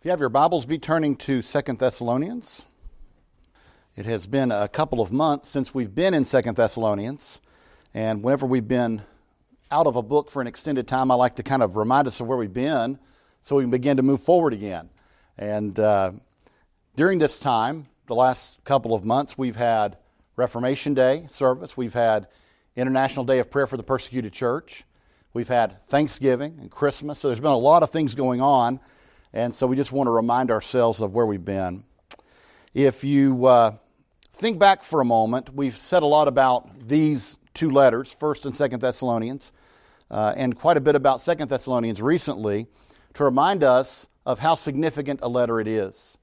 If 0.00 0.06
you 0.06 0.12
have 0.12 0.20
your 0.20 0.30
Bibles, 0.30 0.64
be 0.64 0.78
turning 0.78 1.14
to 1.16 1.42
Second 1.42 1.78
Thessalonians. 1.78 2.62
It 3.96 4.06
has 4.06 4.26
been 4.26 4.50
a 4.50 4.66
couple 4.66 5.02
of 5.02 5.12
months 5.12 5.50
since 5.50 5.74
we've 5.74 5.94
been 5.94 6.14
in 6.14 6.24
Second 6.24 6.56
Thessalonians, 6.56 7.38
and 7.92 8.22
whenever 8.22 8.46
we've 8.46 8.66
been 8.66 9.02
out 9.70 9.86
of 9.86 9.96
a 9.96 10.02
book 10.02 10.30
for 10.30 10.40
an 10.40 10.48
extended 10.48 10.88
time, 10.88 11.10
I 11.10 11.16
like 11.16 11.36
to 11.36 11.42
kind 11.42 11.62
of 11.62 11.76
remind 11.76 12.08
us 12.08 12.18
of 12.18 12.28
where 12.28 12.38
we've 12.38 12.50
been 12.50 12.98
so 13.42 13.56
we 13.56 13.62
can 13.62 13.70
begin 13.70 13.98
to 13.98 14.02
move 14.02 14.22
forward 14.22 14.54
again. 14.54 14.88
And 15.36 15.78
uh, 15.78 16.12
during 16.96 17.18
this 17.18 17.38
time, 17.38 17.84
the 18.06 18.14
last 18.14 18.64
couple 18.64 18.94
of 18.94 19.04
months, 19.04 19.36
we've 19.36 19.56
had 19.56 19.98
Reformation 20.34 20.94
Day 20.94 21.26
service, 21.28 21.76
we've 21.76 21.92
had 21.92 22.26
International 22.74 23.26
Day 23.26 23.38
of 23.38 23.50
Prayer 23.50 23.66
for 23.66 23.76
the 23.76 23.82
Persecuted 23.82 24.32
Church, 24.32 24.84
we've 25.34 25.48
had 25.48 25.86
Thanksgiving 25.88 26.56
and 26.58 26.70
Christmas, 26.70 27.18
so 27.18 27.28
there's 27.28 27.38
been 27.38 27.50
a 27.50 27.58
lot 27.58 27.82
of 27.82 27.90
things 27.90 28.14
going 28.14 28.40
on. 28.40 28.80
And 29.32 29.54
so 29.54 29.66
we 29.66 29.76
just 29.76 29.92
want 29.92 30.08
to 30.08 30.10
remind 30.10 30.50
ourselves 30.50 31.00
of 31.00 31.14
where 31.14 31.26
we've 31.26 31.44
been. 31.44 31.84
If 32.74 33.04
you 33.04 33.46
uh, 33.46 33.76
think 34.32 34.58
back 34.58 34.82
for 34.82 35.00
a 35.00 35.04
moment, 35.04 35.54
we've 35.54 35.76
said 35.76 36.02
a 36.02 36.06
lot 36.06 36.26
about 36.26 36.88
these 36.88 37.36
two 37.54 37.70
letters, 37.70 38.14
1st 38.18 38.46
and 38.46 38.54
2nd 38.54 38.80
Thessalonians, 38.80 39.52
uh, 40.10 40.34
and 40.36 40.58
quite 40.58 40.76
a 40.76 40.80
bit 40.80 40.96
about 40.96 41.18
2nd 41.20 41.48
Thessalonians 41.48 42.02
recently 42.02 42.66
to 43.14 43.24
remind 43.24 43.62
us 43.62 44.08
of 44.26 44.40
how 44.40 44.56
significant 44.56 45.20
a 45.22 45.28
letter 45.28 45.60
it 45.60 45.68
is. 45.68 46.18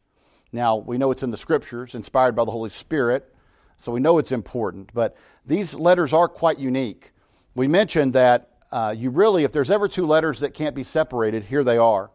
Now, 0.51 0.75
we 0.77 0.97
know 0.97 1.11
it's 1.11 1.23
in 1.23 1.31
the 1.31 1.37
scriptures, 1.37 1.95
inspired 1.95 2.35
by 2.35 2.43
the 2.43 2.51
Holy 2.51 2.69
Spirit, 2.69 3.33
so 3.79 3.91
we 3.91 3.99
know 3.99 4.17
it's 4.17 4.31
important, 4.31 4.89
but 4.93 5.15
these 5.45 5.75
letters 5.75 6.13
are 6.13 6.27
quite 6.27 6.59
unique. 6.59 7.11
We 7.55 7.67
mentioned 7.67 8.13
that 8.13 8.49
uh, 8.71 8.93
you 8.97 9.11
really, 9.11 9.43
if 9.43 9.51
there's 9.51 9.71
ever 9.71 9.87
two 9.87 10.05
letters 10.05 10.39
that 10.39 10.53
can't 10.53 10.75
be 10.75 10.83
separated, 10.83 11.43
here 11.43 11.63
they 11.63 11.77
are. 11.77 12.11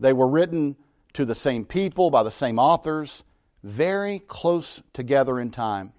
They 0.00 0.12
were 0.12 0.28
written 0.28 0.76
to 1.14 1.24
the 1.24 1.34
same 1.34 1.64
people 1.64 2.10
by 2.10 2.22
the 2.22 2.30
same 2.30 2.58
authors, 2.58 3.24
very 3.62 4.20
close 4.20 4.82
together 4.92 5.40
in 5.40 5.50
time. 5.50 5.92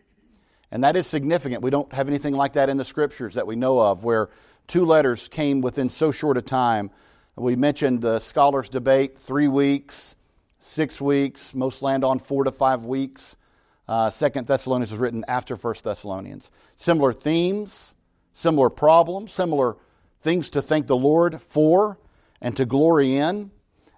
And 0.72 0.84
that 0.84 0.96
is 0.96 1.08
significant. 1.08 1.62
We 1.62 1.72
don't 1.72 1.92
have 1.94 2.08
anything 2.08 2.34
like 2.34 2.54
that 2.54 2.70
in 2.70 2.78
the 2.78 2.86
scriptures 2.86 3.34
that 3.34 3.48
we 3.48 3.56
know 3.56 3.80
of 3.80 4.04
where 4.04 4.30
two 4.68 4.86
letters 4.86 5.28
came 5.28 5.62
within 5.62 5.90
so 5.90 6.12
short 6.12 6.38
a 6.38 6.42
time. 6.42 6.92
We 7.36 7.56
mentioned 7.56 8.02
the 8.02 8.20
scholars' 8.20 8.70
debate 8.70 9.18
three 9.18 9.48
weeks, 9.48 10.16
six 10.60 11.02
weeks, 11.02 11.54
most 11.54 11.82
land 11.82 12.04
on 12.04 12.20
four 12.20 12.44
to 12.44 12.52
five 12.52 12.86
weeks. 12.86 13.36
Uh, 13.88 14.10
Second 14.12 14.46
Thessalonians 14.46 14.92
was 14.92 15.00
written 15.00 15.26
after 15.28 15.56
First 15.56 15.84
Thessalonians. 15.84 16.52
Similar 16.76 17.12
themes, 17.12 17.96
similar 18.36 18.70
problems, 18.70 19.32
similar 19.32 19.78
things 20.22 20.50
to 20.52 20.62
thank 20.62 20.86
the 20.86 20.96
Lord 20.96 21.42
for 21.42 21.98
and 22.40 22.56
to 22.56 22.66
glory 22.66 23.16
in. 23.16 23.52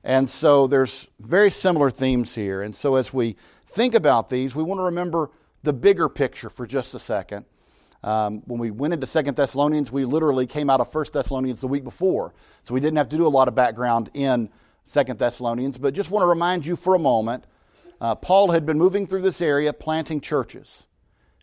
And 0.04 0.30
so 0.30 0.68
there's 0.68 1.08
very 1.20 1.52
similar 1.52 1.92
themes 1.92 2.34
here. 2.34 2.62
And 2.62 2.76
so 2.76 2.96
as 2.96 3.14
we 3.14 3.36
think 3.66 3.94
about 3.94 4.30
these, 4.30 4.56
we 4.56 4.64
want 4.64 4.80
to 4.80 4.86
remember 4.86 5.32
the 5.64 5.74
bigger 5.74 6.10
picture 6.10 6.50
for 6.50 6.66
just 6.66 6.96
a 6.96 7.00
second. 7.00 7.46
Um, 8.04 8.42
when 8.48 8.60
we 8.60 8.72
went 8.72 8.96
into 8.96 9.06
Second 9.06 9.36
Thessalonians, 9.36 9.92
we 9.92 10.06
literally 10.06 10.48
came 10.48 10.72
out 10.72 10.82
of 10.82 10.92
First 10.92 11.14
Thessalonians 11.14 11.62
the 11.62 11.68
week 11.68 11.84
before. 11.84 12.34
So 12.64 12.74
we 12.74 12.80
didn't 12.80 12.98
have 12.98 13.10
to 13.10 13.18
do 13.18 13.28
a 13.28 13.30
lot 13.30 13.48
of 13.48 13.54
background 13.54 14.10
in 14.16 14.50
Second 14.88 15.20
Thessalonians. 15.20 15.78
But 15.78 15.94
just 15.94 16.10
want 16.10 16.24
to 16.24 16.28
remind 16.28 16.66
you 16.66 16.76
for 16.76 16.96
a 16.96 17.00
moment 17.00 17.46
uh, 18.00 18.16
Paul 18.16 18.50
had 18.50 18.66
been 18.66 18.80
moving 18.80 19.06
through 19.06 19.22
this 19.22 19.42
area 19.42 19.72
planting 19.72 20.20
churches 20.20 20.88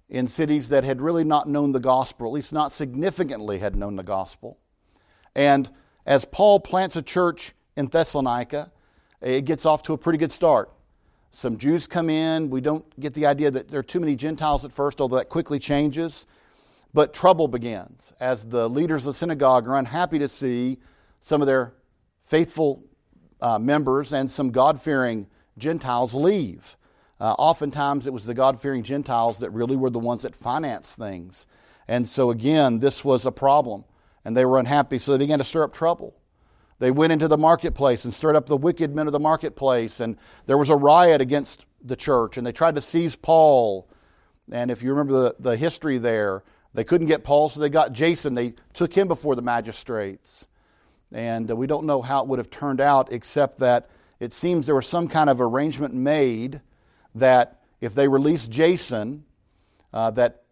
in 0.09 0.27
cities 0.27 0.71
that 0.71 0.83
had 0.83 1.01
really 1.01 1.23
not 1.23 1.49
known 1.49 1.71
the 1.71 1.81
gospel, 1.81 2.27
at 2.27 2.33
least 2.33 2.53
not 2.53 2.73
significantly 2.73 3.59
had 3.59 3.77
known 3.77 3.95
the 3.95 4.03
gospel. 4.03 4.59
And 5.37 5.71
as 6.05 6.25
Paul 6.25 6.59
plants 6.59 6.97
a 6.97 7.03
church 7.03 7.55
in 7.79 7.87
Thessalonica, 7.87 8.73
it 9.21 9.45
gets 9.45 9.65
off 9.65 9.85
to 9.85 9.93
a 9.93 9.99
pretty 9.99 10.19
good 10.19 10.33
start. 10.33 10.71
Some 11.31 11.57
Jews 11.57 11.87
come 11.87 12.11
in. 12.11 12.51
We 12.51 12.61
don't 12.61 12.85
get 12.99 13.15
the 13.15 13.27
idea 13.27 13.53
that 13.53 13.69
there 13.69 13.79
are 13.79 13.85
too 13.85 14.01
many 14.01 14.17
Gentiles 14.17 14.65
at 14.65 14.73
first, 14.73 15.01
although 15.01 15.17
that 15.17 15.29
quickly 15.29 15.61
changes. 15.61 16.27
But 16.93 17.15
trouble 17.15 17.47
begins 17.47 18.13
as 18.19 18.49
the 18.49 18.69
leaders 18.69 19.07
of 19.07 19.15
the 19.15 19.19
synagogue 19.19 19.69
are 19.69 19.77
unhappy 19.77 20.19
to 20.19 20.29
see 20.29 20.79
some 21.21 21.41
of 21.41 21.47
their 21.47 21.73
faithful 22.25 22.83
uh, 23.41 23.61
members 23.61 24.13
and 24.13 24.29
some 24.29 24.51
God 24.51 24.83
fearing 24.83 25.29
Gentiles 25.57 26.15
leave. 26.15 26.77
Uh, 27.21 27.35
oftentimes, 27.39 28.09
it 28.09 28.13
was 28.13 28.27
the 28.27 28.35
God 28.35 28.61
fearing 28.61 28.83
Gentiles 28.83 29.39
that 29.39 29.51
really 29.51 29.77
were 29.77 29.91
the 29.91 29.99
ones 30.01 30.23
that 30.23 30.35
financed 30.35 30.97
things. 30.97 31.47
And 31.87 32.09
so, 32.09 32.31
again, 32.31 32.81
this 32.81 33.05
was 33.05 33.25
a 33.25 33.33
problem, 33.33 33.85
and 34.25 34.37
they 34.37 34.45
were 34.45 34.59
unhappy, 34.59 34.99
so 34.99 35.13
they 35.13 35.19
began 35.19 35.39
to 35.39 35.45
stir 35.45 35.63
up 35.63 35.73
trouble. 35.73 36.18
They 36.79 36.91
went 36.91 37.13
into 37.13 37.29
the 37.29 37.39
marketplace 37.39 38.05
and 38.05 38.15
stirred 38.15 38.37
up 38.37 38.47
the 38.47 38.57
wicked 38.57 38.95
men 38.95 39.07
of 39.07 39.13
the 39.13 39.19
marketplace, 39.19 40.01
and 40.01 40.17
there 40.47 40.59
was 40.59 40.71
a 40.71 40.77
riot 40.77 41.21
against 41.21 41.67
the 41.83 41.97
church, 41.97 42.37
and 42.37 42.47
they 42.47 42.53
tried 42.53 42.77
to 42.77 42.81
seize 42.81 43.17
Paul. 43.17 43.89
And 44.51 44.71
if 44.71 44.83
you 44.83 44.91
remember 44.91 45.13
the, 45.13 45.37
the 45.39 45.57
history 45.57 45.99
there, 45.99 46.45
they 46.75 46.85
couldn't 46.85 47.09
get 47.09 47.25
Paul, 47.25 47.49
so 47.49 47.61
they 47.61 47.69
got 47.69 47.93
Jason. 47.93 48.35
They 48.35 48.55
took 48.75 48.93
him 48.93 49.09
before 49.09 49.35
the 49.35 49.43
magistrates. 49.43 50.47
And 51.13 51.51
uh, 51.51 51.57
we 51.57 51.67
don't 51.67 51.87
know 51.87 52.03
how 52.03 52.23
it 52.23 52.29
would 52.29 52.39
have 52.39 52.51
turned 52.51 52.81
out, 52.81 53.13
except 53.13 53.59
that 53.59 53.89
it 54.21 54.33
seems 54.33 54.67
there 54.67 54.75
was 54.75 54.87
some 54.87 55.09
kind 55.09 55.31
of 55.31 55.41
arrangement 55.41 55.95
made 55.95 56.61
that 57.15 57.61
if 57.81 57.95
they 57.95 58.07
released 58.07 58.51
Jason, 58.51 59.25
uh, 59.93 60.11
that 60.13 60.43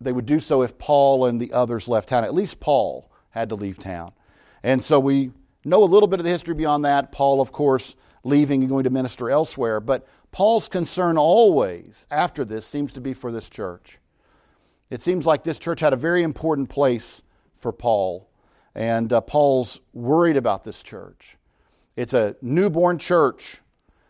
they 0.00 0.12
would 0.12 0.26
do 0.26 0.40
so 0.40 0.62
if 0.62 0.78
Paul 0.78 1.26
and 1.26 1.40
the 1.40 1.52
others 1.52 1.88
left 1.88 2.08
town. 2.08 2.24
At 2.24 2.34
least 2.34 2.60
Paul 2.60 3.10
had 3.30 3.48
to 3.48 3.54
leave 3.54 3.78
town. 3.78 4.12
And 4.62 4.82
so 4.82 5.00
we 5.00 5.32
know 5.70 5.82
a 5.82 5.86
little 5.86 6.06
bit 6.06 6.20
of 6.20 6.24
the 6.24 6.30
history 6.30 6.54
beyond 6.54 6.84
that. 6.84 7.12
Paul, 7.12 7.40
of 7.40 7.52
course, 7.52 7.94
leaving 8.24 8.62
and 8.62 8.70
going 8.70 8.84
to 8.84 8.90
minister 8.90 9.30
elsewhere. 9.30 9.80
But 9.80 10.06
Paul's 10.32 10.68
concern 10.68 11.16
always 11.16 12.06
after 12.10 12.44
this 12.44 12.66
seems 12.66 12.92
to 12.92 13.00
be 13.00 13.14
for 13.14 13.30
this 13.30 13.48
church. 13.48 13.98
It 14.90 15.00
seems 15.00 15.26
like 15.26 15.42
this 15.42 15.58
church 15.58 15.80
had 15.80 15.92
a 15.92 15.96
very 15.96 16.22
important 16.22 16.68
place 16.68 17.22
for 17.58 17.72
Paul, 17.72 18.28
and 18.74 19.12
uh, 19.12 19.20
Paul's 19.20 19.80
worried 19.92 20.36
about 20.36 20.64
this 20.64 20.82
church. 20.82 21.36
It's 21.96 22.12
a 22.12 22.36
newborn 22.42 22.98
church. 22.98 23.60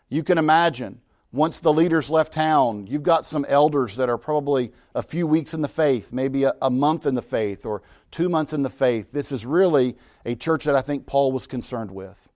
You 0.09 0.23
can 0.23 0.37
imagine 0.37 1.01
once 1.31 1.59
the 1.59 1.73
leaders 1.73 2.09
left 2.09 2.31
town, 2.33 2.87
you've 2.87 3.03
got 3.03 3.25
some 3.25 3.45
elders 3.49 3.97
that 3.97 4.09
are 4.09 4.17
probably 4.17 4.71
a 4.95 5.03
few 5.03 5.27
weeks 5.27 5.53
in 5.53 5.61
the 5.61 5.67
faith, 5.67 6.13
maybe 6.13 6.45
a, 6.45 6.53
a, 6.61 6.69
month 6.69 7.05
in 7.05 7.13
the 7.13 7.21
faith, 7.21 7.65
or 7.65 7.81
two 8.09 8.29
months 8.29 8.53
in 8.53 8.63
the 8.63 8.69
faith. 8.69 9.11
This 9.11 9.33
is 9.33 9.45
really 9.45 9.97
a 10.25 10.35
church 10.35 10.65
that 10.65 10.75
I 10.75 10.81
think 10.81 11.05
Paul 11.05 11.31
was 11.31 11.47
concerned 11.47 11.91
with. 11.91 12.29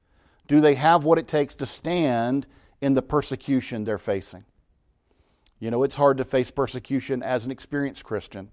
Do 0.48 0.62
they 0.62 0.76
have 0.76 1.04
what 1.04 1.20
it 1.20 1.28
takes 1.28 1.56
to 1.56 1.66
stand 1.66 2.48
in 2.82 2.94
the 2.94 3.02
persecution 3.02 3.84
they're 3.84 3.98
facing? 3.98 4.46
You 5.60 5.72
know, 5.72 5.84
it's 5.84 5.96
hard 5.96 6.18
to 6.18 6.26
face 6.26 6.52
persecution 6.52 7.22
as 7.22 7.46
an 7.46 7.52
experienced 7.52 8.04
Christian. 8.04 8.50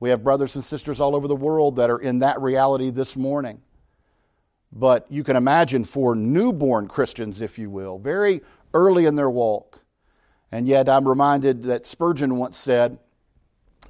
We 0.00 0.10
have 0.10 0.24
brothers 0.24 0.56
and 0.56 0.64
sisters 0.64 1.00
all 1.00 1.14
over 1.14 1.28
the 1.28 1.36
world 1.36 1.76
that 1.76 1.90
are 1.90 1.98
in 1.98 2.18
that 2.18 2.40
reality 2.40 2.90
this 2.90 3.14
morning. 3.14 3.62
But 4.72 5.06
you 5.10 5.22
can 5.22 5.36
imagine 5.36 5.84
for 5.84 6.14
newborn 6.14 6.88
Christians, 6.88 7.40
if 7.40 7.58
you 7.58 7.70
will, 7.70 7.98
very 7.98 8.42
early 8.74 9.06
in 9.06 9.14
their 9.14 9.30
walk. 9.30 9.84
And 10.50 10.66
yet, 10.66 10.88
I'm 10.88 11.06
reminded 11.06 11.62
that 11.64 11.86
Spurgeon 11.86 12.36
once 12.36 12.56
said 12.56 12.98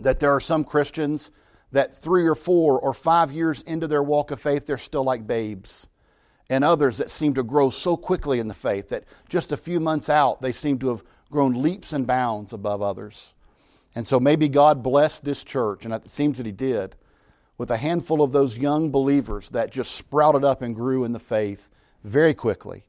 that 0.00 0.20
there 0.20 0.32
are 0.32 0.40
some 0.40 0.64
Christians 0.64 1.30
that 1.72 1.96
three 1.96 2.26
or 2.26 2.34
four 2.34 2.78
or 2.78 2.94
five 2.94 3.32
years 3.32 3.62
into 3.62 3.86
their 3.86 4.02
walk 4.02 4.30
of 4.30 4.40
faith, 4.40 4.66
they're 4.66 4.78
still 4.78 5.04
like 5.04 5.26
babes. 5.26 5.88
And 6.48 6.64
others 6.64 6.98
that 6.98 7.10
seem 7.10 7.34
to 7.34 7.42
grow 7.42 7.70
so 7.70 7.96
quickly 7.96 8.38
in 8.38 8.48
the 8.48 8.54
faith 8.54 8.90
that 8.90 9.04
just 9.28 9.52
a 9.52 9.56
few 9.56 9.80
months 9.80 10.08
out, 10.08 10.42
they 10.42 10.52
seem 10.52 10.78
to 10.80 10.88
have 10.88 11.02
grown 11.30 11.62
leaps 11.62 11.92
and 11.92 12.06
bounds 12.06 12.52
above 12.52 12.82
others. 12.82 13.32
And 13.94 14.06
so 14.06 14.20
maybe 14.20 14.48
God 14.48 14.82
blessed 14.82 15.24
this 15.24 15.44
church, 15.44 15.84
and 15.84 15.94
it 15.94 16.10
seems 16.10 16.36
that 16.36 16.46
He 16.46 16.52
did, 16.52 16.94
with 17.56 17.70
a 17.70 17.76
handful 17.76 18.22
of 18.22 18.32
those 18.32 18.58
young 18.58 18.90
believers 18.90 19.48
that 19.50 19.70
just 19.70 19.92
sprouted 19.92 20.44
up 20.44 20.62
and 20.62 20.74
grew 20.74 21.04
in 21.04 21.12
the 21.12 21.18
faith 21.18 21.70
very 22.04 22.34
quickly. 22.34 22.84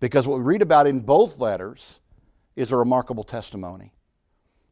Because 0.00 0.26
what 0.26 0.38
we 0.38 0.44
read 0.44 0.62
about 0.62 0.86
in 0.86 1.00
both 1.00 1.38
letters 1.38 2.00
is 2.56 2.72
a 2.72 2.76
remarkable 2.76 3.24
testimony. 3.24 3.92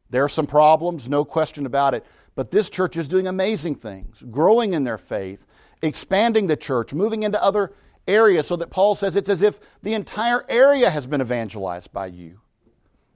There 0.09 0.23
are 0.23 0.29
some 0.29 0.47
problems, 0.47 1.09
no 1.09 1.25
question 1.25 1.65
about 1.65 1.93
it, 1.93 2.05
but 2.35 2.51
this 2.51 2.69
church 2.69 2.97
is 2.97 3.07
doing 3.07 3.27
amazing 3.27 3.75
things, 3.75 4.23
growing 4.31 4.73
in 4.73 4.83
their 4.83 4.97
faith, 4.97 5.45
expanding 5.81 6.47
the 6.47 6.55
church, 6.57 6.93
moving 6.93 7.23
into 7.23 7.41
other 7.43 7.73
areas 8.07 8.47
so 8.47 8.55
that 8.55 8.69
Paul 8.69 8.95
says 8.95 9.15
it's 9.15 9.29
as 9.29 9.41
if 9.41 9.59
the 9.81 9.93
entire 9.93 10.45
area 10.49 10.89
has 10.89 11.07
been 11.07 11.21
evangelized 11.21 11.93
by 11.93 12.07
you. 12.07 12.39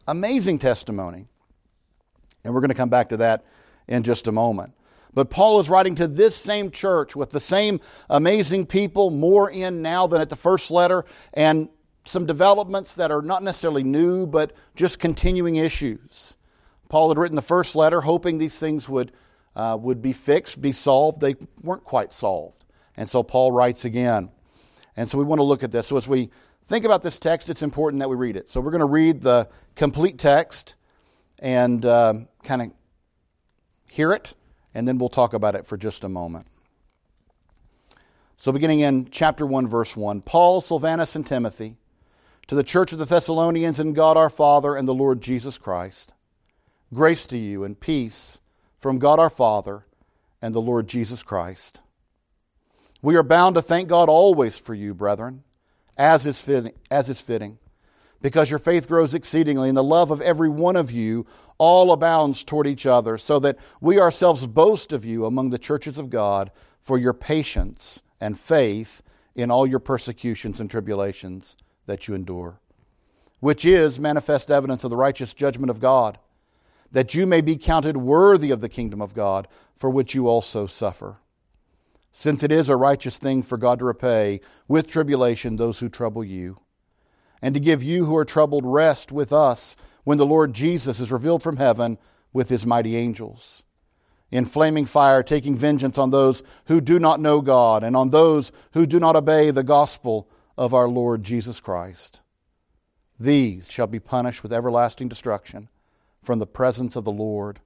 Amazing 0.08 0.60
testimony. 0.60 1.28
And 2.46 2.54
we're 2.54 2.62
going 2.62 2.70
to 2.70 2.76
come 2.76 2.90
back 2.90 3.10
to 3.10 3.18
that 3.18 3.44
in 3.88 4.04
just 4.04 4.28
a 4.28 4.32
moment. 4.32 4.74
But 5.14 5.30
Paul 5.30 5.60
is 5.60 5.70
writing 5.70 5.96
to 5.96 6.08
this 6.08 6.36
same 6.36 6.70
church 6.70 7.16
with 7.16 7.32
the 7.32 7.40
same 7.40 7.82
amazing 8.10 8.68
people, 8.68 9.10
more 9.10 9.50
in 9.50 9.82
now 9.82 10.06
than 10.06 10.22
at 10.22 10.30
the 10.30 10.36
first 10.36 10.70
letter, 10.70 11.06
and 11.34 11.70
some 12.06 12.26
developments 12.26 12.96
that 12.96 13.12
are 13.12 13.22
not 13.22 13.44
necessarily 13.44 13.84
new, 13.84 14.28
but 14.28 14.54
just 14.76 15.00
continuing 15.00 15.56
issues. 15.56 16.36
Paul 16.90 17.10
had 17.10 17.18
written 17.18 17.36
the 17.36 17.42
first 17.42 17.76
letter 17.76 18.02
hoping 18.02 18.38
these 18.38 18.58
things 18.58 18.88
would, 18.88 19.12
uh, 19.56 19.78
would 19.80 20.02
be 20.02 20.14
fixed, 20.14 20.62
be 20.62 20.72
solved. 20.72 21.22
They 21.22 21.36
weren't 21.62 21.84
quite 21.84 22.14
solved. 22.14 22.66
And 22.96 23.10
so 23.10 23.24
Paul 23.24 23.52
writes 23.52 23.86
again. 23.86 24.32
And 24.96 25.10
so 25.10 25.18
we 25.18 25.24
want 25.24 25.40
to 25.40 25.44
look 25.44 25.64
at 25.64 25.72
this. 25.72 25.88
So 25.88 25.98
as 25.98 26.08
we 26.08 26.30
think 26.68 26.86
about 26.86 27.04
this 27.04 27.20
text, 27.20 27.50
it's 27.50 27.62
important 27.62 28.00
that 28.00 28.10
we 28.10 28.16
read 28.16 28.36
it. 28.36 28.50
So 28.50 28.62
we're 28.62 28.72
going 28.72 28.80
to 28.80 28.86
read 28.86 29.22
the 29.22 29.50
complete 29.76 30.18
text 30.18 30.76
and 31.40 31.86
um, 31.86 32.28
kind 32.44 32.62
of 32.62 32.72
hear 33.90 34.12
it, 34.12 34.34
and 34.74 34.88
then 34.88 34.98
we'll 34.98 35.10
talk 35.10 35.34
about 35.34 35.56
it 35.56 35.66
for 35.66 35.78
just 35.78 36.04
a 36.04 36.10
moment. 36.10 36.48
So, 38.38 38.52
beginning 38.52 38.82
in 38.82 39.10
chapter 39.10 39.46
1, 39.46 39.68
verse 39.68 39.98
1 39.98 40.22
Paul, 40.22 40.62
Silvanus, 40.62 41.16
and 41.16 41.26
Timothy, 41.26 41.78
to 42.48 42.56
the 42.56 42.64
church 42.64 42.94
of 42.94 43.00
the 43.00 43.06
Thessalonians 43.06 43.80
and 43.80 43.96
God 43.96 44.18
our 44.18 44.30
Father 44.30 44.76
and 44.76 44.88
the 44.88 44.94
Lord 44.94 45.22
Jesus 45.22 45.58
Christ, 45.58 46.14
grace 46.94 47.26
to 47.28 47.38
you 47.38 47.64
and 47.64 47.80
peace 47.80 48.40
from 48.80 49.00
God 49.00 49.20
our 49.20 49.30
Father 49.30 49.86
and 50.42 50.54
the 50.54 50.62
Lord 50.62 50.88
Jesus 50.88 51.24
Christ. 51.24 51.82
We 53.02 53.16
are 53.16 53.24
bound 53.24 53.56
to 53.56 53.62
thank 53.62 53.88
God 53.88 54.10
always 54.10 54.58
for 54.58 54.74
you, 54.74 54.94
brethren, 54.94 55.44
as 55.98 56.26
is 56.26 56.42
fitting, 56.42 56.74
as 56.90 57.10
is 57.10 57.22
fitting 57.22 57.60
because 58.22 58.50
your 58.50 58.60
faith 58.60 58.88
grows 58.88 59.14
exceedingly, 59.14 59.70
and 59.70 59.78
the 59.78 59.84
love 59.84 60.12
of 60.12 60.22
every 60.22 60.50
one 60.50 60.76
of 60.76 60.92
you 60.92 61.26
all 61.58 61.92
abounds 61.92 62.44
toward 62.44 62.68
each 62.68 62.86
other, 62.86 63.18
so 63.18 63.40
that 63.40 63.58
we 63.82 64.00
ourselves 64.00 64.48
boast 64.48 64.92
of 64.92 65.06
you 65.06 65.26
among 65.26 65.50
the 65.50 65.60
churches 65.60 65.98
of 65.98 66.10
God 66.10 66.52
for 66.82 66.98
your 66.98 67.14
patience 67.14 68.02
and 68.20 68.40
faith 68.40 69.02
in 69.36 69.52
all 69.52 69.68
your 69.68 69.80
persecutions 69.80 70.60
and 70.60 70.70
tribulations 70.70 71.56
that 71.86 72.08
you 72.08 72.16
endure, 72.16 72.60
which 73.40 73.66
is 73.66 74.00
manifest 74.00 74.50
evidence 74.50 74.84
of 74.84 74.90
the 74.90 74.98
righteous 74.98 75.34
judgment 75.34 75.70
of 75.70 75.80
God, 75.80 76.18
that 76.92 77.14
you 77.14 77.26
may 77.26 77.42
be 77.42 77.58
counted 77.58 77.98
worthy 77.98 78.52
of 78.52 78.62
the 78.62 78.70
kingdom 78.70 79.02
of 79.02 79.14
God, 79.14 79.48
for 79.76 79.90
which 79.90 80.16
you 80.16 80.28
also 80.28 80.68
suffer. 80.68 81.18
Since 82.12 82.44
it 82.44 82.52
is 82.52 82.70
a 82.70 82.76
righteous 82.76 83.18
thing 83.18 83.44
for 83.44 83.58
God 83.58 83.80
to 83.80 83.86
repay 83.86 84.42
with 84.68 84.88
tribulation 84.88 85.56
those 85.56 85.80
who 85.80 85.90
trouble 85.90 86.24
you 86.24 86.58
and 87.42 87.54
to 87.54 87.60
give 87.60 87.84
you 87.84 88.06
who 88.06 88.16
are 88.16 88.26
troubled 88.26 88.66
rest 88.66 89.12
with 89.12 89.32
us 89.32 89.76
when 90.04 90.18
the 90.18 90.26
Lord 90.26 90.54
Jesus 90.54 91.00
is 91.00 91.12
revealed 91.12 91.44
from 91.44 91.58
heaven 91.58 91.98
with 92.34 92.50
his 92.50 92.66
mighty 92.66 92.96
angels. 92.96 93.64
In 94.32 94.46
flaming 94.46 94.86
fire, 94.86 95.24
taking 95.24 95.56
vengeance 95.56 95.98
on 95.98 96.10
those 96.10 96.44
who 96.66 96.82
do 96.82 97.00
not 97.00 97.20
know 97.20 97.40
God 97.40 97.84
and 97.84 97.96
on 97.96 98.10
those 98.10 98.52
who 98.72 98.86
do 98.86 99.00
not 99.00 99.16
obey 99.16 99.52
the 99.52 99.64
gospel 99.64 100.28
of 100.58 100.74
our 100.74 100.88
Lord 100.88 101.24
Jesus 101.24 101.60
Christ. 101.60 102.22
These 103.20 103.70
shall 103.70 103.88
be 103.88 104.00
punished 104.00 104.44
with 104.44 104.52
everlasting 104.52 105.08
destruction 105.08 105.70
from 106.22 106.40
the 106.40 106.48
presence 106.48 106.96
of 106.96 107.04
the 107.04 107.12
Lord 107.12 107.60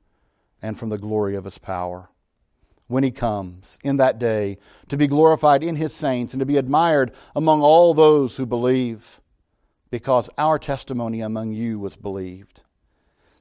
and 0.61 0.77
from 0.77 0.89
the 0.89 0.97
glory 0.97 1.35
of 1.35 1.45
his 1.45 1.57
power. 1.57 2.09
When 2.87 3.03
he 3.03 3.11
comes 3.11 3.79
in 3.83 3.97
that 3.97 4.19
day 4.19 4.57
to 4.89 4.97
be 4.97 5.07
glorified 5.07 5.63
in 5.63 5.77
his 5.77 5.93
saints 5.93 6.33
and 6.33 6.39
to 6.41 6.45
be 6.45 6.57
admired 6.57 7.13
among 7.35 7.61
all 7.61 7.93
those 7.93 8.35
who 8.35 8.45
believe 8.45 9.21
because 9.89 10.29
our 10.37 10.57
testimony 10.57 11.21
among 11.21 11.53
you 11.53 11.79
was 11.79 11.95
believed. 11.95 12.63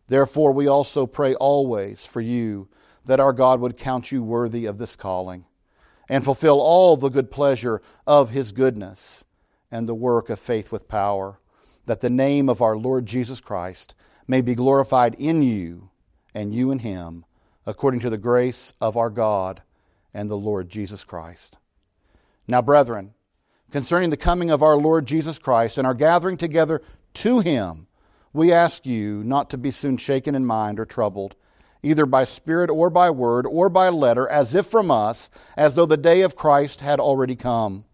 Therefore, 0.09 0.53
we 0.53 0.67
also 0.67 1.07
pray 1.07 1.35
always 1.35 2.05
for 2.05 2.21
you 2.21 2.69
that 3.05 3.21
our 3.21 3.33
God 3.33 3.61
would 3.61 3.77
count 3.77 4.13
you 4.13 4.23
worthy 4.23 4.67
of 4.67 4.79
this 4.79 4.97
calling 4.97 5.47
and 6.09 6.25
fulfill 6.25 6.61
all 6.61 6.97
the 6.97 7.09
good 7.09 7.31
pleasure 7.31 7.81
of 8.07 8.31
his 8.31 8.51
goodness 8.51 9.25
and 9.71 9.89
the 9.89 9.95
work 9.95 10.29
of 10.29 10.41
faith 10.41 10.73
with 10.73 10.89
power, 10.89 11.39
that 11.87 12.01
the 12.01 12.11
name 12.11 12.49
of 12.49 12.61
our 12.61 12.77
Lord 12.77 13.07
Jesus 13.07 13.41
Christ 13.41 13.95
may 14.31 14.41
be 14.41 14.55
glorified 14.55 15.13
in 15.19 15.43
you 15.43 15.91
and 16.33 16.55
you 16.55 16.71
in 16.71 16.79
him, 16.79 17.25
according 17.67 17.99
to 17.99 18.09
the 18.09 18.17
grace 18.17 18.73
of 18.81 18.97
our 18.97 19.11
God 19.11 19.61
and 20.15 20.31
the 20.31 20.37
Lord 20.37 20.69
Jesus 20.69 21.03
Christ. 21.03 21.59
Now, 22.47 22.63
brethren, 22.63 23.13
concerning 23.73 24.11
the 24.11 24.17
coming 24.17 24.49
of 24.49 24.63
our 24.63 24.77
Lord 24.77 25.05
Jesus 25.05 25.37
Christ 25.37 25.79
and 25.79 25.87
our 25.87 25.95
gathering 25.95 26.37
together 26.37 26.81
to 27.15 27.41
him, 27.41 27.89
we 28.33 28.53
ask 28.53 28.87
you 28.87 29.25
not 29.25 29.51
to 29.51 29.59
be 29.59 29.73
soon 29.73 29.97
shaken 29.97 30.37
in 30.37 30.47
mind 30.47 30.79
or 30.79 30.85
troubled, 30.85 31.35
either 31.83 32.07
by 32.07 32.23
spirit 32.23 32.71
or 32.71 32.89
by 32.89 33.11
word 33.11 33.47
or 33.49 33.69
by 33.69 33.89
letter, 33.89 34.29
as 34.29 34.55
if 34.55 34.65
from 34.65 34.93
us, 34.93 35.29
as 35.57 35.75
though 35.75 35.87
the 35.87 35.97
day 35.97 36.21
of 36.21 36.37
Christ 36.37 36.83
had 36.83 37.01
already 37.01 37.35
come. 37.35 37.85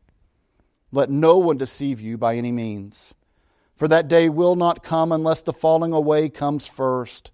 Let 0.93 1.09
no 1.09 1.39
one 1.39 1.57
deceive 1.57 1.99
you 1.99 2.19
by 2.19 2.37
any 2.37 2.53
means, 2.53 3.15
for 3.77 3.87
that 3.87 4.09
day 4.09 4.29
will 4.29 4.57
not 4.57 4.83
come 4.83 5.13
unless 5.13 5.43
the 5.43 5.53
falling 5.53 5.93
away 5.93 6.29
comes 6.29 6.67
first, 6.67 7.31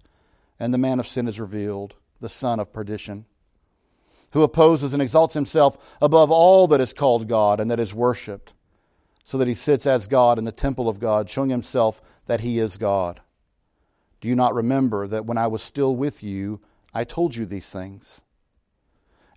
and 0.61 0.75
the 0.75 0.79
man 0.79 1.01
of 1.01 1.07
sin 1.07 1.27
is 1.27 1.41
revealed, 1.41 1.95
the 2.21 2.29
son 2.29 2.61
of 2.61 2.73
perdition 2.73 3.25
who 4.33 4.43
opposes 4.43 4.93
and 4.93 5.03
exalts 5.03 5.35
himself 5.35 5.77
above 6.01 6.31
all 6.31 6.67
that 6.67 6.81
is 6.81 6.93
called 6.93 7.29
God 7.29 7.61
and 7.61 7.71
that 7.71 7.81
is 7.81 7.95
worshiped, 7.95 8.53
so 9.23 9.39
that 9.39 9.49
he 9.49 9.55
sits 9.55 9.87
as 9.87 10.07
God 10.07 10.39
in 10.39 10.45
the 10.45 10.53
temple 10.53 10.89
of 10.89 10.99
God, 10.99 11.31
showing 11.31 11.51
himself 11.51 12.03
that 12.27 12.41
he 12.41 12.59
is 12.59 12.77
God. 12.77 13.21
Do 14.21 14.29
you 14.29 14.35
not 14.35 14.55
remember 14.55 15.07
that 15.07 15.27
when 15.27 15.39
I 15.39 15.47
was 15.47 15.63
still 15.63 15.95
with 15.95 16.23
you, 16.23 16.61
I 16.95 17.05
told 17.05 17.37
you 17.37 17.45
these 17.45 17.69
things? 17.69 18.23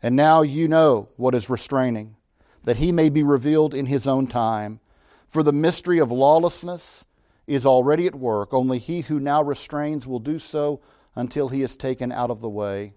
And 0.01 0.15
now 0.15 0.41
you 0.43 0.67
know 0.67 1.09
what 1.17 1.35
is 1.35 1.49
restraining, 1.49 2.15
that 2.63 2.77
he 2.77 2.91
may 2.91 3.09
be 3.09 3.23
revealed 3.23 3.73
in 3.73 3.87
his 3.87 4.07
own 4.07 4.27
time. 4.27 4.79
For 5.27 5.43
the 5.43 5.53
mystery 5.53 5.99
of 5.99 6.11
lawlessness 6.11 7.05
is 7.47 7.65
already 7.65 8.07
at 8.07 8.15
work, 8.15 8.53
only 8.53 8.79
he 8.79 9.01
who 9.01 9.19
now 9.19 9.43
restrains 9.43 10.07
will 10.07 10.19
do 10.19 10.39
so 10.39 10.81
until 11.15 11.49
he 11.49 11.61
is 11.61 11.75
taken 11.75 12.11
out 12.11 12.29
of 12.29 12.41
the 12.41 12.49
way. 12.49 12.93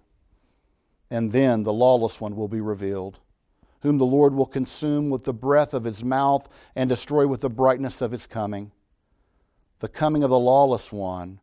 And 1.09 1.31
then 1.31 1.63
the 1.63 1.73
lawless 1.73 2.21
one 2.21 2.35
will 2.35 2.47
be 2.47 2.61
revealed, 2.61 3.19
whom 3.81 3.97
the 3.97 4.05
Lord 4.05 4.33
will 4.33 4.45
consume 4.45 5.09
with 5.09 5.23
the 5.23 5.33
breath 5.33 5.73
of 5.73 5.83
his 5.83 6.03
mouth 6.03 6.47
and 6.75 6.89
destroy 6.89 7.27
with 7.27 7.41
the 7.41 7.49
brightness 7.49 8.01
of 8.01 8.11
his 8.11 8.27
coming. 8.27 8.71
The 9.79 9.87
coming 9.87 10.23
of 10.23 10.29
the 10.29 10.39
lawless 10.39 10.91
one 10.91 11.39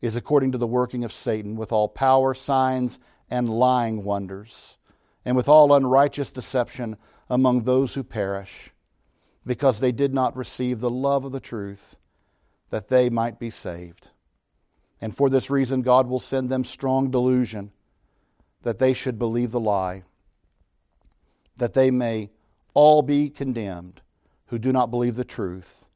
is 0.00 0.16
according 0.16 0.52
to 0.52 0.58
the 0.58 0.66
working 0.66 1.02
of 1.02 1.12
Satan, 1.12 1.56
with 1.56 1.72
all 1.72 1.88
power, 1.88 2.34
signs, 2.34 2.98
and 3.30 3.48
lying 3.48 4.04
wonders, 4.04 4.76
and 5.24 5.34
with 5.34 5.48
all 5.48 5.74
unrighteous 5.74 6.30
deception 6.30 6.96
among 7.30 7.62
those 7.62 7.94
who 7.94 8.04
perish, 8.04 8.70
because 9.46 9.80
they 9.80 9.92
did 9.92 10.14
not 10.14 10.36
receive 10.36 10.80
the 10.80 10.90
love 10.90 11.24
of 11.24 11.32
the 11.32 11.40
truth, 11.40 11.98
that 12.70 12.88
they 12.88 13.10
might 13.10 13.38
be 13.38 13.50
saved. 13.50 14.10
And 15.00 15.14
for 15.14 15.28
this 15.28 15.50
reason, 15.50 15.82
God 15.82 16.08
will 16.08 16.20
send 16.20 16.48
them 16.48 16.64
strong 16.64 17.10
delusion 17.10 17.72
that 18.62 18.78
they 18.78 18.94
should 18.94 19.18
believe 19.18 19.50
the 19.50 19.60
lie, 19.60 20.02
that 21.56 21.74
they 21.74 21.90
may 21.90 22.30
all 22.72 23.02
be 23.02 23.28
condemned 23.28 24.00
who 24.46 24.58
do 24.58 24.72
not 24.72 24.90
believe 24.90 25.16
the 25.16 25.24
truth, 25.24 25.86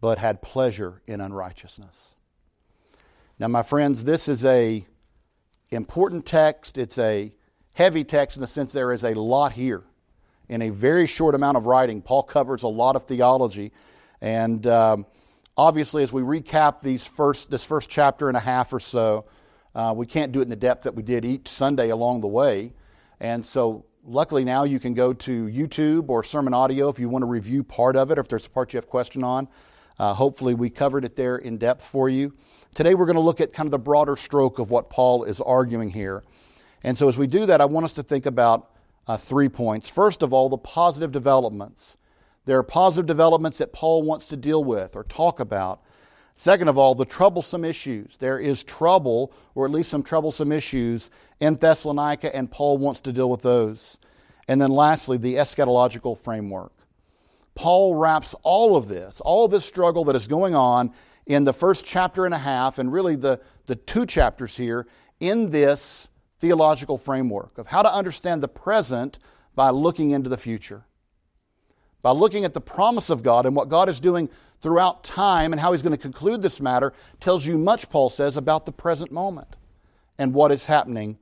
but 0.00 0.18
had 0.18 0.42
pleasure 0.42 1.02
in 1.06 1.20
unrighteousness. 1.20 2.12
Now, 3.38 3.48
my 3.48 3.62
friends, 3.62 4.04
this 4.04 4.28
is 4.28 4.44
a 4.44 4.86
important 5.70 6.24
text. 6.24 6.78
It's 6.78 6.98
a 6.98 7.32
heavy 7.74 8.04
text 8.04 8.36
in 8.36 8.40
the 8.40 8.46
sense 8.46 8.72
there 8.72 8.92
is 8.92 9.04
a 9.04 9.14
lot 9.14 9.52
here. 9.52 9.84
In 10.48 10.62
a 10.62 10.70
very 10.70 11.06
short 11.06 11.34
amount 11.34 11.56
of 11.56 11.66
writing, 11.66 12.00
Paul 12.00 12.22
covers 12.22 12.62
a 12.62 12.68
lot 12.68 12.94
of 12.94 13.04
theology. 13.04 13.72
And 14.20 14.64
um, 14.66 15.06
obviously, 15.56 16.02
as 16.02 16.12
we 16.12 16.22
recap 16.22 16.82
these 16.82 17.06
first, 17.06 17.50
this 17.50 17.64
first 17.64 17.90
chapter 17.90 18.28
and 18.28 18.36
a 18.36 18.40
half 18.40 18.72
or 18.72 18.80
so, 18.80 19.26
uh, 19.74 19.92
we 19.96 20.06
can't 20.06 20.32
do 20.32 20.40
it 20.40 20.44
in 20.44 20.48
the 20.48 20.56
depth 20.56 20.84
that 20.84 20.94
we 20.94 21.02
did 21.02 21.24
each 21.24 21.48
Sunday 21.48 21.90
along 21.90 22.20
the 22.20 22.28
way. 22.28 22.72
And 23.18 23.44
so, 23.44 23.86
luckily, 24.04 24.44
now 24.44 24.62
you 24.64 24.78
can 24.78 24.94
go 24.94 25.12
to 25.12 25.46
YouTube 25.46 26.08
or 26.08 26.22
Sermon 26.22 26.54
Audio 26.54 26.88
if 26.88 26.98
you 26.98 27.08
want 27.08 27.22
to 27.22 27.26
review 27.26 27.64
part 27.64 27.96
of 27.96 28.10
it, 28.10 28.18
or 28.18 28.20
if 28.20 28.28
there's 28.28 28.46
a 28.46 28.50
part 28.50 28.72
you 28.72 28.78
have 28.78 28.88
question 28.88 29.24
on. 29.24 29.48
Uh, 29.98 30.14
hopefully, 30.14 30.54
we 30.54 30.70
covered 30.70 31.04
it 31.04 31.16
there 31.16 31.36
in 31.36 31.58
depth 31.58 31.84
for 31.84 32.08
you. 32.08 32.32
Today, 32.74 32.94
we're 32.94 33.06
going 33.06 33.16
to 33.16 33.22
look 33.22 33.40
at 33.40 33.52
kind 33.52 33.66
of 33.66 33.72
the 33.72 33.78
broader 33.78 34.14
stroke 34.14 34.60
of 34.60 34.70
what 34.70 34.90
Paul 34.90 35.24
is 35.24 35.40
arguing 35.40 35.90
here. 35.90 36.22
And 36.84 36.96
so, 36.96 37.08
as 37.08 37.18
we 37.18 37.26
do 37.26 37.46
that, 37.46 37.60
I 37.60 37.64
want 37.64 37.84
us 37.84 37.94
to 37.94 38.02
think 38.02 38.26
about 38.26 38.70
uh, 39.06 39.16
three 39.16 39.48
points. 39.48 39.88
First 39.88 40.22
of 40.22 40.32
all, 40.32 40.48
the 40.48 40.58
positive 40.58 41.12
developments. 41.12 41.96
There 42.44 42.58
are 42.58 42.62
positive 42.62 43.06
developments 43.06 43.58
that 43.58 43.72
Paul 43.72 44.02
wants 44.02 44.26
to 44.26 44.36
deal 44.36 44.62
with 44.62 44.94
or 44.94 45.04
talk 45.04 45.40
about 45.40 45.82
Second 46.38 46.68
of 46.68 46.76
all, 46.76 46.94
the 46.94 47.06
troublesome 47.06 47.64
issues. 47.64 48.18
There 48.18 48.38
is 48.38 48.62
trouble, 48.62 49.32
or 49.54 49.64
at 49.64 49.72
least 49.72 49.90
some 49.90 50.02
troublesome 50.02 50.52
issues, 50.52 51.10
in 51.40 51.56
Thessalonica, 51.56 52.34
and 52.36 52.50
Paul 52.50 52.76
wants 52.76 53.00
to 53.02 53.12
deal 53.12 53.30
with 53.30 53.40
those. 53.40 53.96
And 54.46 54.60
then 54.60 54.70
lastly, 54.70 55.16
the 55.16 55.36
eschatological 55.36 56.16
framework. 56.16 56.72
Paul 57.54 57.94
wraps 57.94 58.34
all 58.42 58.76
of 58.76 58.86
this, 58.86 59.22
all 59.22 59.48
this 59.48 59.64
struggle 59.64 60.04
that 60.04 60.16
is 60.16 60.28
going 60.28 60.54
on 60.54 60.92
in 61.24 61.44
the 61.44 61.54
first 61.54 61.86
chapter 61.86 62.26
and 62.26 62.34
a 62.34 62.38
half, 62.38 62.78
and 62.78 62.92
really 62.92 63.16
the, 63.16 63.40
the 63.64 63.74
two 63.74 64.04
chapters 64.04 64.58
here, 64.58 64.86
in 65.20 65.48
this 65.48 66.10
theological 66.38 66.98
framework 66.98 67.58
of 67.58 67.68
how 67.68 67.82
to 67.82 67.92
understand 67.92 68.42
the 68.42 68.48
present 68.48 69.18
by 69.54 69.70
looking 69.70 70.10
into 70.10 70.28
the 70.28 70.36
future. 70.36 70.84
By 72.02 72.10
looking 72.12 72.44
at 72.44 72.52
the 72.52 72.60
promise 72.60 73.10
of 73.10 73.22
God 73.22 73.46
and 73.46 73.56
what 73.56 73.68
God 73.68 73.88
is 73.88 74.00
doing 74.00 74.28
throughout 74.60 75.02
time 75.02 75.52
and 75.52 75.60
how 75.60 75.72
he's 75.72 75.82
going 75.82 75.96
to 75.96 75.98
conclude 75.98 76.42
this 76.42 76.60
matter 76.60 76.92
tells 77.20 77.46
you 77.46 77.58
much, 77.58 77.90
Paul 77.90 78.10
says, 78.10 78.36
about 78.36 78.66
the 78.66 78.72
present 78.72 79.10
moment 79.10 79.56
and 80.18 80.34
what 80.34 80.52
is 80.52 80.66
happening 80.66 81.18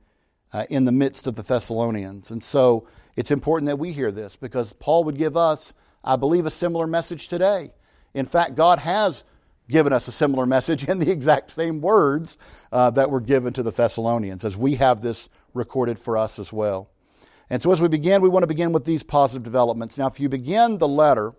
uh, 0.53 0.65
in 0.69 0.85
the 0.85 0.91
midst 0.91 1.27
of 1.27 1.35
the 1.35 1.43
Thessalonians. 1.43 2.29
And 2.29 2.43
so 2.43 2.87
it's 3.15 3.31
important 3.31 3.67
that 3.67 3.79
we 3.79 3.91
hear 3.91 4.11
this 4.11 4.35
because 4.35 4.73
Paul 4.73 5.05
would 5.05 5.17
give 5.17 5.35
us 5.35 5.73
I 6.05 6.15
believe, 6.15 6.45
a 6.45 6.51
similar 6.51 6.85
message 6.85 7.27
today. 7.27 7.73
In 8.13 8.25
fact, 8.25 8.55
God 8.55 8.79
has 8.79 9.23
given 9.69 9.93
us 9.93 10.07
a 10.07 10.11
similar 10.11 10.45
message 10.45 10.83
in 10.87 10.99
the 10.99 11.11
exact 11.11 11.51
same 11.51 11.81
words 11.81 12.37
uh, 12.71 12.89
that 12.91 13.09
were 13.09 13.21
given 13.21 13.53
to 13.53 13.63
the 13.63 13.71
Thessalonians, 13.71 14.45
as 14.45 14.57
we 14.57 14.75
have 14.75 15.01
this 15.01 15.29
recorded 15.53 15.99
for 15.99 16.17
us 16.17 16.39
as 16.39 16.51
well. 16.51 16.89
And 17.49 17.61
so, 17.61 17.71
as 17.71 17.81
we 17.81 17.87
begin, 17.87 18.21
we 18.21 18.29
want 18.29 18.43
to 18.43 18.47
begin 18.47 18.73
with 18.73 18.85
these 18.85 19.03
positive 19.03 19.43
developments. 19.43 19.97
Now, 19.97 20.07
if 20.07 20.19
you 20.19 20.29
begin 20.29 20.79
the 20.79 20.87
letter, 20.87 21.33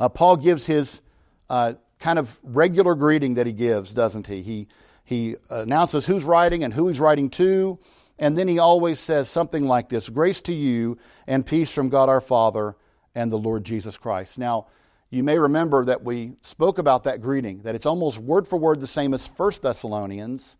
uh, 0.00 0.08
Paul 0.08 0.36
gives 0.36 0.64
his 0.66 1.02
uh, 1.50 1.74
kind 1.98 2.18
of 2.18 2.38
regular 2.42 2.94
greeting 2.94 3.34
that 3.34 3.46
he 3.46 3.52
gives, 3.52 3.92
doesn't 3.92 4.26
he? 4.26 4.42
He, 4.42 4.68
he 5.04 5.36
announces 5.50 6.06
who's 6.06 6.24
writing 6.24 6.64
and 6.64 6.72
who 6.72 6.88
he's 6.88 7.00
writing 7.00 7.28
to, 7.30 7.78
and 8.18 8.36
then 8.36 8.48
he 8.48 8.58
always 8.58 8.98
says 9.00 9.28
something 9.28 9.66
like 9.66 9.88
this 9.88 10.08
Grace 10.08 10.42
to 10.42 10.54
you 10.54 10.98
and 11.26 11.44
peace 11.44 11.72
from 11.72 11.88
God 11.88 12.08
our 12.08 12.20
Father 12.20 12.76
and 13.14 13.30
the 13.30 13.38
Lord 13.38 13.64
Jesus 13.64 13.96
Christ. 13.96 14.38
Now, 14.38 14.66
you 15.10 15.22
may 15.22 15.38
remember 15.38 15.84
that 15.86 16.04
we 16.04 16.32
spoke 16.42 16.78
about 16.78 17.04
that 17.04 17.22
greeting, 17.22 17.62
that 17.62 17.74
it's 17.74 17.86
almost 17.86 18.18
word 18.18 18.46
for 18.46 18.58
word 18.58 18.80
the 18.80 18.86
same 18.86 19.14
as 19.14 19.26
1 19.26 19.52
Thessalonians, 19.62 20.56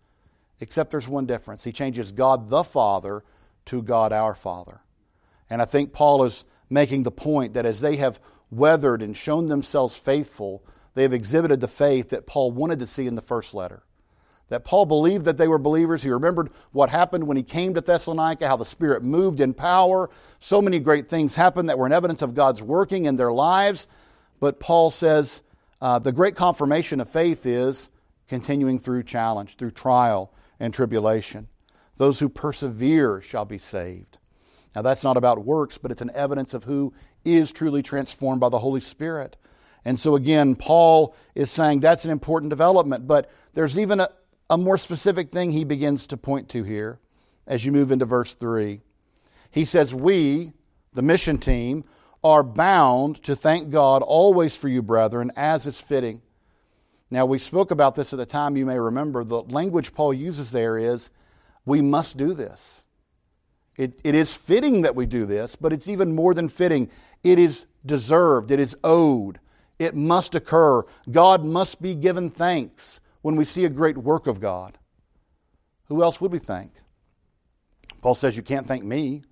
except 0.61 0.91
there's 0.91 1.09
one 1.09 1.27
difference. 1.27 1.65
He 1.65 1.73
changes 1.73 2.13
God 2.13 2.49
the 2.49 2.65
Father 2.65 3.23
to 3.67 3.83
God 3.83 4.13
our 4.13 4.35
Father. 4.35 4.81
And 5.51 5.61
I 5.61 5.67
think 5.67 5.93
Paul 5.93 6.25
is 6.25 6.45
making 6.71 7.03
the 7.03 7.11
point 7.11 7.55
that 7.55 7.67
as 7.67 7.81
they 7.81 7.97
have 7.97 8.21
weathered 8.51 9.03
and 9.03 9.17
shown 9.17 9.49
themselves 9.49 9.97
faithful, 9.97 10.63
they 10.95 11.03
have 11.03 11.13
exhibited 11.13 11.61
the 11.61 11.69
faith 11.69 12.11
that 12.11 12.27
Paul 12.27 12.51
wanted 12.51 12.79
to 12.79 12.87
see 12.87 13.07
in 13.07 13.15
the 13.15 13.23
first 13.23 13.55
letter. 13.55 13.83
That 14.49 14.65
Paul 14.65 14.87
believed 14.87 15.27
that 15.27 15.37
they 15.37 15.47
were 15.47 15.59
believers. 15.59 16.03
He 16.03 16.09
remembered 16.09 16.51
what 16.73 16.89
happened 16.89 17.27
when 17.27 17.37
he 17.37 17.43
came 17.43 17.75
to 17.75 17.83
Thessalonica, 17.83 18.49
how 18.49 18.57
the 18.57 18.65
Spirit 18.65 19.03
moved 19.03 19.41
in 19.41 19.53
power. 19.53 20.09
So 20.41 20.63
many 20.63 20.81
great 20.81 21.09
things 21.09 21.35
happened 21.35 21.69
that 21.69 21.79
were 21.79 21.85
an 21.85 21.93
evidence 21.93 22.23
of 22.23 22.35
God's 22.35 22.63
working 22.63 23.05
in 23.05 23.17
their 23.17 23.31
lives. 23.31 23.87
But 24.41 24.61
Paul 24.61 24.91
says 24.91 25.43
uh, 25.81 25.99
the 25.99 26.13
great 26.13 26.37
confirmation 26.37 27.01
of 27.01 27.09
faith 27.09 27.47
is 27.47 27.91
continuing 28.29 28.79
through 28.79 29.05
challenge, 29.05 29.57
through 29.57 29.73
trial 29.73 30.33
and 30.61 30.73
tribulation. 30.73 31.49
Those 31.97 32.21
who 32.21 32.29
persevere 32.29 33.21
shall 33.21 33.45
be 33.45 33.59
saved. 33.59 34.19
Now, 34.75 34.83
that's 34.83 35.03
not 35.03 35.17
about 35.17 35.45
works, 35.45 35.79
but 35.79 35.91
it's 35.91 36.03
an 36.03 36.13
evidence 36.15 36.55
of 36.55 36.65
who 36.65 36.93
is 37.25 37.51
truly 37.51 37.83
transformed 37.83 38.41
by 38.41 38.49
the 38.49 38.61
Holy 38.61 38.81
Spirit. 38.81 39.37
And 39.85 39.99
so, 39.99 40.15
again, 40.15 40.55
Paul 40.55 41.15
is 41.35 41.51
saying 41.51 41.81
that's 41.81 42.05
an 42.05 42.11
important 42.11 42.51
development, 42.51 43.07
but 43.07 43.31
there's 43.55 43.79
even 43.79 44.01
a, 44.01 44.09
a 44.51 44.59
more 44.59 44.79
specific 44.79 45.33
thing 45.33 45.51
he 45.51 45.65
begins 45.65 46.07
to 46.09 46.17
point 46.17 46.49
to 46.51 46.63
here 46.63 47.01
as 47.47 47.65
you 47.65 47.73
move 47.73 47.91
into 47.91 48.05
verse 48.05 48.35
3. 48.35 48.81
He 49.51 49.65
says, 49.65 49.95
We, 49.95 50.53
the 50.93 51.03
mission 51.03 51.39
team, 51.39 51.85
are 52.23 52.43
bound 52.43 53.23
to 53.25 53.37
thank 53.37 53.71
God 53.71 54.03
always 54.03 54.57
for 54.57 54.69
you, 54.69 54.83
brethren, 54.83 55.31
as 55.37 55.67
is 55.67 55.81
fitting. 55.81 56.21
Now, 57.11 57.25
we 57.25 57.39
spoke 57.39 57.71
about 57.71 57.95
this 57.95 58.13
at 58.13 58.19
the 58.19 58.27
time, 58.27 58.57
you 58.57 58.67
may 58.67 58.79
remember. 58.79 59.25
The 59.25 59.43
language 59.43 59.95
Paul 59.95 60.13
uses 60.13 60.51
there 60.51 60.77
is, 60.77 61.11
we 61.65 61.81
must 61.81 62.17
do 62.17 62.35
this. 62.35 62.85
It, 63.77 64.01
it 64.05 64.15
is 64.15 64.35
fitting 64.35 64.83
that 64.83 64.97
we 64.97 65.07
do 65.07 65.25
this, 65.25 65.55
but 65.55 65.73
it's 65.73 65.89
even 65.89 66.15
more 66.15 66.35
than 66.35 66.49
fitting. 66.49 66.91
It 67.23 67.39
is 67.39 67.67
deserved, 67.87 68.51
it 68.51 68.61
is 68.61 68.77
owed, 68.83 69.39
it 69.79 69.95
must 69.95 70.35
occur. 70.35 70.83
God 71.11 71.45
must 71.45 71.81
be 71.81 71.95
given 71.95 72.31
thanks 72.31 73.01
when 73.23 73.37
we 73.37 73.45
see 73.45 73.65
a 73.65 73.71
great 73.71 73.97
work 73.97 74.27
of 74.27 74.41
God. 74.41 74.77
Who 75.87 76.03
else 76.03 76.21
would 76.21 76.33
we 76.33 76.39
thank? 76.39 76.73
Paul 78.03 78.15
says, 78.15 78.37
You 78.37 78.43
can't 78.43 78.67
thank 78.67 78.85
me. 78.85 79.23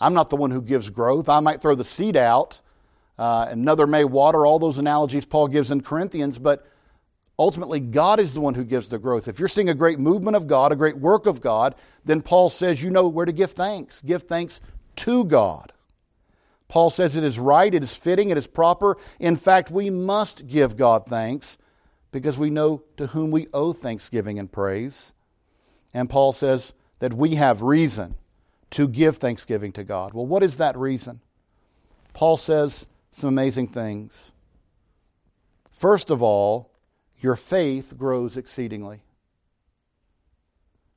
I'm 0.00 0.14
not 0.14 0.30
the 0.30 0.36
one 0.36 0.50
who 0.50 0.62
gives 0.62 0.90
growth. 0.90 1.28
I 1.28 1.40
might 1.40 1.60
throw 1.60 1.74
the 1.74 1.84
seed 1.84 2.16
out, 2.16 2.60
uh, 3.18 3.46
another 3.50 3.86
may 3.86 4.04
water, 4.04 4.44
all 4.44 4.58
those 4.58 4.78
analogies 4.78 5.24
Paul 5.24 5.48
gives 5.48 5.70
in 5.70 5.82
Corinthians, 5.82 6.38
but 6.38 6.66
ultimately 7.38 7.80
God 7.80 8.20
is 8.20 8.34
the 8.34 8.40
one 8.40 8.54
who 8.54 8.64
gives 8.64 8.88
the 8.88 8.98
growth. 8.98 9.28
If 9.28 9.38
you're 9.38 9.48
seeing 9.48 9.70
a 9.70 9.74
great 9.74 9.98
movement 9.98 10.36
of 10.36 10.46
God, 10.46 10.72
a 10.72 10.76
great 10.76 10.98
work 10.98 11.26
of 11.26 11.40
God, 11.40 11.74
then 12.04 12.20
Paul 12.20 12.50
says 12.50 12.82
you 12.82 12.90
know 12.90 13.08
where 13.08 13.26
to 13.26 13.32
give 13.32 13.52
thanks. 13.52 14.02
Give 14.02 14.22
thanks 14.22 14.60
to 14.96 15.24
God. 15.24 15.72
Paul 16.68 16.90
says 16.90 17.16
it 17.16 17.24
is 17.24 17.38
right, 17.38 17.72
it 17.72 17.82
is 17.82 17.96
fitting, 17.96 18.30
it 18.30 18.36
is 18.36 18.46
proper. 18.46 18.96
In 19.20 19.36
fact, 19.36 19.70
we 19.70 19.88
must 19.88 20.46
give 20.48 20.76
God 20.76 21.06
thanks 21.06 21.58
because 22.10 22.38
we 22.38 22.50
know 22.50 22.82
to 22.96 23.08
whom 23.08 23.30
we 23.30 23.46
owe 23.54 23.72
thanksgiving 23.72 24.38
and 24.38 24.50
praise. 24.50 25.12
And 25.94 26.10
Paul 26.10 26.32
says 26.32 26.72
that 26.98 27.12
we 27.12 27.36
have 27.36 27.62
reason 27.62 28.16
to 28.70 28.88
give 28.88 29.16
thanksgiving 29.16 29.72
to 29.72 29.84
God. 29.84 30.14
Well, 30.14 30.26
what 30.26 30.42
is 30.42 30.56
that 30.56 30.76
reason? 30.76 31.20
Paul 32.12 32.36
says 32.36 32.86
some 33.10 33.28
amazing 33.28 33.68
things. 33.68 34.32
First 35.72 36.10
of 36.10 36.22
all, 36.22 36.70
your 37.20 37.36
faith 37.36 37.96
grows 37.96 38.36
exceedingly. 38.36 39.00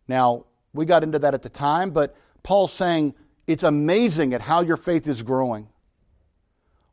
Now, 0.08 0.46
we 0.74 0.86
got 0.86 1.04
into 1.04 1.20
that 1.20 1.34
at 1.34 1.42
the 1.42 1.50
time, 1.50 1.92
but 1.92 2.16
Paul's 2.44 2.74
saying 2.74 3.16
it's 3.48 3.64
amazing 3.64 4.34
at 4.34 4.42
how 4.42 4.62
your 4.62 4.78
faith 4.78 5.08
is 5.08 5.24
growing. 5.24 5.68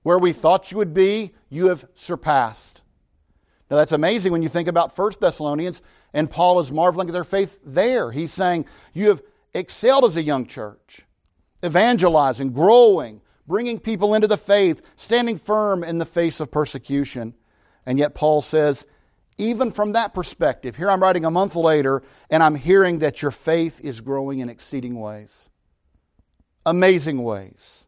Where 0.02 0.18
we 0.18 0.32
thought 0.32 0.70
you 0.70 0.78
would 0.78 0.94
be, 0.94 1.32
you 1.48 1.66
have 1.66 1.84
surpassed. 1.94 2.82
Now 3.70 3.76
that's 3.76 3.92
amazing 3.92 4.32
when 4.32 4.42
you 4.42 4.48
think 4.48 4.68
about 4.68 4.96
1 4.96 5.12
Thessalonians, 5.20 5.82
and 6.14 6.30
Paul 6.30 6.60
is 6.60 6.70
marveling 6.70 7.08
at 7.08 7.12
their 7.12 7.24
faith 7.24 7.58
there. 7.64 8.12
He's 8.12 8.32
saying, 8.32 8.66
You 8.94 9.08
have 9.08 9.22
excelled 9.54 10.04
as 10.04 10.16
a 10.16 10.22
young 10.22 10.46
church, 10.46 11.02
evangelizing, 11.64 12.52
growing, 12.52 13.20
bringing 13.46 13.78
people 13.78 14.14
into 14.14 14.26
the 14.26 14.36
faith, 14.36 14.82
standing 14.96 15.38
firm 15.38 15.84
in 15.84 15.98
the 15.98 16.04
face 16.04 16.40
of 16.40 16.50
persecution. 16.50 17.34
And 17.86 17.98
yet, 17.98 18.14
Paul 18.14 18.42
says, 18.42 18.86
even 19.38 19.70
from 19.70 19.92
that 19.92 20.14
perspective, 20.14 20.76
here 20.76 20.90
I'm 20.90 21.02
writing 21.02 21.24
a 21.24 21.30
month 21.30 21.54
later, 21.54 22.02
and 22.30 22.42
I'm 22.42 22.54
hearing 22.54 22.98
that 22.98 23.22
your 23.22 23.30
faith 23.30 23.80
is 23.84 24.00
growing 24.00 24.38
in 24.38 24.48
exceeding 24.48 24.98
ways, 24.98 25.50
amazing 26.64 27.22
ways, 27.22 27.86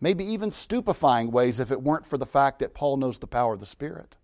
maybe 0.00 0.24
even 0.24 0.50
stupefying 0.50 1.30
ways 1.30 1.60
if 1.60 1.70
it 1.70 1.82
weren't 1.82 2.06
for 2.06 2.16
the 2.16 2.26
fact 2.26 2.60
that 2.60 2.74
Paul 2.74 2.96
knows 2.96 3.18
the 3.18 3.26
power 3.26 3.54
of 3.54 3.60
the 3.60 3.66
Spirit. 3.66 4.16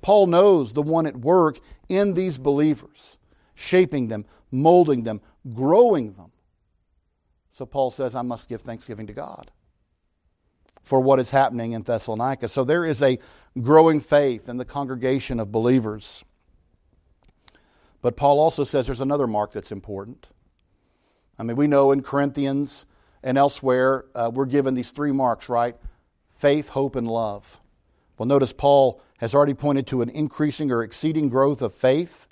Paul 0.00 0.26
knows 0.28 0.72
the 0.72 0.82
one 0.82 1.06
at 1.06 1.16
work 1.16 1.58
in 1.88 2.14
these 2.14 2.38
believers, 2.38 3.18
shaping 3.60 4.08
them, 4.08 4.24
molding 4.50 5.04
them, 5.04 5.20
growing 5.52 6.12
them. 6.14 6.32
So 7.50 7.66
Paul 7.66 7.90
says, 7.90 8.14
I 8.14 8.22
must 8.22 8.48
give 8.48 8.62
thanksgiving 8.62 9.06
to 9.08 9.12
God 9.12 9.50
for 10.82 11.00
what 11.00 11.20
is 11.20 11.30
happening 11.30 11.72
in 11.72 11.82
Thessalonica. 11.82 12.48
So 12.48 12.64
there 12.64 12.84
is 12.84 13.02
a 13.02 13.18
growing 13.60 14.00
faith 14.00 14.48
in 14.48 14.56
the 14.56 14.64
congregation 14.64 15.38
of 15.38 15.52
believers. 15.52 16.24
But 18.00 18.16
Paul 18.16 18.40
also 18.40 18.64
says 18.64 18.86
there's 18.86 19.02
another 19.02 19.26
mark 19.26 19.52
that's 19.52 19.72
important. 19.72 20.28
I 21.38 21.42
mean, 21.42 21.56
we 21.56 21.66
know 21.66 21.92
in 21.92 22.02
Corinthians 22.02 22.86
and 23.22 23.36
elsewhere, 23.36 24.06
uh, 24.14 24.30
we're 24.32 24.46
given 24.46 24.74
these 24.74 24.90
three 24.90 25.12
marks, 25.12 25.50
right? 25.50 25.76
Faith, 26.34 26.70
hope, 26.70 26.96
and 26.96 27.06
love. 27.06 27.60
Well, 28.16 28.26
notice 28.26 28.54
Paul 28.54 29.02
has 29.18 29.34
already 29.34 29.54
pointed 29.54 29.86
to 29.88 30.00
an 30.00 30.08
increasing 30.08 30.70
or 30.70 30.82
exceeding 30.82 31.28
growth 31.28 31.60
of 31.60 31.74
faith, 31.74 32.26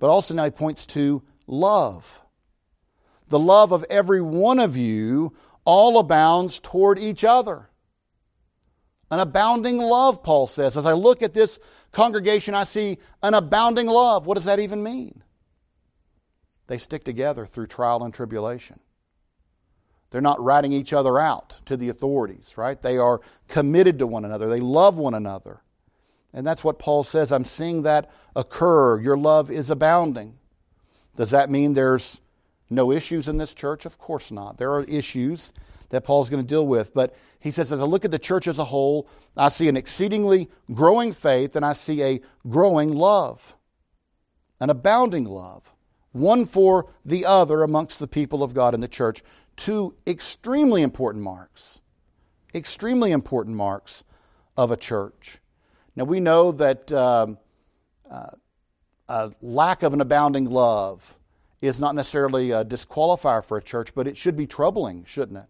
but 0.00 0.10
also 0.10 0.34
now 0.34 0.44
he 0.44 0.50
points 0.50 0.84
to 0.86 1.22
love. 1.46 2.20
The 3.28 3.38
love 3.38 3.70
of 3.70 3.84
every 3.88 4.20
one 4.20 4.58
of 4.58 4.76
you 4.76 5.32
all 5.64 6.00
abounds 6.00 6.58
toward 6.58 6.98
each 6.98 7.22
other. 7.22 7.68
An 9.12 9.20
abounding 9.20 9.78
love, 9.78 10.22
Paul 10.22 10.48
says. 10.48 10.76
As 10.76 10.86
I 10.86 10.94
look 10.94 11.22
at 11.22 11.34
this 11.34 11.60
congregation, 11.92 12.54
I 12.54 12.64
see 12.64 12.98
an 13.22 13.34
abounding 13.34 13.86
love. 13.86 14.26
What 14.26 14.34
does 14.34 14.46
that 14.46 14.58
even 14.58 14.82
mean? 14.82 15.22
They 16.66 16.78
stick 16.78 17.04
together 17.04 17.44
through 17.44 17.66
trial 17.66 18.02
and 18.02 18.14
tribulation. 18.14 18.80
They're 20.10 20.20
not 20.20 20.42
ratting 20.42 20.72
each 20.72 20.92
other 20.92 21.18
out 21.18 21.56
to 21.66 21.76
the 21.76 21.88
authorities, 21.88 22.54
right? 22.56 22.80
They 22.80 22.96
are 22.96 23.20
committed 23.48 23.98
to 23.98 24.06
one 24.06 24.24
another. 24.24 24.48
They 24.48 24.60
love 24.60 24.96
one 24.96 25.14
another. 25.14 25.62
And 26.32 26.46
that's 26.46 26.62
what 26.62 26.78
Paul 26.78 27.02
says. 27.02 27.32
I'm 27.32 27.44
seeing 27.44 27.82
that 27.82 28.10
occur. 28.36 29.00
Your 29.00 29.16
love 29.16 29.50
is 29.50 29.70
abounding. 29.70 30.38
Does 31.16 31.30
that 31.30 31.50
mean 31.50 31.72
there's 31.72 32.20
no 32.68 32.92
issues 32.92 33.26
in 33.26 33.36
this 33.36 33.52
church? 33.52 33.84
Of 33.84 33.98
course 33.98 34.30
not. 34.30 34.58
There 34.58 34.72
are 34.72 34.84
issues 34.84 35.52
that 35.90 36.04
Paul's 36.04 36.30
going 36.30 36.42
to 36.42 36.48
deal 36.48 36.66
with. 36.66 36.94
But 36.94 37.14
he 37.40 37.50
says, 37.50 37.72
as 37.72 37.80
I 37.80 37.84
look 37.84 38.04
at 38.04 38.10
the 38.10 38.18
church 38.18 38.46
as 38.46 38.58
a 38.58 38.64
whole, 38.64 39.08
I 39.36 39.48
see 39.48 39.68
an 39.68 39.76
exceedingly 39.76 40.48
growing 40.72 41.12
faith 41.12 41.56
and 41.56 41.64
I 41.64 41.72
see 41.72 42.02
a 42.02 42.20
growing 42.48 42.92
love, 42.92 43.56
an 44.60 44.70
abounding 44.70 45.24
love, 45.24 45.72
one 46.12 46.46
for 46.46 46.92
the 47.04 47.24
other 47.24 47.62
amongst 47.62 47.98
the 47.98 48.08
people 48.08 48.42
of 48.42 48.54
God 48.54 48.72
in 48.74 48.80
the 48.80 48.88
church. 48.88 49.22
Two 49.56 49.94
extremely 50.06 50.82
important 50.82 51.24
marks, 51.24 51.80
extremely 52.54 53.10
important 53.10 53.56
marks 53.56 54.04
of 54.56 54.70
a 54.70 54.76
church. 54.76 55.39
Now, 55.96 56.04
we 56.04 56.20
know 56.20 56.52
that 56.52 56.90
um, 56.92 57.38
uh, 58.10 58.30
a 59.08 59.32
lack 59.42 59.82
of 59.82 59.92
an 59.92 60.00
abounding 60.00 60.46
love 60.46 61.14
is 61.60 61.78
not 61.78 61.94
necessarily 61.94 62.52
a 62.52 62.64
disqualifier 62.64 63.44
for 63.44 63.58
a 63.58 63.62
church, 63.62 63.94
but 63.94 64.06
it 64.06 64.16
should 64.16 64.36
be 64.36 64.46
troubling, 64.46 65.04
shouldn't 65.04 65.38
it? 65.38 65.46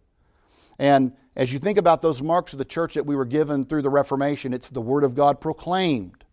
And 0.78 1.12
as 1.36 1.52
you 1.52 1.58
think 1.58 1.78
about 1.78 2.02
those 2.02 2.22
marks 2.22 2.52
of 2.52 2.58
the 2.58 2.64
church 2.64 2.94
that 2.94 3.06
we 3.06 3.14
were 3.14 3.26
given 3.26 3.64
through 3.64 3.82
the 3.82 3.90
Reformation, 3.90 4.52
it's 4.52 4.70
the 4.70 4.80
Word 4.80 5.04
of 5.04 5.14
God 5.14 5.40
proclaimed, 5.40 6.24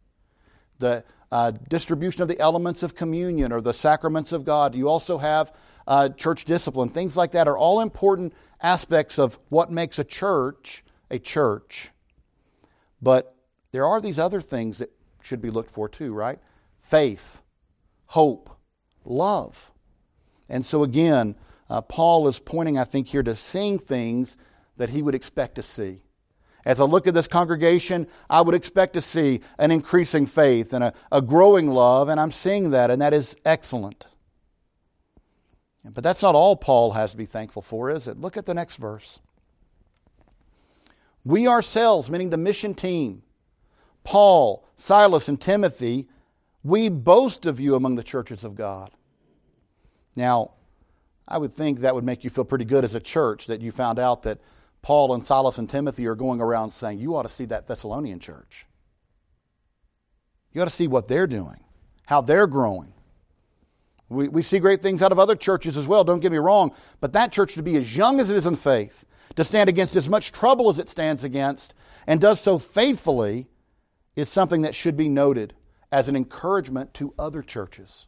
the 0.79 1.03
uh, 1.31 1.51
distribution 1.69 2.21
of 2.21 2.27
the 2.27 2.39
elements 2.39 2.81
of 2.81 2.95
communion 2.95 3.51
or 3.51 3.61
the 3.61 3.73
sacraments 3.73 4.31
of 4.31 4.45
God. 4.45 4.73
You 4.73 4.87
also 4.87 5.17
have 5.17 5.53
uh, 5.85 6.09
church 6.09 6.45
discipline. 6.45 6.89
Things 6.89 7.17
like 7.17 7.31
that 7.31 7.47
are 7.47 7.57
all 7.57 7.81
important 7.81 8.33
aspects 8.61 9.19
of 9.19 9.37
what 9.49 9.71
makes 9.71 9.99
a 9.99 10.03
church 10.03 10.83
a 11.09 11.19
church. 11.19 11.91
But 13.01 13.35
there 13.71 13.85
are 13.85 14.01
these 14.01 14.19
other 14.19 14.41
things 14.41 14.79
that 14.79 14.91
should 15.21 15.41
be 15.41 15.49
looked 15.49 15.71
for 15.71 15.89
too, 15.89 16.13
right? 16.13 16.39
Faith, 16.81 17.41
hope, 18.07 18.49
love. 19.03 19.71
And 20.49 20.65
so 20.65 20.83
again, 20.83 21.35
uh, 21.69 21.81
Paul 21.81 22.27
is 22.27 22.39
pointing, 22.39 22.77
I 22.77 22.83
think, 22.85 23.07
here 23.07 23.23
to 23.23 23.35
seeing 23.35 23.77
things 23.77 24.37
that 24.77 24.89
he 24.89 25.01
would 25.01 25.15
expect 25.15 25.55
to 25.55 25.63
see. 25.63 26.01
As 26.65 26.79
I 26.79 26.83
look 26.85 27.07
at 27.07 27.13
this 27.13 27.27
congregation, 27.27 28.07
I 28.29 28.41
would 28.41 28.55
expect 28.55 28.93
to 28.93 29.01
see 29.01 29.41
an 29.57 29.71
increasing 29.71 30.25
faith 30.25 30.73
and 30.73 30.83
a, 30.83 30.93
a 31.11 31.21
growing 31.21 31.69
love, 31.69 32.09
and 32.09 32.19
I'm 32.19 32.31
seeing 32.31 32.71
that, 32.71 32.91
and 32.91 33.01
that 33.01 33.13
is 33.13 33.35
excellent. 33.45 34.07
But 35.93 36.03
that's 36.03 36.21
not 36.21 36.35
all 36.35 36.55
Paul 36.57 36.91
has 36.91 37.11
to 37.11 37.17
be 37.17 37.25
thankful 37.25 37.61
for, 37.61 37.89
is 37.89 38.07
it? 38.07 38.19
Look 38.19 38.35
at 38.35 38.45
the 38.45 38.53
next 38.53 38.77
verse. 38.77 39.19
We 41.23 41.47
ourselves, 41.47 42.09
meaning 42.09 42.29
the 42.29 42.37
mission 42.37 42.73
team, 42.73 43.23
Paul, 44.07 44.65
Silas, 44.77 45.27
and 45.27 45.39
Timothy, 45.39 46.07
we 46.63 46.87
boast 46.87 47.45
of 47.45 47.59
you 47.59 47.75
among 47.75 47.97
the 47.97 48.03
churches 48.03 48.45
of 48.45 48.55
God. 48.55 48.91
Now, 50.15 50.51
I 51.27 51.37
would 51.37 51.51
think 51.51 51.79
that 51.79 51.93
would 51.93 52.05
make 52.05 52.23
you 52.23 52.29
feel 52.29 52.45
pretty 52.45 52.63
good 52.63 52.85
as 52.85 52.95
a 52.95 53.01
church 53.01 53.47
that 53.47 53.59
you 53.59 53.69
found 53.73 53.99
out 53.99 54.23
that 54.23 54.39
Paul 54.81 55.13
and 55.13 55.25
Silas 55.25 55.57
and 55.57 55.69
Timothy 55.69 56.07
are 56.07 56.15
going 56.15 56.39
around 56.39 56.71
saying, 56.71 56.99
You 56.99 57.17
ought 57.17 57.23
to 57.23 57.29
see 57.29 57.43
that 57.47 57.67
Thessalonian 57.67 58.21
church. 58.21 58.65
You 60.53 60.61
ought 60.61 60.69
to 60.69 60.71
see 60.71 60.87
what 60.87 61.09
they're 61.09 61.27
doing, 61.27 61.59
how 62.05 62.21
they're 62.21 62.47
growing. 62.47 62.93
We, 64.07 64.29
we 64.29 64.41
see 64.41 64.59
great 64.59 64.81
things 64.81 65.01
out 65.01 65.11
of 65.11 65.19
other 65.19 65.35
churches 65.35 65.75
as 65.75 65.85
well, 65.85 66.05
don't 66.05 66.21
get 66.21 66.31
me 66.31 66.37
wrong, 66.37 66.73
but 67.01 67.11
that 67.11 67.33
church 67.33 67.55
to 67.55 67.61
be 67.61 67.75
as 67.75 67.97
young 67.97 68.21
as 68.21 68.29
it 68.29 68.37
is 68.37 68.47
in 68.47 68.55
faith, 68.55 69.03
to 69.35 69.43
stand 69.43 69.67
against 69.67 69.97
as 69.97 70.07
much 70.07 70.31
trouble 70.31 70.69
as 70.69 70.79
it 70.79 70.87
stands 70.87 71.25
against, 71.25 71.73
and 72.07 72.21
does 72.21 72.39
so 72.39 72.57
faithfully, 72.57 73.49
is 74.17 74.27
something 74.29 74.63
that 74.63 74.75
should 74.75 74.97
be 74.97 75.07
noted 75.07 75.53
as 75.91 76.09
an 76.09 76.15
encouragement 76.15 76.93
to 76.95 77.13
other 77.17 77.41
churches. 77.41 78.07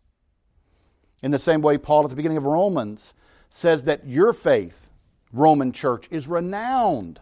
In 1.22 1.32
the 1.32 1.40
same 1.40 1.62
way, 1.62 1.78
Paul 1.78 2.04
at 2.04 2.10
the 2.10 2.16
beginning 2.16 2.38
of 2.38 2.46
Romans 2.46 3.14
says 3.50 3.84
that 3.84 4.08
your 4.08 4.34
faith, 4.34 4.90
Roman 5.32 5.72
church, 5.72 6.08
is 6.10 6.28
renowned 6.28 7.20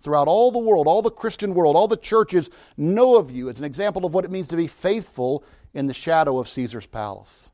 throughout 0.00 0.28
all 0.28 0.52
the 0.52 0.58
world, 0.58 0.86
all 0.86 1.02
the 1.02 1.10
Christian 1.10 1.54
world, 1.54 1.74
all 1.74 1.88
the 1.88 1.96
churches 1.96 2.50
know 2.76 3.16
of 3.16 3.30
you 3.30 3.50
as 3.50 3.58
an 3.58 3.64
example 3.64 4.06
of 4.06 4.14
what 4.14 4.24
it 4.24 4.30
means 4.30 4.48
to 4.48 4.56
be 4.56 4.68
faithful 4.68 5.44
in 5.74 5.86
the 5.86 5.94
shadow 5.94 6.38
of 6.38 6.48
Caesar's 6.48 6.86
palace. 6.86 7.50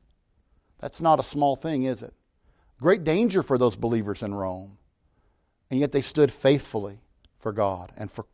That's 0.79 1.01
not 1.01 1.19
a 1.19 1.23
small 1.23 1.55
thing, 1.55 1.83
is 1.83 2.03
it? 2.03 2.13
Great 2.79 3.03
danger 3.03 3.41
for 3.41 3.57
those 3.57 3.75
believers 3.75 4.21
in 4.21 4.35
Rome. 4.35 4.77
And 5.71 5.79
yet 5.79 5.91
they 5.91 6.01
stood 6.01 6.31
faithfully 6.31 6.99
for 7.39 7.51
God 7.51 7.91
and 7.97 8.11
for 8.11 8.25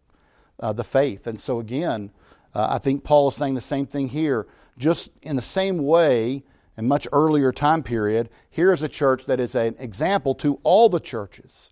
uh, 0.60 0.74
the 0.74 0.84
faith. 0.84 1.26
And 1.26 1.40
so, 1.40 1.60
again, 1.60 2.12
uh, 2.55 2.67
I 2.72 2.77
think 2.77 3.03
Paul 3.03 3.29
is 3.29 3.36
saying 3.36 3.55
the 3.55 3.62
same 3.62 3.86
thing 3.86 4.10
here. 4.10 4.48
Just 4.77 5.12
in 5.22 5.36
the 5.36 5.41
same 5.41 5.77
way 5.79 6.43
and 6.75 6.88
much 6.88 7.07
earlier 7.12 7.51
time 7.51 7.83
period, 7.83 8.29
here 8.50 8.72
is 8.72 8.83
a 8.83 8.89
church 8.89 9.25
that 9.25 9.39
is 9.39 9.55
an 9.55 9.75
example 9.79 10.36
to 10.36 10.60
all 10.63 10.89
the 10.89 11.00
churches 11.00 11.72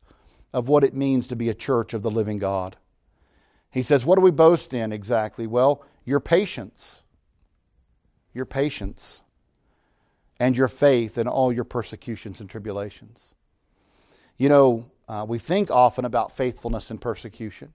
of 0.53 0.67
what 0.67 0.83
it 0.83 0.93
means 0.93 1.27
to 1.27 1.35
be 1.35 1.49
a 1.49 1.53
church 1.53 1.93
of 1.93 2.01
the 2.01 2.11
living 2.11 2.37
God. 2.37 2.77
He 3.69 3.83
says, 3.83 4.05
What 4.05 4.15
do 4.15 4.21
we 4.21 4.31
boast 4.31 4.73
in 4.73 4.91
exactly? 4.91 5.47
Well, 5.47 5.83
your 6.03 6.19
patience. 6.19 7.03
Your 8.33 8.45
patience 8.45 9.23
and 10.39 10.57
your 10.57 10.67
faith 10.67 11.17
in 11.17 11.27
all 11.27 11.53
your 11.53 11.63
persecutions 11.63 12.41
and 12.41 12.49
tribulations. 12.49 13.33
You 14.37 14.49
know, 14.49 14.89
uh, 15.07 15.25
we 15.27 15.37
think 15.37 15.69
often 15.69 16.05
about 16.05 16.35
faithfulness 16.35 16.89
and 16.89 16.99
persecution. 16.99 17.73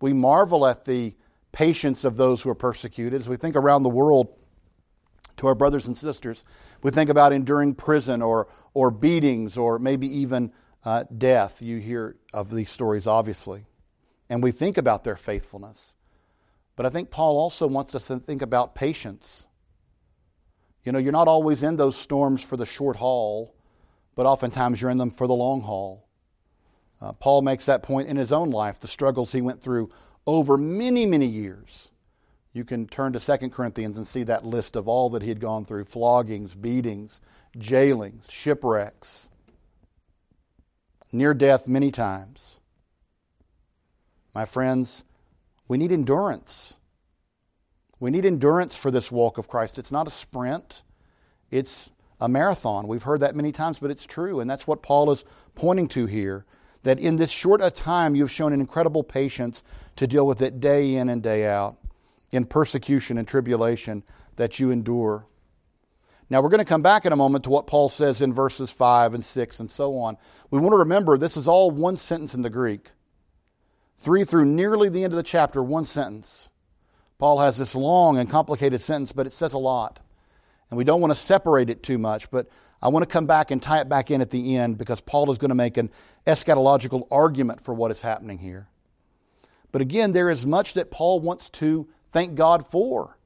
We 0.00 0.12
marvel 0.12 0.66
at 0.66 0.84
the 0.84 1.14
patience 1.52 2.04
of 2.04 2.16
those 2.16 2.42
who 2.42 2.50
are 2.50 2.54
persecuted. 2.54 3.20
As 3.20 3.28
we 3.28 3.36
think 3.36 3.56
around 3.56 3.82
the 3.82 3.90
world, 3.90 4.34
to 5.36 5.46
our 5.46 5.54
brothers 5.54 5.86
and 5.86 5.96
sisters. 5.96 6.44
We 6.82 6.90
think 6.90 7.10
about 7.10 7.32
enduring 7.32 7.74
prison 7.74 8.22
or, 8.22 8.48
or 8.74 8.90
beatings 8.90 9.56
or 9.56 9.78
maybe 9.78 10.06
even 10.18 10.52
uh, 10.84 11.04
death. 11.18 11.62
You 11.62 11.78
hear 11.78 12.16
of 12.32 12.50
these 12.50 12.70
stories, 12.70 13.06
obviously. 13.06 13.66
And 14.28 14.42
we 14.42 14.52
think 14.52 14.78
about 14.78 15.04
their 15.04 15.16
faithfulness. 15.16 15.94
But 16.76 16.86
I 16.86 16.88
think 16.88 17.10
Paul 17.10 17.36
also 17.36 17.66
wants 17.66 17.94
us 17.94 18.06
to 18.06 18.18
think 18.18 18.40
about 18.40 18.74
patience. 18.74 19.46
You 20.84 20.92
know, 20.92 20.98
you're 20.98 21.12
not 21.12 21.28
always 21.28 21.62
in 21.62 21.76
those 21.76 21.96
storms 21.96 22.42
for 22.42 22.56
the 22.56 22.66
short 22.66 22.96
haul, 22.96 23.54
but 24.14 24.26
oftentimes 24.26 24.80
you're 24.80 24.90
in 24.90 24.98
them 24.98 25.10
for 25.10 25.26
the 25.26 25.34
long 25.34 25.60
haul. 25.60 26.08
Uh, 27.00 27.12
Paul 27.12 27.42
makes 27.42 27.66
that 27.66 27.82
point 27.82 28.08
in 28.08 28.16
his 28.16 28.32
own 28.32 28.50
life, 28.50 28.78
the 28.78 28.88
struggles 28.88 29.32
he 29.32 29.40
went 29.40 29.60
through 29.60 29.90
over 30.26 30.56
many, 30.56 31.06
many 31.06 31.26
years. 31.26 31.90
You 32.52 32.64
can 32.64 32.86
turn 32.86 33.12
to 33.14 33.20
2 33.20 33.48
Corinthians 33.50 33.96
and 33.96 34.06
see 34.06 34.24
that 34.24 34.44
list 34.44 34.76
of 34.76 34.86
all 34.86 35.10
that 35.10 35.22
he 35.22 35.28
had 35.28 35.40
gone 35.40 35.64
through 35.64 35.84
floggings, 35.84 36.54
beatings, 36.54 37.20
jailings, 37.56 38.30
shipwrecks, 38.30 39.28
near 41.12 41.32
death 41.32 41.66
many 41.66 41.90
times. 41.90 42.58
My 44.34 44.44
friends, 44.44 45.04
we 45.68 45.78
need 45.78 45.92
endurance. 45.92 46.74
We 48.00 48.10
need 48.10 48.26
endurance 48.26 48.76
for 48.76 48.90
this 48.90 49.12
walk 49.12 49.38
of 49.38 49.48
Christ. 49.48 49.78
It's 49.78 49.92
not 49.92 50.06
a 50.08 50.10
sprint, 50.10 50.82
it's 51.50 51.90
a 52.20 52.28
marathon. 52.28 52.86
We've 52.86 53.02
heard 53.02 53.20
that 53.20 53.34
many 53.34 53.52
times, 53.52 53.78
but 53.78 53.90
it's 53.90 54.06
true. 54.06 54.40
And 54.40 54.48
that's 54.48 54.66
what 54.66 54.82
Paul 54.82 55.10
is 55.10 55.24
pointing 55.54 55.88
to 55.88 56.06
here 56.06 56.44
that 56.82 56.98
in 56.98 57.16
this 57.16 57.30
short 57.30 57.60
a 57.62 57.70
time 57.70 58.14
you've 58.14 58.30
shown 58.30 58.52
an 58.52 58.60
incredible 58.60 59.04
patience 59.04 59.62
to 59.96 60.06
deal 60.06 60.26
with 60.26 60.42
it 60.42 60.60
day 60.60 60.94
in 60.94 61.08
and 61.08 61.22
day 61.22 61.46
out 61.46 61.76
in 62.30 62.44
persecution 62.44 63.18
and 63.18 63.28
tribulation 63.28 64.02
that 64.36 64.58
you 64.58 64.70
endure. 64.70 65.26
Now, 66.30 66.40
we're 66.40 66.48
going 66.48 66.60
to 66.60 66.64
come 66.64 66.82
back 66.82 67.04
in 67.04 67.12
a 67.12 67.16
moment 67.16 67.44
to 67.44 67.50
what 67.50 67.66
Paul 67.66 67.90
says 67.90 68.22
in 68.22 68.32
verses 68.32 68.70
5 68.70 69.12
and 69.12 69.24
6 69.24 69.60
and 69.60 69.70
so 69.70 69.98
on. 69.98 70.16
We 70.50 70.60
want 70.60 70.72
to 70.72 70.78
remember 70.78 71.18
this 71.18 71.36
is 71.36 71.46
all 71.46 71.70
one 71.70 71.98
sentence 71.98 72.34
in 72.34 72.40
the 72.40 72.48
Greek. 72.48 72.90
Three 73.98 74.24
through 74.24 74.46
nearly 74.46 74.88
the 74.88 75.04
end 75.04 75.12
of 75.12 75.18
the 75.18 75.22
chapter, 75.22 75.62
one 75.62 75.84
sentence. 75.84 76.48
Paul 77.18 77.38
has 77.38 77.58
this 77.58 77.74
long 77.74 78.18
and 78.18 78.30
complicated 78.30 78.80
sentence, 78.80 79.12
but 79.12 79.26
it 79.26 79.34
says 79.34 79.52
a 79.52 79.58
lot. 79.58 80.00
And 80.70 80.78
we 80.78 80.84
don't 80.84 81.02
want 81.02 81.12
to 81.12 81.20
separate 81.20 81.68
it 81.68 81.82
too 81.82 81.98
much, 81.98 82.30
but 82.30 82.48
I 82.82 82.88
want 82.88 83.02
to 83.04 83.06
come 83.06 83.26
back 83.26 83.50
and 83.50 83.62
tie 83.62 83.80
it 83.80 83.88
back 83.88 84.10
in 84.10 84.20
at 84.20 84.30
the 84.30 84.56
end 84.56 84.76
because 84.76 85.00
Paul 85.00 85.30
is 85.30 85.38
going 85.38 85.50
to 85.50 85.54
make 85.54 85.76
an 85.76 85.90
eschatological 86.26 87.06
argument 87.10 87.60
for 87.60 87.72
what 87.72 87.90
is 87.90 88.00
happening 88.00 88.38
here. 88.38 88.66
But 89.70 89.82
again, 89.82 90.12
there 90.12 90.30
is 90.30 90.44
much 90.44 90.74
that 90.74 90.90
Paul 90.90 91.20
wants 91.20 91.48
to 91.50 91.88
thank 92.10 92.34
God 92.34 92.66
for. 92.66 93.16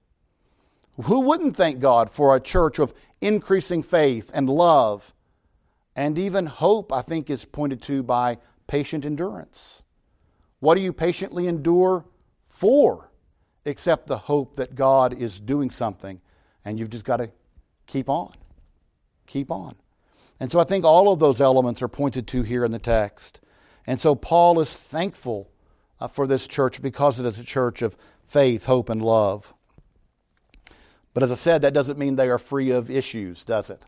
Who 1.05 1.21
wouldn't 1.21 1.57
thank 1.57 1.81
God 1.81 2.11
for 2.11 2.37
a 2.37 2.40
church 2.40 2.79
of 2.79 2.92
increasing 3.21 3.83
faith 3.83 4.31
and 4.35 4.49
love 4.49 5.14
and 5.97 6.19
even 6.19 6.45
hope, 6.47 6.92
I 6.92 7.01
think, 7.01 7.31
is 7.31 7.47
pointed 7.47 7.81
to 7.83 8.03
by 8.03 8.38
patient 8.66 9.07
endurance. 9.07 9.83
What 10.61 10.75
do 10.75 10.83
you 10.83 10.92
patiently 10.92 11.47
endure 11.47 12.05
for? 12.47 13.11
Except 13.64 14.07
the 14.07 14.19
hope 14.19 14.57
that 14.57 14.75
God 14.75 15.14
is 15.14 15.40
doing 15.40 15.71
something, 15.71 16.21
and 16.64 16.79
you've 16.79 16.90
just 16.90 17.05
got 17.05 17.16
to 17.16 17.31
keep 17.87 18.09
on. 18.09 18.33
Keep 19.27 19.51
on. 19.51 19.77
And 20.39 20.53
so 20.53 20.59
I 20.59 20.65
think 20.65 20.85
all 20.85 21.12
of 21.12 21.19
those 21.19 21.41
elements 21.41 21.83
are 21.83 21.89
pointed 21.89 22.27
to 22.29 22.43
here 22.43 22.65
in 22.65 22.73
the 22.73 22.79
text. 22.79 23.41
And 23.87 24.01
so 24.01 24.15
Paul 24.15 24.61
is 24.61 24.73
thankful 24.73 25.51
uh, 26.01 26.09
for 26.09 26.27
this 26.27 26.47
church 26.47 26.83
because 26.83 27.19
it 27.19 27.27
is 27.27 27.39
a 27.39 27.45
church 27.45 27.83
of 27.83 27.97
faith, 28.27 28.67
hope, 28.67 28.89
and 28.89 29.03
love. 29.03 29.55
But 31.15 31.23
as 31.23 31.33
I 31.33 31.37
said, 31.37 31.62
that 31.62 31.73
doesn't 31.73 31.99
mean 31.99 32.17
they 32.17 32.29
are 32.29 32.39
free 32.39 32.71
of 32.71 32.91
issues, 32.91 33.45
does 33.45 33.71
it? 33.71 33.83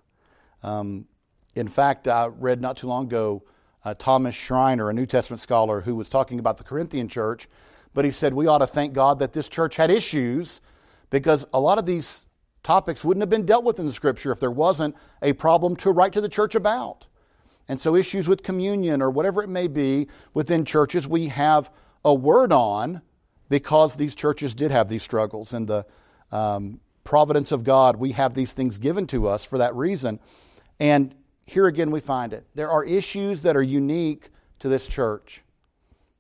Um, 0.63 1.07
in 1.55 1.69
fact, 1.69 2.09
I 2.09 2.27
read 2.27 2.61
not 2.61 2.77
too 2.79 2.87
long 2.87 3.05
ago 3.05 3.43
uh, 3.85 3.95
Thomas 3.95 4.35
Schreiner, 4.35 4.89
a 4.89 4.95
New 4.95 5.07
Testament 5.07 5.41
scholar, 5.41 5.83
who 5.83 5.95
was 5.95 6.09
talking 6.09 6.39
about 6.39 6.57
the 6.57 6.65
Corinthian 6.65 7.09
church, 7.09 7.49
but 7.95 8.05
he 8.05 8.11
said 8.11 8.33
we 8.33 8.47
ought 8.47 8.59
to 8.59 8.67
thank 8.67 8.93
God 8.93 9.19
that 9.19 9.33
this 9.33 9.49
church 9.49 9.77
had 9.77 9.91
issues 9.91 10.61
because 11.11 11.47
a 11.53 11.61
lot 11.61 11.79
of 11.79 11.87
these 11.87 12.23
topics 12.69 13.03
wouldn't 13.03 13.23
have 13.23 13.31
been 13.31 13.47
dealt 13.47 13.65
with 13.65 13.79
in 13.79 13.87
the 13.87 13.93
scripture 13.95 14.31
if 14.31 14.41
there 14.41 14.51
wasn't 14.51 14.95
a 15.23 15.33
problem 15.33 15.75
to 15.75 15.91
write 15.91 16.13
to 16.13 16.21
the 16.21 16.29
church 16.29 16.55
about. 16.55 17.07
And 17.67 17.81
so, 17.81 17.97
issues 17.97 18.29
with 18.29 18.43
communion 18.43 19.01
or 19.01 19.09
whatever 19.09 19.43
it 19.43 19.49
may 19.49 19.69
be 19.69 20.09
within 20.35 20.67
churches, 20.67 21.09
we 21.09 21.29
have 21.29 21.71
a 22.05 22.13
word 22.13 22.53
on 22.53 23.01
because 23.49 23.97
these 23.97 24.15
churches 24.15 24.55
did 24.55 24.71
have 24.71 24.91
these 24.91 25.03
struggles. 25.03 25.55
And 25.55 25.67
the 25.67 25.87
um, 26.31 26.81
providence 27.05 27.53
of 27.53 27.65
God, 27.65 27.97
we 27.97 28.13
have 28.13 28.35
these 28.35 28.53
things 28.53 28.77
given 28.77 29.07
to 29.07 29.29
us 29.29 29.47
for 29.47 29.57
that 29.57 29.75
reason. 29.75 30.21
And 30.79 31.15
here 31.47 31.69
again, 31.69 31.91
we 31.91 32.01
find 32.01 32.35
it. 32.35 32.47
There 32.55 32.69
are 32.69 32.85
issues 32.85 33.41
that 33.43 33.57
are 33.57 33.63
unique 33.63 34.29
to 34.59 34.69
this 34.69 34.87
church, 34.87 35.43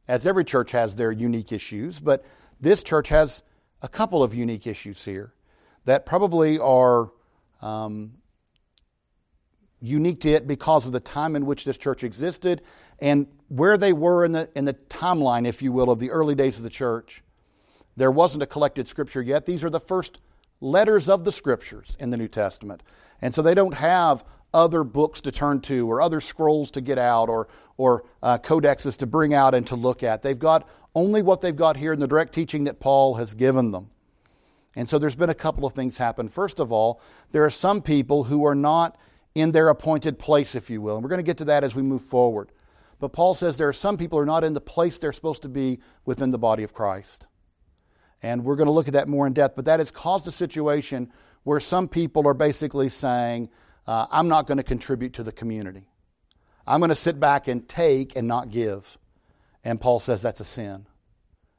as 0.08 0.26
every 0.26 0.44
church 0.44 0.72
has 0.72 0.96
their 0.96 1.12
unique 1.12 1.52
issues, 1.52 2.00
but 2.00 2.24
this 2.58 2.82
church 2.82 3.10
has 3.10 3.42
a 3.82 3.88
couple 3.88 4.22
of 4.22 4.34
unique 4.34 4.66
issues 4.66 5.04
here 5.04 5.34
that 5.88 6.04
probably 6.04 6.58
are 6.58 7.10
um, 7.62 8.12
unique 9.80 10.20
to 10.20 10.28
it 10.28 10.46
because 10.46 10.84
of 10.84 10.92
the 10.92 11.00
time 11.00 11.34
in 11.34 11.46
which 11.46 11.64
this 11.64 11.78
church 11.78 12.04
existed 12.04 12.60
and 12.98 13.26
where 13.48 13.78
they 13.78 13.94
were 13.94 14.22
in 14.22 14.32
the, 14.32 14.50
in 14.54 14.66
the 14.66 14.74
timeline, 14.74 15.46
if 15.46 15.62
you 15.62 15.72
will, 15.72 15.90
of 15.90 15.98
the 15.98 16.10
early 16.10 16.34
days 16.34 16.58
of 16.58 16.62
the 16.62 16.68
church. 16.68 17.22
There 17.96 18.10
wasn't 18.10 18.42
a 18.42 18.46
collected 18.46 18.86
scripture 18.86 19.22
yet. 19.22 19.46
These 19.46 19.64
are 19.64 19.70
the 19.70 19.80
first 19.80 20.20
letters 20.60 21.08
of 21.08 21.24
the 21.24 21.32
scriptures 21.32 21.96
in 21.98 22.10
the 22.10 22.18
New 22.18 22.28
Testament. 22.28 22.82
And 23.22 23.34
so 23.34 23.40
they 23.40 23.54
don't 23.54 23.74
have 23.74 24.24
other 24.52 24.84
books 24.84 25.22
to 25.22 25.32
turn 25.32 25.62
to 25.62 25.90
or 25.90 26.02
other 26.02 26.20
scrolls 26.20 26.70
to 26.72 26.82
get 26.82 26.98
out 26.98 27.30
or, 27.30 27.48
or 27.78 28.04
uh, 28.22 28.36
codexes 28.36 28.98
to 28.98 29.06
bring 29.06 29.32
out 29.32 29.54
and 29.54 29.66
to 29.68 29.74
look 29.74 30.02
at. 30.02 30.20
They've 30.20 30.38
got 30.38 30.68
only 30.94 31.22
what 31.22 31.40
they've 31.40 31.56
got 31.56 31.78
here 31.78 31.94
in 31.94 32.00
the 32.00 32.06
direct 32.06 32.34
teaching 32.34 32.64
that 32.64 32.78
Paul 32.78 33.14
has 33.14 33.32
given 33.32 33.70
them. 33.70 33.88
And 34.78 34.88
so 34.88 34.96
there's 34.96 35.16
been 35.16 35.28
a 35.28 35.34
couple 35.34 35.66
of 35.66 35.72
things 35.72 35.98
happen. 35.98 36.28
First 36.28 36.60
of 36.60 36.70
all, 36.70 37.00
there 37.32 37.44
are 37.44 37.50
some 37.50 37.82
people 37.82 38.22
who 38.22 38.46
are 38.46 38.54
not 38.54 38.96
in 39.34 39.50
their 39.50 39.70
appointed 39.70 40.20
place, 40.20 40.54
if 40.54 40.70
you 40.70 40.80
will. 40.80 40.94
And 40.94 41.02
we're 41.02 41.10
going 41.10 41.18
to 41.18 41.24
get 41.24 41.38
to 41.38 41.46
that 41.46 41.64
as 41.64 41.74
we 41.74 41.82
move 41.82 42.00
forward. 42.00 42.52
But 43.00 43.12
Paul 43.12 43.34
says 43.34 43.56
there 43.56 43.66
are 43.66 43.72
some 43.72 43.96
people 43.96 44.18
who 44.18 44.22
are 44.22 44.26
not 44.26 44.44
in 44.44 44.52
the 44.52 44.60
place 44.60 44.96
they're 44.96 45.12
supposed 45.12 45.42
to 45.42 45.48
be 45.48 45.80
within 46.04 46.30
the 46.30 46.38
body 46.38 46.62
of 46.62 46.74
Christ. 46.74 47.26
And 48.22 48.44
we're 48.44 48.54
going 48.54 48.68
to 48.68 48.72
look 48.72 48.86
at 48.86 48.94
that 48.94 49.08
more 49.08 49.26
in 49.26 49.32
depth. 49.32 49.56
But 49.56 49.64
that 49.64 49.80
has 49.80 49.90
caused 49.90 50.28
a 50.28 50.32
situation 50.32 51.10
where 51.42 51.58
some 51.58 51.88
people 51.88 52.28
are 52.28 52.34
basically 52.34 52.88
saying, 52.88 53.48
uh, 53.84 54.06
I'm 54.12 54.28
not 54.28 54.46
going 54.46 54.58
to 54.58 54.62
contribute 54.62 55.14
to 55.14 55.24
the 55.24 55.32
community. 55.32 55.88
I'm 56.68 56.78
going 56.78 56.90
to 56.90 56.94
sit 56.94 57.18
back 57.18 57.48
and 57.48 57.68
take 57.68 58.14
and 58.14 58.28
not 58.28 58.52
give. 58.52 58.96
And 59.64 59.80
Paul 59.80 59.98
says 59.98 60.22
that's 60.22 60.38
a 60.38 60.44
sin 60.44 60.86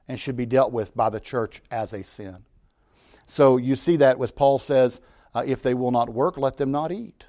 and 0.07 0.17
should 0.17 0.37
be 0.37 0.45
dealt 0.45 0.71
with 0.71 0.95
by 0.95 1.09
the 1.09 1.19
church 1.19 1.61
as 1.69 1.91
a 1.91 2.05
sin. 2.05 2.45
So 3.29 3.57
you 3.57 3.75
see 3.75 3.95
that 3.97 4.19
as 4.21 4.31
Paul 4.31 4.57
says, 4.57 5.01
uh, 5.35 5.43
if 5.45 5.61
they 5.61 5.75
will 5.75 5.91
not 5.91 6.09
work, 6.09 6.37
let 6.37 6.57
them 6.57 6.71
not 6.71 6.91
eat. 6.91 7.27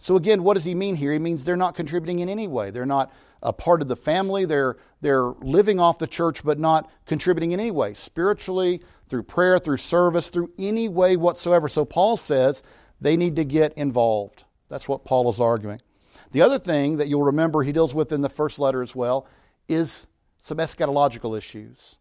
So 0.00 0.16
again, 0.16 0.42
what 0.42 0.54
does 0.54 0.64
he 0.64 0.74
mean 0.74 0.96
here? 0.96 1.12
He 1.12 1.18
means 1.18 1.44
they're 1.44 1.56
not 1.56 1.76
contributing 1.76 2.20
in 2.20 2.28
any 2.28 2.48
way. 2.48 2.70
They're 2.70 2.86
not 2.86 3.12
a 3.42 3.52
part 3.52 3.82
of 3.82 3.88
the 3.88 3.96
family. 3.96 4.46
They're, 4.46 4.76
they're 5.02 5.26
living 5.26 5.78
off 5.78 5.98
the 5.98 6.06
church, 6.06 6.42
but 6.42 6.58
not 6.58 6.90
contributing 7.06 7.52
in 7.52 7.60
any 7.60 7.70
way, 7.70 7.92
spiritually, 7.94 8.82
through 9.08 9.24
prayer, 9.24 9.58
through 9.58 9.76
service, 9.76 10.30
through 10.30 10.50
any 10.58 10.88
way 10.88 11.16
whatsoever. 11.16 11.68
So 11.68 11.84
Paul 11.84 12.16
says 12.16 12.62
they 13.00 13.16
need 13.16 13.36
to 13.36 13.44
get 13.44 13.74
involved. 13.74 14.44
That's 14.68 14.88
what 14.88 15.04
Paul 15.04 15.28
is 15.28 15.38
arguing. 15.38 15.82
The 16.30 16.40
other 16.40 16.58
thing 16.58 16.96
that 16.96 17.08
you'll 17.08 17.24
remember 17.24 17.62
he 17.62 17.72
deals 17.72 17.94
with 17.94 18.10
in 18.10 18.22
the 18.22 18.30
first 18.30 18.58
letter 18.58 18.82
as 18.82 18.96
well 18.96 19.26
is 19.68 20.06
some 20.40 20.58
eschatological 20.58 21.36
issues. 21.36 21.96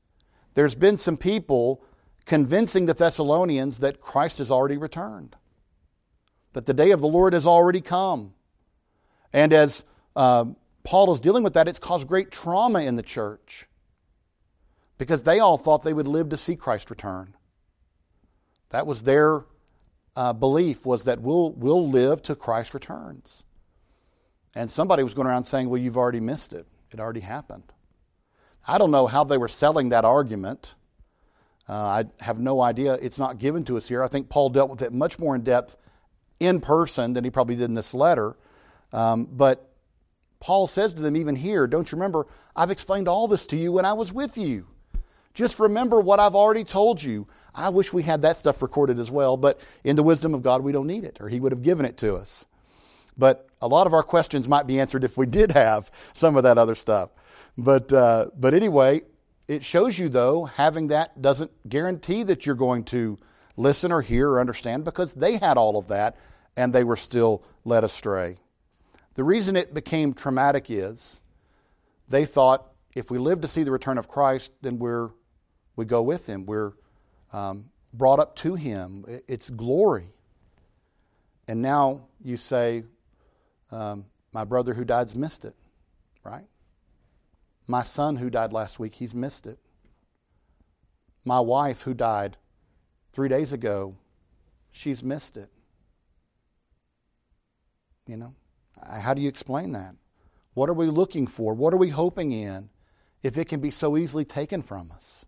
There's 0.54 0.76
been 0.76 0.98
some 0.98 1.18
people 1.18 1.84
convincing 2.32 2.86
the 2.86 2.94
Thessalonians 2.94 3.80
that 3.80 4.00
Christ 4.00 4.38
has 4.38 4.50
already 4.50 4.78
returned 4.78 5.36
that 6.54 6.65
the 6.65 6.74
day 6.74 6.91
of 6.91 7.02
the 7.02 7.08
Lord 7.10 7.34
has 7.34 7.46
already 7.46 7.82
come. 7.82 8.34
And 9.34 9.52
as 9.52 9.84
uh, 10.15 10.46
Paul 10.86 11.12
is 11.12 11.20
dealing 11.20 11.44
with 11.44 11.56
that, 11.56 11.67
it's 11.67 11.78
caused 11.78 12.08
great 12.08 12.32
trauma 12.32 12.84
in 12.84 12.96
the 12.96 13.04
church 13.04 13.67
because 14.98 15.24
they 15.24 15.39
all 15.39 15.58
thought 15.58 15.84
they 15.84 15.91
would 15.91 16.08
live 16.08 16.30
to 16.30 16.38
see 16.38 16.56
Christ 16.56 16.89
return. 16.89 17.36
That 18.70 18.88
was 18.88 19.04
their 19.04 19.44
uh, 20.15 20.32
belief 20.32 20.86
was 20.86 21.04
that 21.04 21.20
we'll, 21.20 21.52
we'll 21.52 21.89
live 21.89 22.22
till 22.22 22.36
Christ 22.36 22.74
returns. 22.74 23.44
And 24.56 24.72
somebody 24.72 25.04
was 25.04 25.13
going 25.13 25.28
around 25.28 25.44
saying, 25.44 25.67
well, 25.67 25.82
you've 25.82 25.98
already 25.98 26.22
missed 26.22 26.54
it. 26.54 26.65
It 26.91 27.02
already 27.02 27.20
happened. 27.20 27.74
I 28.65 28.78
don't 28.78 28.91
know 28.91 29.08
how 29.08 29.26
they 29.26 29.38
were 29.38 29.50
selling 29.50 29.89
that 29.89 30.06
argument. 30.06 30.76
Uh, 31.72 32.04
I 32.20 32.24
have 32.24 32.38
no 32.38 32.60
idea. 32.60 32.96
It's 32.96 33.18
not 33.18 33.38
given 33.38 33.64
to 33.64 33.78
us 33.78 33.88
here. 33.88 34.04
I 34.04 34.10
think 34.10 34.28
Paul 34.28 34.50
dealt 34.50 34.70
with 34.70 34.82
it 34.82 34.92
much 34.92 35.18
more 35.18 35.36
in 35.36 35.42
depth 35.42 35.78
in 36.42 36.60
person 36.60 37.14
than 37.14 37.24
he 37.24 37.30
probably 37.30 37.56
did 37.56 37.64
in 37.64 37.76
this 37.76 37.94
letter. 37.94 38.36
Um, 38.92 39.26
but 39.32 39.72
Paul 40.42 40.68
says 40.68 40.94
to 40.96 41.02
them, 41.02 41.16
even 41.16 41.38
here, 41.38 41.68
don't 41.68 41.90
you 41.90 41.96
remember? 41.96 42.28
I've 42.58 42.72
explained 42.72 43.08
all 43.08 43.30
this 43.30 43.48
to 43.48 43.56
you 43.56 43.72
when 43.72 43.86
I 43.86 43.94
was 43.94 44.12
with 44.12 44.38
you. 44.38 44.68
Just 45.34 45.62
remember 45.62 46.02
what 46.02 46.20
I've 46.20 46.36
already 46.36 46.66
told 46.66 47.02
you. 47.02 47.26
I 47.56 47.70
wish 47.70 47.94
we 47.94 48.04
had 48.04 48.22
that 48.24 48.36
stuff 48.36 48.62
recorded 48.62 49.00
as 49.00 49.10
well, 49.10 49.38
but 49.38 49.62
in 49.86 49.96
the 49.96 50.04
wisdom 50.04 50.34
of 50.34 50.42
God, 50.42 50.64
we 50.64 50.74
don't 50.74 50.88
need 50.88 51.06
it, 51.06 51.20
or 51.22 51.30
He 51.30 51.40
would 51.40 51.54
have 51.54 51.62
given 51.62 51.86
it 51.86 51.96
to 52.00 52.16
us. 52.16 52.46
But 53.18 53.48
a 53.62 53.68
lot 53.70 53.88
of 53.88 53.94
our 53.94 54.04
questions 54.04 54.50
might 54.50 54.68
be 54.68 54.78
answered 54.78 55.06
if 55.06 55.16
we 55.16 55.26
did 55.26 55.54
have 55.54 55.90
some 56.12 56.36
of 56.36 56.44
that 56.44 56.58
other 56.58 56.76
stuff. 56.76 57.12
But, 57.58 57.94
uh, 57.94 58.28
but 58.38 58.54
anyway, 58.54 59.04
it 59.52 59.66
shows 59.66 60.00
you, 60.00 60.08
though, 60.08 60.46
having 60.46 60.88
that 60.88 61.22
doesn't 61.22 61.52
guarantee 61.68 62.24
that 62.24 62.46
you're 62.46 62.56
going 62.56 62.86
to 62.86 63.20
listen 63.58 63.92
or 63.92 64.02
hear 64.02 64.30
or 64.30 64.40
understand 64.40 64.86
because 64.86 65.14
they 65.14 65.38
had 65.38 65.58
all 65.58 65.78
of 65.78 65.90
that 65.90 66.16
and 66.56 66.72
they 66.72 66.86
were 66.86 66.96
still 66.96 67.44
led 67.66 67.84
astray. 67.84 68.38
The 69.16 69.26
reason 69.26 69.58
it 69.58 69.74
became 69.74 70.14
traumatic 70.14 70.68
is 70.70 71.20
they 72.08 72.24
thought 72.24 72.72
if 72.96 73.12
we 73.12 73.18
live 73.18 73.42
to 73.42 73.48
see 73.50 73.64
the 73.64 73.72
return 73.72 73.98
of 73.98 74.08
Christ, 74.08 74.54
then 74.62 74.80
we're, 74.80 75.10
we 75.76 75.84
go 75.84 76.02
with 76.02 76.28
him. 76.28 76.46
We're 76.46 76.72
um, 77.34 77.66
brought 77.94 78.20
up 78.20 78.38
to 78.38 78.56
him. 78.56 79.04
It's 79.28 79.50
glory. 79.50 80.08
And 81.50 81.62
now 81.62 82.08
you 82.24 82.38
say, 82.38 82.84
um, 83.70 84.06
my 84.32 84.46
brother 84.46 84.74
who 84.74 84.86
died's 84.86 85.14
missed 85.14 85.44
it, 85.44 85.56
right? 86.24 86.46
My 87.72 87.84
son 87.84 88.18
who 88.18 88.30
died 88.30 88.52
last 88.52 88.82
week, 88.82 88.96
he's 88.96 89.16
missed 89.16 89.48
it. 89.48 89.58
My 91.24 91.40
wife 91.40 91.84
who 91.84 91.94
died 91.94 92.36
three 93.14 93.30
days 93.30 93.54
ago, 93.54 93.96
she's 94.74 95.02
missed 95.02 95.38
it. 95.38 95.50
You 98.08 98.18
know, 98.18 98.36
how 98.86 99.14
do 99.14 99.22
you 99.22 99.30
explain 99.30 99.72
that? 99.72 99.96
What 100.54 100.70
are 100.70 100.74
we 100.74 100.88
looking 100.88 101.28
for? 101.28 101.54
What 101.54 101.74
are 101.74 101.78
we 101.78 101.88
hoping 101.88 102.34
in 102.34 102.70
if 103.24 103.38
it 103.38 103.48
can 103.48 103.62
be 103.62 103.72
so 103.72 103.96
easily 103.96 104.26
taken 104.26 104.62
from 104.62 104.92
us? 104.92 105.26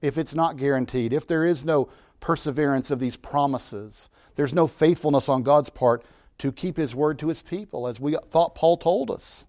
If 0.00 0.16
it's 0.16 0.36
not 0.36 0.56
guaranteed, 0.56 1.12
if 1.12 1.26
there 1.26 1.44
is 1.44 1.64
no 1.64 1.88
perseverance 2.20 2.92
of 2.92 3.00
these 3.00 3.16
promises, 3.16 4.08
there's 4.36 4.54
no 4.54 4.68
faithfulness 4.68 5.28
on 5.28 5.42
God's 5.42 5.70
part 5.70 6.04
to 6.38 6.52
keep 6.52 6.76
His 6.76 6.94
word 6.94 7.18
to 7.18 7.26
His 7.26 7.42
people, 7.42 7.88
as 7.88 7.98
we 7.98 8.16
thought 8.30 8.54
Paul 8.54 8.76
told 8.76 9.10
us. 9.10 9.46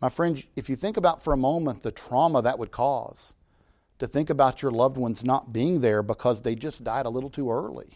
My 0.00 0.08
friends, 0.08 0.46
if 0.56 0.68
you 0.68 0.76
think 0.76 0.96
about 0.96 1.22
for 1.22 1.32
a 1.32 1.36
moment 1.36 1.82
the 1.82 1.92
trauma 1.92 2.42
that 2.42 2.58
would 2.58 2.70
cause, 2.70 3.34
to 4.00 4.06
think 4.06 4.30
about 4.30 4.62
your 4.62 4.70
loved 4.70 4.96
ones 4.96 5.22
not 5.22 5.52
being 5.52 5.82
there 5.82 6.02
because 6.02 6.42
they 6.42 6.54
just 6.54 6.82
died 6.82 7.06
a 7.06 7.10
little 7.10 7.30
too 7.30 7.50
early. 7.50 7.90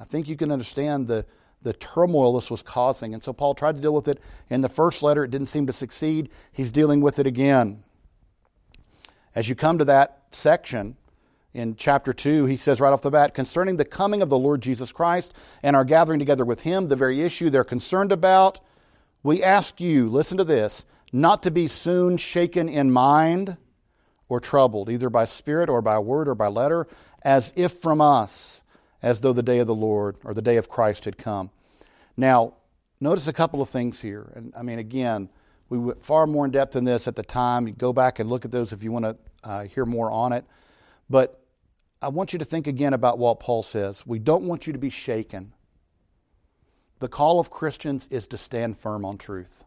I 0.00 0.04
think 0.04 0.26
you 0.26 0.36
can 0.36 0.50
understand 0.50 1.06
the, 1.06 1.26
the 1.60 1.74
turmoil 1.74 2.32
this 2.32 2.50
was 2.50 2.62
causing. 2.62 3.12
And 3.12 3.22
so 3.22 3.34
Paul 3.34 3.54
tried 3.54 3.76
to 3.76 3.82
deal 3.82 3.94
with 3.94 4.08
it 4.08 4.20
in 4.48 4.62
the 4.62 4.68
first 4.68 5.02
letter. 5.02 5.22
It 5.22 5.30
didn't 5.30 5.48
seem 5.48 5.66
to 5.66 5.72
succeed. 5.72 6.30
He's 6.50 6.72
dealing 6.72 7.02
with 7.02 7.18
it 7.18 7.26
again. 7.26 7.84
As 9.34 9.48
you 9.50 9.54
come 9.54 9.76
to 9.78 9.84
that 9.84 10.22
section 10.30 10.96
in 11.52 11.76
chapter 11.76 12.14
2, 12.14 12.46
he 12.46 12.56
says 12.56 12.80
right 12.80 12.92
off 12.92 13.02
the 13.02 13.10
bat 13.10 13.34
concerning 13.34 13.76
the 13.76 13.84
coming 13.84 14.22
of 14.22 14.30
the 14.30 14.38
Lord 14.38 14.62
Jesus 14.62 14.92
Christ 14.92 15.34
and 15.62 15.76
our 15.76 15.84
gathering 15.84 16.18
together 16.18 16.44
with 16.44 16.60
him, 16.60 16.88
the 16.88 16.96
very 16.96 17.20
issue 17.20 17.50
they're 17.50 17.64
concerned 17.64 18.12
about, 18.12 18.60
we 19.22 19.42
ask 19.42 19.80
you, 19.80 20.08
listen 20.08 20.38
to 20.38 20.44
this, 20.44 20.84
not 21.12 21.42
to 21.42 21.50
be 21.50 21.68
soon 21.68 22.16
shaken 22.16 22.68
in 22.68 22.90
mind 22.90 23.56
or 24.28 24.40
troubled, 24.40 24.90
either 24.90 25.10
by 25.10 25.24
spirit 25.24 25.68
or 25.68 25.80
by 25.80 25.98
word 25.98 26.28
or 26.28 26.34
by 26.34 26.48
letter, 26.48 26.86
as 27.22 27.52
if 27.56 27.72
from 27.72 28.00
us, 28.00 28.62
as 29.02 29.20
though 29.20 29.32
the 29.32 29.42
day 29.42 29.58
of 29.58 29.66
the 29.66 29.74
Lord 29.74 30.16
or 30.24 30.34
the 30.34 30.42
day 30.42 30.56
of 30.56 30.68
Christ 30.68 31.04
had 31.04 31.16
come. 31.16 31.50
Now, 32.16 32.54
notice 33.00 33.28
a 33.28 33.32
couple 33.32 33.62
of 33.62 33.70
things 33.70 34.00
here. 34.00 34.32
And 34.34 34.52
I 34.56 34.62
mean, 34.62 34.78
again, 34.78 35.28
we 35.68 35.78
went 35.78 36.02
far 36.02 36.26
more 36.26 36.44
in 36.44 36.50
depth 36.50 36.72
than 36.72 36.84
this 36.84 37.08
at 37.08 37.16
the 37.16 37.22
time. 37.22 37.66
You 37.66 37.74
go 37.74 37.92
back 37.92 38.18
and 38.18 38.28
look 38.28 38.44
at 38.44 38.50
those 38.50 38.72
if 38.72 38.82
you 38.82 38.92
want 38.92 39.04
to 39.04 39.16
uh, 39.44 39.64
hear 39.64 39.86
more 39.86 40.10
on 40.10 40.32
it. 40.32 40.44
But 41.10 41.40
I 42.00 42.08
want 42.08 42.32
you 42.32 42.38
to 42.38 42.44
think 42.44 42.66
again 42.66 42.92
about 42.92 43.18
what 43.18 43.40
Paul 43.40 43.62
says. 43.62 44.06
We 44.06 44.18
don't 44.18 44.44
want 44.44 44.66
you 44.66 44.72
to 44.72 44.78
be 44.78 44.90
shaken. 44.90 45.52
The 47.00 47.08
call 47.08 47.38
of 47.38 47.50
Christians 47.50 48.06
is 48.10 48.26
to 48.28 48.38
stand 48.38 48.78
firm 48.78 49.04
on 49.04 49.18
truth, 49.18 49.64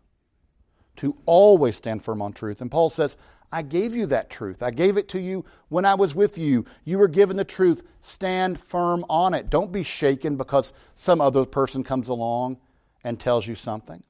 to 0.98 1.18
always 1.26 1.76
stand 1.76 2.04
firm 2.04 2.22
on 2.22 2.34
truth. 2.34 2.62
And 2.62 2.70
Paul 2.70 2.90
says, 2.90 3.18
I 3.52 3.62
gave 3.62 3.94
you 3.94 4.06
that 4.08 4.30
truth. 4.30 4.64
I 4.64 4.72
gave 4.72 4.98
it 4.98 5.10
to 5.10 5.20
you 5.20 5.44
when 5.70 5.84
I 5.84 5.96
was 5.96 6.16
with 6.16 6.38
you. 6.38 6.66
You 6.86 7.00
were 7.00 7.10
given 7.10 7.36
the 7.36 7.44
truth. 7.44 7.84
Stand 8.02 8.60
firm 8.60 9.06
on 9.10 9.34
it. 9.34 9.50
Don't 9.50 9.72
be 9.72 9.84
shaken 9.84 10.38
because 10.38 10.72
some 10.96 11.20
other 11.20 11.46
person 11.46 11.84
comes 11.84 12.08
along 12.08 12.58
and 13.04 13.20
tells 13.20 13.48
you 13.48 13.56
something. 13.56 14.04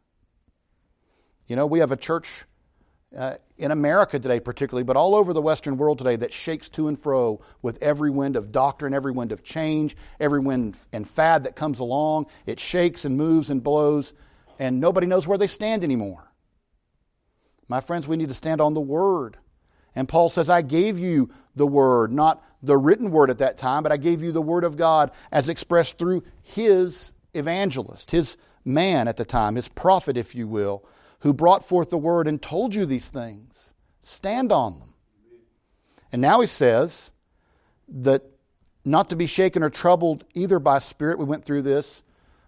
You 1.48 1.56
know, 1.56 1.66
we 1.66 1.80
have 1.80 1.92
a 1.92 1.98
church 1.98 2.46
uh, 3.16 3.36
in 3.58 3.72
America 3.72 4.20
today, 4.20 4.40
particularly, 4.40 4.84
but 4.84 4.96
all 4.96 5.16
over 5.16 5.34
the 5.34 5.42
Western 5.42 5.78
world 5.78 5.98
today 5.98 6.16
that 6.16 6.34
shakes 6.34 6.70
to 6.70 6.88
and 6.88 6.98
fro 6.98 7.42
with 7.62 7.82
every 7.84 8.10
wind 8.10 8.36
of 8.36 8.52
doctrine, 8.52 8.94
every 8.94 9.12
wind 9.12 9.32
of 9.32 9.44
change, 9.44 9.98
every 10.20 10.40
wind 10.40 10.78
and 10.94 11.08
fad 11.08 11.44
that 11.44 11.56
comes 11.56 11.80
along. 11.80 12.28
It 12.46 12.60
shakes 12.60 13.04
and 13.04 13.18
moves 13.18 13.50
and 13.50 13.64
blows, 13.64 14.14
and 14.60 14.80
nobody 14.80 15.08
knows 15.08 15.28
where 15.28 15.38
they 15.38 15.48
stand 15.48 15.84
anymore. 15.84 16.32
My 17.68 17.82
friends, 17.82 18.08
we 18.08 18.18
need 18.18 18.30
to 18.30 18.34
stand 18.34 18.62
on 18.62 18.74
the 18.74 18.82
Word. 18.82 19.38
And 19.96 20.08
Paul 20.08 20.30
says, 20.30 20.50
I 20.50 20.62
gave 20.62 20.98
you 20.98 21.32
the 21.56 21.68
Word, 21.68 22.14
not 22.14 22.44
the 22.64 22.78
written 22.78 23.12
Word 23.12 23.30
at 23.30 23.40
that 23.40 23.58
time, 23.58 23.84
but 23.84 23.92
I 23.92 23.98
gave 23.98 24.22
you 24.22 24.32
the 24.32 24.42
Word 24.42 24.64
of 24.64 24.78
God 24.78 25.12
as 25.32 25.50
expressed 25.50 25.98
through 25.98 26.24
his 26.44 27.12
evangelist, 27.34 28.12
his 28.12 28.38
man 28.64 29.08
at 29.08 29.18
the 29.18 29.26
time, 29.26 29.56
his 29.56 29.68
prophet, 29.68 30.16
if 30.16 30.36
you 30.36 30.48
will, 30.48 30.86
who 31.22 31.34
brought 31.34 31.68
forth 31.68 31.90
the 31.90 31.98
Word 31.98 32.28
and 32.28 32.42
told 32.42 32.76
you 32.76 32.86
these 32.86 33.10
things. 33.10 33.74
Stand 34.02 34.52
on 34.52 34.80
them. 34.80 34.94
And 36.12 36.22
now 36.22 36.42
he 36.42 36.48
says 36.48 37.12
that 37.88 38.24
not 38.84 39.10
to 39.10 39.16
be 39.16 39.28
shaken 39.28 39.64
or 39.64 39.70
troubled 39.70 40.24
either 40.34 40.60
by 40.60 40.80
spirit. 40.80 41.20
We 41.20 41.26
went 41.26 41.46
through 41.46 41.62
this, 41.62 42.04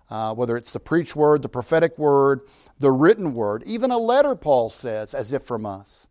uh, 0.10 0.34
whether 0.34 0.58
it's 0.58 0.72
the 0.72 0.80
preach 0.80 1.16
word, 1.16 1.42
the 1.42 1.50
prophetic 1.50 1.98
word, 1.98 2.42
the 2.80 2.92
written 2.92 3.34
word, 3.34 3.64
even 3.66 3.92
a 3.92 3.98
letter, 3.98 4.36
Paul 4.36 4.70
says, 4.70 5.14
as 5.14 5.32
if 5.32 5.44
from 5.44 5.66
us. 5.66 6.08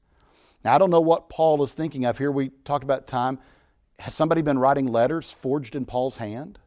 Now, 0.65 0.75
I 0.75 0.79
don't 0.79 0.91
know 0.91 1.01
what 1.01 1.29
Paul 1.29 1.63
is 1.65 1.75
thinking 1.75 2.05
of 2.05 2.19
here. 2.19 2.31
We 2.31 2.51
talked 2.65 2.85
about 2.85 3.07
time. 3.07 3.41
Has 3.99 4.15
somebody 4.15 4.43
been 4.43 4.59
writing 4.59 4.87
letters 4.87 5.33
forged 5.33 5.75
in 5.75 5.85
Paul's 5.85 6.19
hand? 6.19 6.59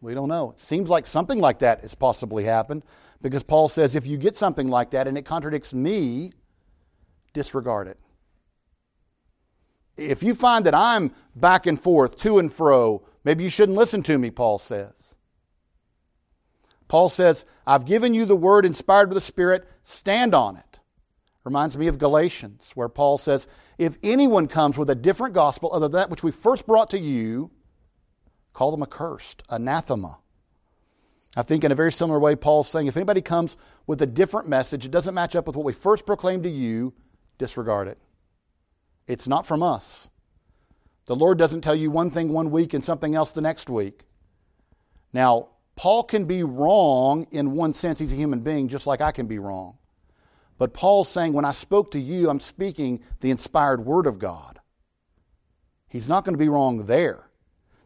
We 0.00 0.14
don't 0.14 0.28
know. 0.28 0.50
It 0.50 0.58
seems 0.58 0.88
like 0.88 1.06
something 1.06 1.38
like 1.38 1.58
that 1.58 1.82
has 1.82 1.94
possibly 1.94 2.44
happened 2.44 2.84
because 3.20 3.42
Paul 3.42 3.68
says 3.68 3.94
if 3.94 4.06
you 4.06 4.16
get 4.16 4.36
something 4.36 4.68
like 4.68 4.90
that 4.90 5.06
and 5.06 5.18
it 5.18 5.24
contradicts 5.24 5.74
me, 5.74 6.32
disregard 7.32 7.86
it. 7.88 7.98
If 9.96 10.22
you 10.22 10.34
find 10.34 10.64
that 10.64 10.74
I'm 10.74 11.12
back 11.36 11.66
and 11.66 11.78
forth, 11.78 12.18
to 12.20 12.38
and 12.38 12.50
fro, 12.50 13.06
maybe 13.24 13.44
you 13.44 13.50
shouldn't 13.50 13.76
listen 13.76 14.02
to 14.04 14.18
me, 14.18 14.30
Paul 14.30 14.58
says. 14.58 15.14
Paul 16.88 17.10
says, 17.10 17.44
I've 17.66 17.84
given 17.84 18.14
you 18.14 18.24
the 18.24 18.34
word 18.34 18.64
inspired 18.64 19.10
by 19.10 19.14
the 19.14 19.20
Spirit, 19.20 19.68
stand 19.84 20.34
on 20.34 20.56
it. 20.56 20.80
Reminds 21.44 21.76
me 21.76 21.86
of 21.86 21.98
Galatians, 21.98 22.72
where 22.74 22.88
Paul 22.88 23.18
says, 23.18 23.46
If 23.78 23.96
anyone 24.02 24.48
comes 24.48 24.76
with 24.76 24.90
a 24.90 24.94
different 24.94 25.34
gospel 25.34 25.70
other 25.72 25.88
than 25.88 26.00
that 26.00 26.10
which 26.10 26.22
we 26.22 26.32
first 26.32 26.66
brought 26.66 26.90
to 26.90 26.98
you, 26.98 27.50
call 28.52 28.70
them 28.70 28.82
accursed, 28.82 29.42
anathema. 29.48 30.18
I 31.36 31.42
think 31.42 31.62
in 31.62 31.70
a 31.70 31.76
very 31.76 31.92
similar 31.92 32.18
way, 32.18 32.34
Paul's 32.34 32.68
saying, 32.68 32.86
if 32.86 32.96
anybody 32.96 33.22
comes 33.22 33.56
with 33.86 34.02
a 34.02 34.06
different 34.06 34.48
message, 34.48 34.84
it 34.84 34.90
doesn't 34.90 35.14
match 35.14 35.36
up 35.36 35.46
with 35.46 35.56
what 35.56 35.64
we 35.64 35.72
first 35.72 36.04
proclaimed 36.04 36.42
to 36.42 36.50
you, 36.50 36.92
disregard 37.38 37.86
it. 37.88 37.98
It's 39.06 39.28
not 39.28 39.46
from 39.46 39.62
us. 39.62 40.08
The 41.06 41.16
Lord 41.16 41.38
doesn't 41.38 41.62
tell 41.62 41.74
you 41.74 41.90
one 41.90 42.10
thing 42.10 42.32
one 42.32 42.50
week 42.50 42.74
and 42.74 42.84
something 42.84 43.14
else 43.14 43.32
the 43.32 43.40
next 43.40 43.70
week. 43.70 44.04
Now, 45.12 45.48
Paul 45.76 46.04
can 46.04 46.24
be 46.24 46.44
wrong 46.44 47.26
in 47.30 47.52
one 47.52 47.74
sense. 47.74 47.98
He's 47.98 48.12
a 48.12 48.16
human 48.16 48.40
being, 48.40 48.68
just 48.68 48.86
like 48.86 49.00
I 49.00 49.12
can 49.12 49.26
be 49.26 49.38
wrong. 49.38 49.78
But 50.58 50.74
Paul's 50.74 51.08
saying, 51.08 51.32
when 51.32 51.44
I 51.44 51.52
spoke 51.52 51.92
to 51.92 51.98
you, 51.98 52.28
I'm 52.28 52.38
speaking 52.38 53.02
the 53.20 53.30
inspired 53.30 53.84
word 53.84 54.06
of 54.06 54.18
God. 54.18 54.60
He's 55.88 56.06
not 56.06 56.24
going 56.24 56.34
to 56.34 56.38
be 56.38 56.50
wrong 56.50 56.86
there. 56.86 57.29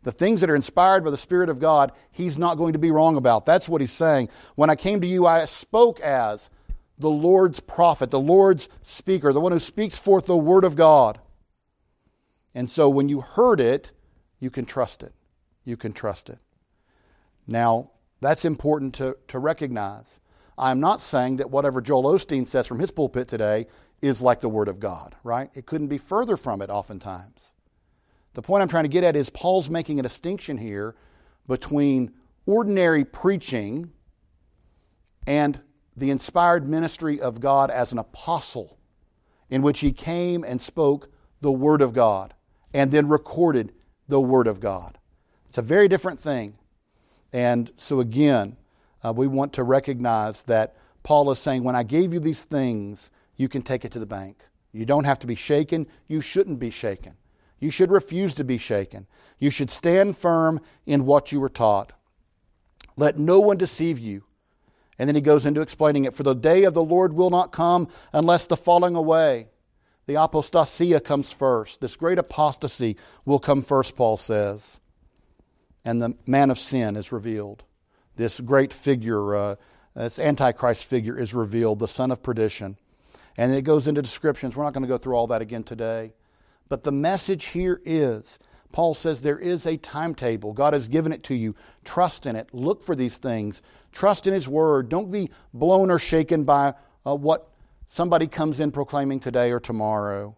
The 0.05 0.13
things 0.13 0.43
that 0.43 0.51
are 0.51 0.55
inspired 0.55 1.03
by 1.03 1.11
the 1.11 1.17
Spirit 1.17 1.49
of 1.49 1.59
God, 1.59 1.91
he's 2.13 2.39
not 2.39 2.59
going 2.59 2.75
to 2.75 2.79
be 2.79 2.91
wrong 2.91 3.17
about. 3.17 3.47
That's 3.47 3.69
what 3.69 3.81
he's 3.81 3.91
saying. 3.93 4.29
When 4.55 4.71
I 4.71 4.77
came 4.77 5.01
to 5.01 5.07
you, 5.07 5.27
I 5.27 5.47
spoke 5.47 5.99
as 6.01 6.51
the 6.99 7.11
Lord's 7.11 7.59
prophet, 7.59 8.11
the 8.11 8.21
Lord's 8.21 8.69
speaker, 8.83 9.33
the 9.33 9.41
one 9.41 9.53
who 9.53 9.59
speaks 9.59 9.99
forth 9.99 10.27
the 10.27 10.37
word 10.37 10.63
of 10.63 10.77
God. 10.77 11.19
And 12.55 12.71
so 12.71 12.89
when 12.89 13.09
you 13.09 13.23
heard 13.23 13.61
it, 13.61 13.93
you 14.39 14.51
can 14.51 14.67
trust 14.67 15.03
it. 15.03 15.15
You 15.65 15.79
can 15.79 15.95
trust 15.95 16.29
it. 16.29 16.39
Now, 17.47 17.91
that's 18.21 18.45
important 18.45 18.95
to, 18.97 19.17
to 19.29 19.39
recognize. 19.39 20.21
I'm 20.59 20.81
not 20.81 21.01
saying 21.01 21.37
that 21.37 21.51
whatever 21.51 21.81
Joel 21.81 22.05
Osteen 22.05 22.47
says 22.47 22.67
from 22.67 22.79
his 22.79 22.91
pulpit 22.91 23.27
today 23.27 23.67
is 24.03 24.21
like 24.21 24.41
the 24.41 24.51
Word 24.51 24.69
of 24.69 24.79
God, 24.79 25.17
right? 25.25 25.51
It 25.55 25.65
couldn't 25.65 25.89
be 25.89 25.99
further 25.99 26.37
from 26.37 26.61
it 26.61 26.69
oftentimes. 26.69 27.54
The 28.35 28.43
point 28.43 28.63
I'm 28.63 28.69
trying 28.69 28.85
to 28.85 28.89
get 28.89 29.05
at 29.05 29.17
is 29.17 29.31
Paul's 29.31 29.71
making 29.71 29.99
a 29.99 30.03
distinction 30.03 30.59
here 30.59 30.95
between 31.47 32.13
ordinary 32.47 33.05
preaching 33.05 33.91
and 35.27 35.61
the 35.97 36.11
inspired 36.11 36.69
ministry 36.69 37.21
of 37.21 37.41
God 37.41 37.71
as 37.71 37.93
an 37.93 37.99
apostle, 37.99 38.77
in 39.49 39.63
which 39.63 39.81
he 39.81 39.93
came 39.93 40.45
and 40.45 40.61
spoke 40.61 41.09
the 41.41 41.53
Word 41.53 41.81
of 41.81 41.93
God 41.93 42.35
and 42.73 42.91
then 42.91 43.09
recorded 43.09 43.73
the 44.09 44.21
Word 44.21 44.47
of 44.49 44.59
God. 44.61 44.99
It's 45.49 45.59
a 45.59 45.63
very 45.63 45.87
different 45.87 46.19
thing. 46.19 46.59
And 47.33 47.71
so, 47.77 48.01
again, 48.01 48.57
uh, 49.03 49.13
we 49.15 49.29
want 49.29 49.53
to 49.55 49.63
recognize 49.63 50.43
that 50.45 50.77
Paul 51.05 51.31
is 51.31 51.39
saying, 51.39 51.63
when 51.63 51.77
I 51.77 51.85
gave 51.85 52.13
you 52.13 52.19
these 52.19 52.45
things, 52.45 53.11
you 53.37 53.49
can 53.49 53.63
take 53.63 53.85
it 53.85 53.93
to 53.93 53.99
the 53.99 54.07
bank. 54.07 54.43
You 54.73 54.85
don't 54.85 55.05
have 55.05 55.21
to 55.21 55.27
be 55.27 55.35
shaken. 55.37 55.87
You 56.09 56.21
shouldn't 56.21 56.59
be 56.59 56.71
shaken. 56.71 57.15
You 57.65 57.71
should 57.71 57.91
refuse 57.91 58.35
to 58.35 58.45
be 58.45 58.59
shaken. 58.59 59.07
You 59.39 59.49
should 59.49 59.71
stand 59.71 60.19
firm 60.19 60.61
in 60.85 61.07
what 61.07 61.33
you 61.33 61.41
were 61.41 61.49
taught. 61.49 61.95
Let 62.95 63.19
no 63.19 63.41
one 63.41 63.57
deceive 63.57 63.99
you. 63.99 64.25
And 64.99 65.09
then 65.09 65.17
he 65.17 65.23
goes 65.23 65.47
into 65.47 65.63
explaining 65.63 66.05
it. 66.05 66.13
For 66.13 66.25
the 66.25 66.35
day 66.35 66.65
of 66.65 66.75
the 66.75 66.85
Lord 66.85 67.15
will 67.15 67.31
not 67.31 67.53
come 67.53 67.89
unless 68.13 68.47
the 68.47 68.59
falling 68.59 68.95
away, 68.95 69.49
the 70.05 70.13
apostasia 70.13 71.03
comes 71.03 71.33
first. 71.33 71.81
This 71.81 71.97
great 71.97 72.19
apostasy 72.19 72.99
will 73.25 73.39
come 73.39 73.63
first, 73.63 73.97
Paul 73.97 74.19
says. 74.19 74.79
And 75.87 76.03
the 76.03 76.19
man 76.27 76.51
of 76.51 76.59
sin 76.59 76.97
is 76.97 77.13
revealed. 77.13 77.63
This 78.17 78.41
great 78.41 78.75
figure, 78.75 79.35
uh, 79.35 79.57
this 79.95 80.19
Antichrist 80.19 80.85
figure, 80.85 81.19
is 81.19 81.33
revealed, 81.33 81.79
the 81.79 81.89
son 81.89 82.11
of 82.11 82.23
perdition. 82.23 82.77
And 83.39 83.55
it 83.55 83.63
goes 83.63 83.89
into 83.89 84.03
descriptions. 84.03 84.55
We're 84.55 84.65
not 84.65 84.75
going 84.75 84.83
to 84.83 84.89
go 84.89 84.99
through 84.99 85.15
all 85.15 85.29
that 85.29 85.41
again 85.41 85.65
today. 85.65 86.13
But 86.69 86.85
the 86.85 86.93
message 86.93 87.47
here 87.47 87.81
is 87.85 88.39
Paul 88.73 88.95
says 88.95 89.21
there 89.21 89.39
is 89.39 89.67
a 89.67 89.77
timetable. 89.77 90.53
God 90.53 90.73
has 90.73 90.89
given 90.89 91.13
it 91.13 91.23
to 91.25 91.35
you. 91.35 91.55
Trust 91.85 92.27
in 92.27 92.35
it. 92.35 92.49
Look 92.53 92.83
for 92.83 92.97
these 92.97 93.19
things. 93.19 93.63
Trust 93.93 94.27
in 94.27 94.35
His 94.35 94.49
Word. 94.49 94.89
Don't 94.89 95.13
be 95.13 95.31
blown 95.53 95.93
or 95.93 95.99
shaken 96.01 96.43
by 96.43 96.75
uh, 97.07 97.15
what 97.15 97.49
somebody 97.89 98.27
comes 98.27 98.59
in 98.59 98.73
proclaiming 98.73 99.21
today 99.21 99.53
or 99.53 99.61
tomorrow. 99.61 100.37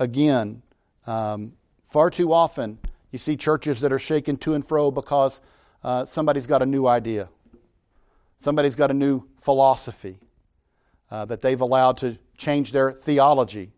Again, 0.00 0.62
um, 1.06 1.52
far 1.88 2.10
too 2.10 2.32
often 2.32 2.80
you 3.12 3.18
see 3.20 3.36
churches 3.36 3.80
that 3.82 3.92
are 3.92 3.98
shaken 3.98 4.36
to 4.38 4.54
and 4.54 4.66
fro 4.66 4.90
because 4.90 5.40
uh, 5.84 6.04
somebody's 6.04 6.48
got 6.48 6.62
a 6.62 6.66
new 6.66 6.88
idea, 6.88 7.28
somebody's 8.40 8.74
got 8.74 8.90
a 8.90 8.94
new 8.94 9.22
philosophy 9.40 10.18
uh, 11.12 11.26
that 11.26 11.42
they've 11.42 11.60
allowed 11.60 11.98
to 11.98 12.18
change 12.36 12.72
their 12.72 12.90
theology 12.90 13.70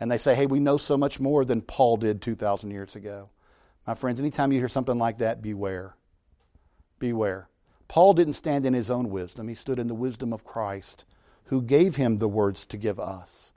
and 0.00 0.10
they 0.10 0.18
say, 0.18 0.34
hey, 0.34 0.46
we 0.46 0.60
know 0.60 0.76
so 0.76 0.96
much 0.96 1.20
more 1.20 1.44
than 1.44 1.62
Paul 1.62 1.96
did 1.96 2.20
2,000 2.20 2.70
years 2.70 2.96
ago. 2.96 3.30
My 3.86 3.94
friends, 3.94 4.20
anytime 4.20 4.52
you 4.52 4.58
hear 4.58 4.68
something 4.68 4.98
like 4.98 5.18
that, 5.18 5.42
beware. 5.42 5.96
Beware. 6.98 7.48
Paul 7.86 8.14
didn't 8.14 8.34
stand 8.34 8.66
in 8.66 8.74
his 8.74 8.90
own 8.90 9.10
wisdom, 9.10 9.48
he 9.48 9.54
stood 9.54 9.78
in 9.78 9.88
the 9.88 9.94
wisdom 9.94 10.32
of 10.32 10.44
Christ, 10.44 11.04
who 11.44 11.62
gave 11.62 11.96
him 11.96 12.16
the 12.16 12.28
words 12.28 12.66
to 12.66 12.76
give 12.76 12.98
us. 12.98 13.52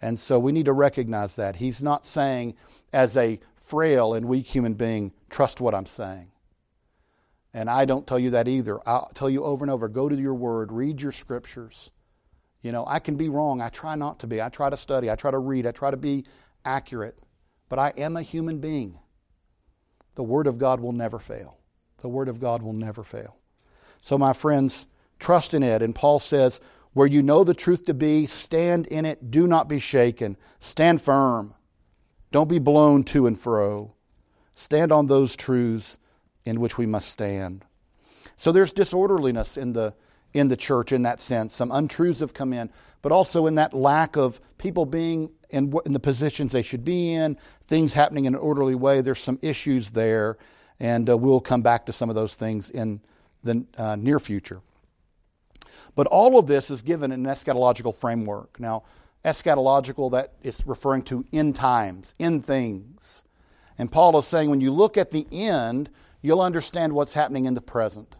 And 0.00 0.18
so 0.18 0.38
we 0.38 0.52
need 0.52 0.66
to 0.66 0.72
recognize 0.72 1.36
that. 1.36 1.56
He's 1.56 1.82
not 1.82 2.06
saying, 2.06 2.54
as 2.92 3.16
a 3.16 3.40
frail 3.56 4.14
and 4.14 4.26
weak 4.26 4.46
human 4.46 4.74
being, 4.74 5.12
trust 5.30 5.60
what 5.60 5.74
I'm 5.74 5.86
saying. 5.86 6.30
And 7.54 7.68
I 7.68 7.84
don't 7.84 8.06
tell 8.06 8.18
you 8.18 8.30
that 8.30 8.48
either. 8.48 8.80
I'll 8.88 9.10
tell 9.14 9.28
you 9.28 9.44
over 9.44 9.64
and 9.64 9.70
over 9.70 9.88
go 9.88 10.08
to 10.08 10.16
your 10.16 10.34
word, 10.34 10.72
read 10.72 11.02
your 11.02 11.12
scriptures. 11.12 11.90
You 12.62 12.72
know, 12.72 12.84
I 12.86 13.00
can 13.00 13.16
be 13.16 13.28
wrong. 13.28 13.60
I 13.60 13.68
try 13.68 13.96
not 13.96 14.20
to 14.20 14.26
be. 14.26 14.40
I 14.40 14.48
try 14.48 14.70
to 14.70 14.76
study. 14.76 15.10
I 15.10 15.16
try 15.16 15.30
to 15.30 15.38
read. 15.38 15.66
I 15.66 15.72
try 15.72 15.90
to 15.90 15.96
be 15.96 16.24
accurate. 16.64 17.18
But 17.68 17.78
I 17.78 17.92
am 17.96 18.16
a 18.16 18.22
human 18.22 18.58
being. 18.58 18.98
The 20.14 20.22
Word 20.22 20.46
of 20.46 20.58
God 20.58 20.80
will 20.80 20.92
never 20.92 21.18
fail. 21.18 21.58
The 21.98 22.08
Word 22.08 22.28
of 22.28 22.40
God 22.40 22.62
will 22.62 22.72
never 22.72 23.02
fail. 23.02 23.36
So, 24.00 24.16
my 24.16 24.32
friends, 24.32 24.86
trust 25.18 25.54
in 25.54 25.62
it. 25.62 25.82
And 25.82 25.94
Paul 25.94 26.18
says, 26.18 26.60
where 26.92 27.06
you 27.06 27.22
know 27.22 27.42
the 27.42 27.54
truth 27.54 27.86
to 27.86 27.94
be, 27.94 28.26
stand 28.26 28.86
in 28.86 29.04
it. 29.04 29.30
Do 29.30 29.46
not 29.46 29.68
be 29.68 29.78
shaken. 29.78 30.36
Stand 30.60 31.00
firm. 31.00 31.54
Don't 32.30 32.48
be 32.48 32.58
blown 32.58 33.04
to 33.04 33.26
and 33.26 33.38
fro. 33.38 33.94
Stand 34.54 34.92
on 34.92 35.06
those 35.06 35.34
truths 35.34 35.98
in 36.44 36.60
which 36.60 36.76
we 36.76 36.86
must 36.86 37.08
stand. 37.08 37.64
So 38.36 38.52
there's 38.52 38.72
disorderliness 38.72 39.56
in 39.56 39.72
the 39.72 39.94
in 40.34 40.48
the 40.48 40.56
church 40.56 40.92
in 40.92 41.02
that 41.02 41.20
sense. 41.20 41.54
Some 41.54 41.70
untruths 41.70 42.20
have 42.20 42.34
come 42.34 42.52
in, 42.52 42.70
but 43.02 43.12
also 43.12 43.46
in 43.46 43.54
that 43.56 43.74
lack 43.74 44.16
of 44.16 44.40
people 44.58 44.86
being 44.86 45.30
in, 45.50 45.74
in 45.84 45.92
the 45.92 46.00
positions 46.00 46.52
they 46.52 46.62
should 46.62 46.84
be 46.84 47.12
in, 47.12 47.36
things 47.66 47.92
happening 47.92 48.24
in 48.24 48.34
an 48.34 48.40
orderly 48.40 48.74
way. 48.74 49.00
There's 49.00 49.20
some 49.20 49.38
issues 49.42 49.90
there, 49.90 50.38
and 50.80 51.08
uh, 51.08 51.16
we'll 51.16 51.40
come 51.40 51.62
back 51.62 51.86
to 51.86 51.92
some 51.92 52.08
of 52.08 52.14
those 52.14 52.34
things 52.34 52.70
in 52.70 53.00
the 53.44 53.64
uh, 53.76 53.96
near 53.96 54.18
future. 54.18 54.60
But 55.94 56.06
all 56.06 56.38
of 56.38 56.46
this 56.46 56.70
is 56.70 56.82
given 56.82 57.12
in 57.12 57.26
an 57.26 57.32
eschatological 57.32 57.94
framework. 57.94 58.58
Now, 58.58 58.84
eschatological, 59.24 60.10
that 60.12 60.32
is 60.42 60.66
referring 60.66 61.02
to 61.02 61.24
end 61.32 61.54
times, 61.54 62.14
end 62.18 62.44
things. 62.44 63.22
And 63.78 63.90
Paul 63.90 64.18
is 64.18 64.26
saying 64.26 64.48
when 64.48 64.60
you 64.60 64.72
look 64.72 64.96
at 64.96 65.10
the 65.10 65.26
end, 65.30 65.90
you'll 66.22 66.40
understand 66.40 66.92
what's 66.92 67.14
happening 67.14 67.44
in 67.46 67.54
the 67.54 67.60
present. 67.60 68.16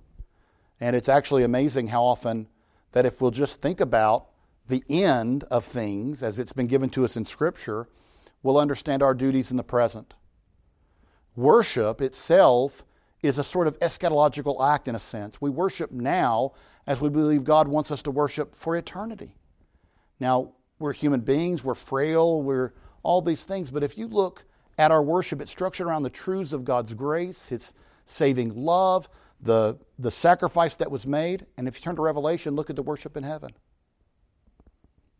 And 0.83 0.97
it's 0.97 1.09
actually 1.09 1.45
amazing 1.45 1.87
how 1.87 2.03
often 2.03 2.49
that 2.91 3.07
if 3.07 3.21
we'll 3.21 3.31
just 3.31 3.63
think 3.63 3.81
about 3.81 4.27
the 4.67 4.83
end 4.89 5.45
of 5.45 5.65
things 5.65 6.25
as 6.25 6.41
it's 6.41 6.53
been 6.53 6.67
given 6.67 6.91
to 6.91 7.05
us 7.05 7.17
in 7.17 7.25
Scripture, 7.25 7.87
we'll 8.43 8.59
understand 8.59 9.01
our 9.01 9.15
duties 9.15 9.53
in 9.53 9.57
the 9.57 9.63
present. 9.63 10.15
Worship 11.37 12.01
itself 12.01 12.85
is 13.23 13.39
a 13.39 13.45
sort 13.45 13.69
of 13.69 13.79
eschatological 13.79 14.61
act 14.61 14.89
in 14.89 14.97
a 14.97 14.99
sense. 14.99 15.41
We 15.41 15.51
worship 15.51 15.93
now 15.93 16.51
as 16.85 17.01
we 17.01 17.11
believe 17.11 17.45
God 17.45 17.69
wants 17.69 17.93
us 17.93 18.03
to 18.03 18.11
worship 18.11 18.53
for 18.53 18.75
eternity. 18.75 19.37
Now, 20.19 20.55
we're 20.81 20.95
human 20.95 21.21
beings, 21.21 21.63
we're 21.63 21.77
frail, 21.77 22.43
we're 22.43 22.75
all 23.05 23.23
these 23.23 23.45
things, 23.45 23.71
but 23.71 23.85
if 23.85 23.97
you 23.97 24.09
look 24.09 24.47
at 24.79 24.91
our 24.91 25.01
worship, 25.01 25.41
it's 25.41 25.53
structured 25.53 25.87
around 25.87 26.03
the 26.03 26.11
truths 26.11 26.53
of 26.53 26.65
God's 26.65 26.93
grace, 26.93 27.51
His 27.51 27.73
saving 28.05 28.57
love, 28.57 29.09
the, 29.43 29.79
the 29.99 30.11
sacrifice 30.11 30.77
that 30.77 30.91
was 30.91 31.07
made. 31.07 31.47
And 31.57 31.67
if 31.67 31.77
you 31.77 31.83
turn 31.83 31.97
to 31.97 32.03
Revelation, 32.03 32.55
look 32.55 32.71
at 32.71 32.77
the 32.77 32.83
worship 32.83 33.17
in 33.17 33.25
heaven. 33.25 33.51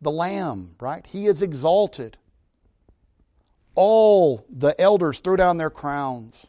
The 0.01 0.11
Lamb, 0.11 0.75
right? 0.79 1.05
He 1.05 1.27
is 1.27 1.41
exalted. 1.41 2.17
All 3.75 4.45
the 4.49 4.79
elders 4.79 5.19
throw 5.19 5.35
down 5.35 5.57
their 5.57 5.69
crowns. 5.69 6.47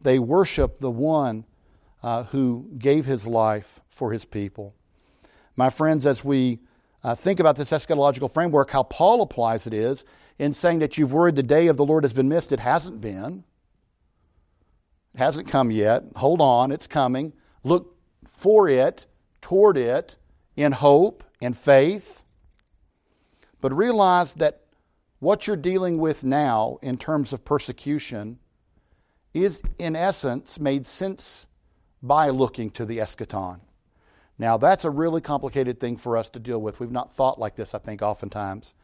They 0.00 0.18
worship 0.18 0.78
the 0.78 0.90
one 0.90 1.44
uh, 2.02 2.24
who 2.24 2.70
gave 2.78 3.06
his 3.06 3.26
life 3.26 3.80
for 3.88 4.12
his 4.12 4.24
people. 4.24 4.74
My 5.56 5.70
friends, 5.70 6.04
as 6.04 6.24
we 6.24 6.60
uh, 7.02 7.14
think 7.14 7.40
about 7.40 7.56
this 7.56 7.70
eschatological 7.70 8.30
framework, 8.30 8.70
how 8.70 8.82
Paul 8.82 9.22
applies 9.22 9.66
it 9.66 9.74
is 9.74 10.04
in 10.38 10.52
saying 10.52 10.80
that 10.80 10.98
you've 10.98 11.12
worried 11.12 11.36
the 11.36 11.42
day 11.42 11.68
of 11.68 11.76
the 11.76 11.84
Lord 11.84 12.04
has 12.04 12.12
been 12.12 12.28
missed. 12.28 12.52
It 12.52 12.60
hasn't 12.60 13.00
been. 13.00 13.44
Hasn't 15.16 15.48
come 15.48 15.70
yet. 15.70 16.04
Hold 16.16 16.40
on, 16.40 16.72
it's 16.72 16.86
coming. 16.86 17.32
Look 17.62 17.96
for 18.26 18.68
it, 18.68 19.06
toward 19.40 19.76
it, 19.76 20.16
in 20.56 20.72
hope, 20.72 21.22
and 21.40 21.56
faith. 21.56 22.22
But 23.60 23.72
realize 23.74 24.34
that 24.34 24.62
what 25.20 25.46
you're 25.46 25.56
dealing 25.56 25.98
with 25.98 26.24
now 26.24 26.78
in 26.82 26.98
terms 26.98 27.32
of 27.32 27.44
persecution 27.44 28.38
is, 29.32 29.62
in 29.78 29.96
essence, 29.96 30.60
made 30.60 30.86
sense 30.86 31.46
by 32.02 32.28
looking 32.28 32.70
to 32.70 32.84
the 32.84 32.98
eschaton. 32.98 33.60
Now, 34.38 34.56
that's 34.56 34.84
a 34.84 34.90
really 34.90 35.20
complicated 35.20 35.78
thing 35.78 35.96
for 35.96 36.16
us 36.16 36.28
to 36.30 36.40
deal 36.40 36.60
with. 36.60 36.80
We've 36.80 36.90
not 36.90 37.12
thought 37.12 37.38
like 37.38 37.54
this, 37.56 37.74
I 37.74 37.78
think, 37.78 38.02
oftentimes. 38.02 38.74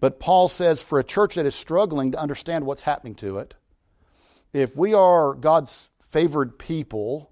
But 0.00 0.20
Paul 0.20 0.48
says 0.48 0.82
for 0.82 0.98
a 0.98 1.04
church 1.04 1.34
that 1.34 1.46
is 1.46 1.54
struggling 1.54 2.12
to 2.12 2.18
understand 2.18 2.64
what's 2.66 2.82
happening 2.82 3.14
to 3.16 3.38
it, 3.38 3.54
if 4.52 4.76
we 4.76 4.94
are 4.94 5.34
God's 5.34 5.88
favored 6.00 6.58
people, 6.58 7.30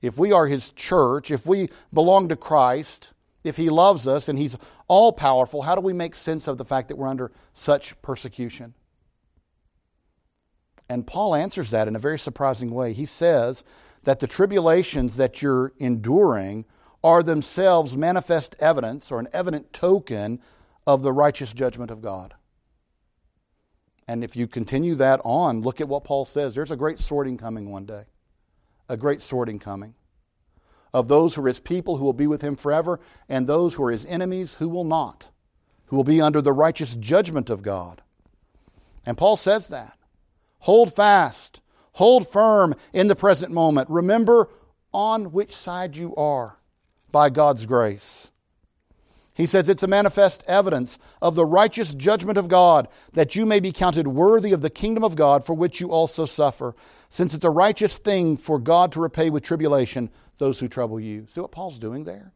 if 0.00 0.18
we 0.18 0.32
are 0.32 0.46
His 0.46 0.70
church, 0.70 1.30
if 1.30 1.46
we 1.46 1.68
belong 1.92 2.28
to 2.28 2.36
Christ, 2.36 3.12
if 3.44 3.56
He 3.56 3.70
loves 3.70 4.06
us 4.06 4.28
and 4.28 4.38
He's 4.38 4.56
all 4.88 5.12
powerful, 5.12 5.62
how 5.62 5.74
do 5.74 5.80
we 5.80 5.92
make 5.92 6.14
sense 6.14 6.46
of 6.46 6.58
the 6.58 6.64
fact 6.64 6.88
that 6.88 6.96
we're 6.96 7.08
under 7.08 7.32
such 7.54 8.00
persecution? 8.02 8.74
And 10.88 11.06
Paul 11.06 11.34
answers 11.34 11.70
that 11.70 11.88
in 11.88 11.96
a 11.96 12.00
very 12.00 12.18
surprising 12.18 12.70
way. 12.70 12.92
He 12.92 13.06
says 13.06 13.64
that 14.02 14.20
the 14.20 14.26
tribulations 14.26 15.16
that 15.16 15.40
you're 15.40 15.72
enduring 15.78 16.66
are 17.02 17.22
themselves 17.22 17.96
manifest 17.96 18.54
evidence 18.60 19.10
or 19.10 19.18
an 19.18 19.28
evident 19.32 19.72
token 19.72 20.40
of 20.86 21.02
the 21.02 21.12
righteous 21.12 21.52
judgment 21.52 21.90
of 21.90 22.02
God. 22.02 22.34
And 24.08 24.24
if 24.24 24.36
you 24.36 24.46
continue 24.46 24.94
that 24.96 25.20
on, 25.24 25.62
look 25.62 25.80
at 25.80 25.88
what 25.88 26.04
Paul 26.04 26.24
says. 26.24 26.54
There's 26.54 26.70
a 26.70 26.76
great 26.76 26.98
sorting 26.98 27.36
coming 27.36 27.70
one 27.70 27.86
day. 27.86 28.04
A 28.88 28.96
great 28.96 29.22
sorting 29.22 29.58
coming. 29.58 29.94
Of 30.92 31.08
those 31.08 31.34
who 31.34 31.44
are 31.44 31.48
his 31.48 31.60
people 31.60 31.96
who 31.96 32.04
will 32.04 32.12
be 32.12 32.26
with 32.26 32.42
him 32.42 32.56
forever, 32.56 33.00
and 33.28 33.46
those 33.46 33.74
who 33.74 33.84
are 33.84 33.90
his 33.90 34.04
enemies 34.04 34.54
who 34.54 34.68
will 34.68 34.84
not, 34.84 35.30
who 35.86 35.96
will 35.96 36.04
be 36.04 36.20
under 36.20 36.42
the 36.42 36.52
righteous 36.52 36.94
judgment 36.96 37.48
of 37.48 37.62
God. 37.62 38.02
And 39.06 39.16
Paul 39.16 39.36
says 39.36 39.68
that. 39.68 39.96
Hold 40.60 40.92
fast, 40.92 41.60
hold 41.92 42.28
firm 42.28 42.74
in 42.92 43.06
the 43.06 43.16
present 43.16 43.52
moment. 43.52 43.88
Remember 43.88 44.48
on 44.92 45.32
which 45.32 45.54
side 45.54 45.96
you 45.96 46.14
are 46.16 46.58
by 47.10 47.30
God's 47.30 47.66
grace. 47.66 48.31
He 49.34 49.46
says 49.46 49.68
it's 49.68 49.82
a 49.82 49.88
manifest 49.88 50.42
evidence 50.46 50.98
of 51.22 51.34
the 51.34 51.46
righteous 51.46 51.94
judgment 51.94 52.36
of 52.36 52.48
God 52.48 52.86
that 53.12 53.34
you 53.34 53.46
may 53.46 53.60
be 53.60 53.72
counted 53.72 54.08
worthy 54.08 54.52
of 54.52 54.60
the 54.60 54.68
kingdom 54.68 55.02
of 55.02 55.16
God 55.16 55.46
for 55.46 55.54
which 55.54 55.80
you 55.80 55.90
also 55.90 56.26
suffer, 56.26 56.74
since 57.08 57.32
it's 57.32 57.44
a 57.44 57.50
righteous 57.50 57.96
thing 57.96 58.36
for 58.36 58.58
God 58.58 58.92
to 58.92 59.00
repay 59.00 59.30
with 59.30 59.42
tribulation 59.42 60.10
those 60.38 60.60
who 60.60 60.68
trouble 60.68 61.00
you. 61.00 61.26
See 61.28 61.40
what 61.40 61.52
Paul's 61.52 61.78
doing 61.78 62.04
there? 62.04 62.32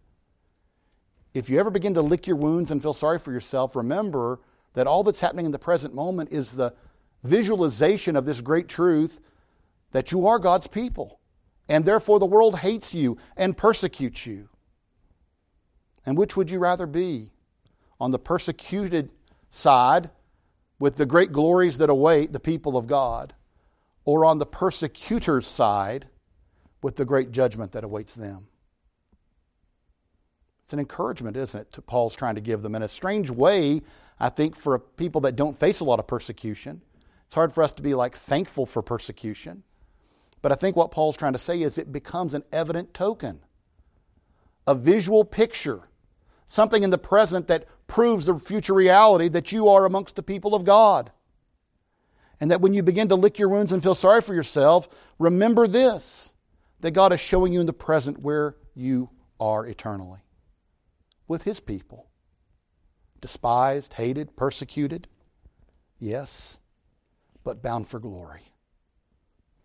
If 1.35 1.51
you 1.51 1.61
ever 1.61 1.71
begin 1.71 1.93
to 1.95 2.03
lick 2.03 2.27
your 2.27 2.37
wounds 2.37 2.71
and 2.71 2.81
feel 2.81 2.95
sorry 2.95 3.19
for 3.19 3.31
yourself, 3.31 3.77
remember 3.77 4.41
that 4.73 4.87
all 4.87 5.03
that's 5.03 5.21
happening 5.21 5.45
in 5.45 5.53
the 5.53 5.59
present 5.59 5.95
moment 5.95 6.33
is 6.33 6.53
the 6.53 6.73
visualization 7.25 8.17
of 8.17 8.25
this 8.25 8.41
great 8.41 8.69
truth 8.69 9.21
that 9.93 10.13
you 10.13 10.27
are 10.27 10.39
God's 10.39 10.67
people, 10.67 11.21
and 11.69 11.85
therefore 11.85 12.19
the 12.19 12.27
world 12.27 12.61
hates 12.61 12.95
you 12.95 13.19
and 13.37 13.57
persecutes 13.57 14.25
you. 14.25 14.49
And 16.07 16.17
which 16.17 16.37
would 16.37 16.51
you 16.51 16.61
rather 16.61 16.87
be? 16.87 17.33
On 18.01 18.13
the 18.13 18.19
persecuted 18.19 19.13
side, 19.51 20.11
with 20.79 20.97
the 20.97 21.07
great 21.07 21.33
glories 21.33 21.79
that 21.79 21.91
await 21.91 22.33
the 22.33 22.41
people 22.41 22.77
of 22.77 22.87
God, 22.87 23.35
or 24.05 24.25
on 24.25 24.39
the 24.39 24.47
persecutor's 24.47 25.47
side, 25.47 26.07
with 26.83 26.97
the 26.97 27.05
great 27.05 27.33
judgment 27.33 27.73
that 27.73 27.85
awaits 27.85 28.15
them? 28.15 28.47
It's 30.63 30.73
an 30.73 30.79
encouragement, 30.79 31.37
isn't 31.37 31.61
it, 31.61 31.73
to 31.73 31.83
Paul's 31.83 32.15
trying 32.15 32.35
to 32.35 32.41
give 32.41 32.63
them 32.63 32.75
in 32.75 32.83
a 32.83 32.89
strange 32.89 33.31
way, 33.31 33.83
I 34.21 34.29
think, 34.29 34.55
for 34.55 34.79
people 34.79 35.21
that 35.23 35.37
don't 35.37 35.59
face 35.59 35.81
a 35.81 35.85
lot 35.85 35.99
of 35.99 36.07
persecution. 36.07 36.83
It's 37.27 37.35
hard 37.35 37.53
for 37.53 37.63
us 37.63 37.73
to 37.75 37.83
be 37.83 37.95
like 37.95 38.17
thankful 38.17 38.67
for 38.67 38.83
persecution. 38.83 39.63
But 40.43 40.53
I 40.53 40.55
think 40.55 40.77
what 40.77 40.91
Paul's 40.91 41.17
trying 41.17 41.33
to 41.33 41.39
say 41.39 41.63
is 41.63 41.79
it 41.79 41.93
becomes 41.93 42.35
an 42.35 42.45
evident 42.53 42.95
token, 42.95 43.41
a 44.67 44.75
visual 44.75 45.25
picture 45.25 45.89
something 46.47 46.83
in 46.83 46.91
the 46.91 46.99
present 46.99 47.47
that 47.49 47.67
proves 47.87 48.27
the 48.27 48.39
future 48.39 48.75
reality 48.75 49.29
that 49.29 49.53
you 49.53 49.69
are 49.69 49.85
amongst 49.85 50.17
the 50.17 50.23
people 50.23 50.55
of 50.55 50.65
God. 50.65 51.11
And 52.41 52.51
that 52.51 52.61
when 52.61 52.75
you 52.75 52.83
begin 52.83 53.09
to 53.09 53.15
lick 53.15 53.39
your 53.39 53.49
wounds 53.49 53.73
and 53.73 53.83
feel 53.83 53.95
sorry 53.95 54.21
for 54.21 54.35
yourself, 54.35 54.89
remember 55.19 55.67
this 55.67 56.33
that 56.81 56.91
God 56.91 57.13
is 57.13 57.21
showing 57.21 57.53
you 57.53 57.61
in 57.61 57.67
the 57.67 57.73
present 57.73 58.21
where 58.21 58.57
you 58.75 59.09
are 59.41 59.67
eternally 59.67 60.21
with 61.27 61.43
His 61.43 61.61
people. 61.61 62.09
Despised, 63.21 63.95
hated, 63.95 64.37
persecuted, 64.37 65.09
yes, 65.99 66.59
but 67.45 67.63
bound 67.63 67.89
for 67.89 67.99
glory. 67.99 68.53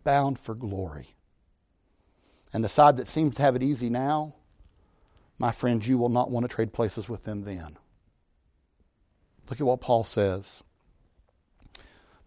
Bound 0.04 0.38
for 0.38 0.54
glory. 0.54 1.14
And 2.52 2.64
the 2.64 2.68
side 2.68 2.96
that 2.96 3.08
seems 3.08 3.36
to 3.36 3.42
have 3.42 3.56
it 3.56 3.62
easy 3.62 3.88
now, 3.88 4.34
my 5.42 5.50
friends, 5.50 5.88
you 5.88 5.98
will 5.98 6.08
not 6.08 6.30
want 6.30 6.48
to 6.48 6.54
trade 6.54 6.72
places 6.72 7.08
with 7.08 7.24
them 7.24 7.42
then. 7.42 7.76
Look 9.50 9.60
at 9.60 9.66
what 9.66 9.80
Paul 9.80 10.04
says 10.04 10.62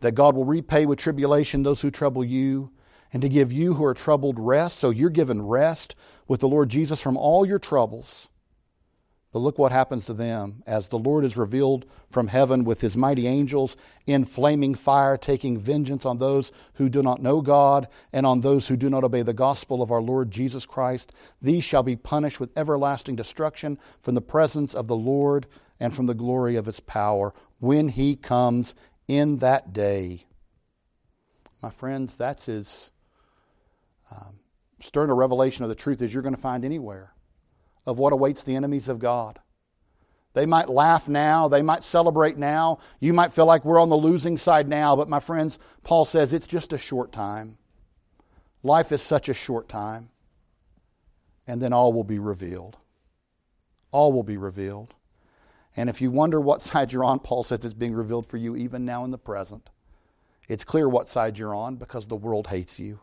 that 0.02 0.16
God 0.16 0.36
will 0.36 0.44
repay 0.44 0.86
with 0.86 1.00
tribulation 1.00 1.64
those 1.64 1.80
who 1.80 1.90
trouble 1.90 2.26
you, 2.26 2.72
and 3.14 3.22
to 3.22 3.30
give 3.30 3.54
you 3.54 3.76
who 3.76 3.86
are 3.86 3.94
troubled 3.94 4.38
rest. 4.38 4.78
So 4.78 4.90
you're 4.90 5.10
given 5.10 5.42
rest 5.42 5.96
with 6.28 6.42
the 6.42 6.50
Lord 6.50 6.68
Jesus 6.68 7.02
from 7.02 7.16
all 7.16 7.46
your 7.46 7.58
troubles. 7.58 8.28
But 9.36 9.42
look 9.42 9.60
what 9.60 9.74
happens 9.74 10.06
to 10.06 10.14
them 10.14 10.64
as 10.66 10.88
the 10.88 10.98
Lord 10.98 11.26
is 11.26 11.36
revealed 11.36 11.86
from 12.10 12.30
heaven 12.30 12.64
with 12.64 12.80
his 12.80 12.96
mighty 12.96 13.28
angels 13.28 13.76
in 14.08 14.24
flaming 14.24 14.76
fire, 14.76 15.18
taking 15.18 15.60
vengeance 15.60 16.06
on 16.06 16.20
those 16.20 16.54
who 16.76 16.88
do 16.88 17.04
not 17.04 17.22
know 17.22 17.42
God 17.42 17.90
and 18.14 18.26
on 18.26 18.40
those 18.40 18.70
who 18.70 18.78
do 18.78 18.90
not 18.90 19.04
obey 19.04 19.24
the 19.24 19.34
gospel 19.34 19.82
of 19.82 19.92
our 19.92 20.02
Lord 20.02 20.32
Jesus 20.32 20.66
Christ. 20.66 21.12
These 21.42 21.66
shall 21.66 21.84
be 21.84 21.98
punished 21.98 22.40
with 22.40 22.58
everlasting 22.58 23.18
destruction 23.18 23.78
from 24.02 24.16
the 24.16 24.22
presence 24.22 24.74
of 24.74 24.88
the 24.88 24.96
Lord 24.96 25.48
and 25.82 25.94
from 25.94 26.06
the 26.06 26.14
glory 26.14 26.56
of 26.56 26.66
his 26.66 26.80
power 26.80 27.34
when 27.60 27.90
he 27.90 28.16
comes 28.16 28.74
in 29.06 29.40
that 29.40 29.74
day. 29.74 30.28
My 31.62 31.72
friends, 31.72 32.16
that's 32.16 32.48
as 32.48 32.90
um, 34.10 34.40
stern 34.80 35.10
a 35.10 35.14
revelation 35.14 35.64
of 35.64 35.70
the 35.70 35.76
truth 35.76 36.02
as 36.02 36.14
you're 36.14 36.24
going 36.24 36.34
to 36.34 36.42
find 36.42 36.64
anywhere 36.64 37.15
of 37.86 38.00
what 38.00 38.14
awaits 38.14 38.44
the 38.44 38.56
enemies 38.56 38.90
of 38.90 39.00
God. 39.00 39.40
They 40.34 40.46
might 40.46 40.70
laugh 40.70 41.08
now, 41.08 41.48
they 41.48 41.62
might 41.62 41.84
celebrate 41.84 42.38
now. 42.38 42.80
You 43.00 43.14
might 43.14 43.32
feel 43.32 43.46
like 43.46 43.64
we're 43.64 43.80
on 43.80 43.90
the 43.90 43.96
losing 43.96 44.38
side 44.38 44.68
now, 44.68 44.96
but 44.96 45.08
my 45.08 45.22
friends, 45.22 45.58
Paul 45.84 46.04
says 46.04 46.34
it's 46.34 46.46
just 46.46 46.74
a 46.74 46.78
short 46.78 47.14
time. 47.14 47.58
Life 48.62 48.92
is 48.92 49.02
such 49.02 49.30
a 49.30 49.34
short 49.34 49.70
time. 49.70 50.10
And 51.48 51.62
then 51.62 51.72
all 51.72 51.94
will 51.94 52.04
be 52.04 52.20
revealed. 52.20 52.76
All 53.92 54.12
will 54.12 54.24
be 54.24 54.36
revealed. 54.36 54.94
And 55.78 55.90
if 55.90 56.02
you 56.02 56.12
wonder 56.12 56.42
what 56.42 56.62
side 56.64 56.92
you're 56.92 57.04
on, 57.06 57.20
Paul 57.20 57.44
says 57.44 57.64
it's 57.64 57.74
being 57.74 57.94
revealed 57.94 58.26
for 58.26 58.36
you 58.36 58.58
even 58.58 58.84
now 58.84 59.06
in 59.06 59.12
the 59.12 59.18
present. 59.18 59.70
It's 60.50 60.66
clear 60.66 60.90
what 60.90 61.08
side 61.08 61.40
you're 61.40 61.56
on 61.56 61.78
because 61.78 62.08
the 62.08 62.16
world 62.16 62.48
hates 62.48 62.78
you. 62.78 63.00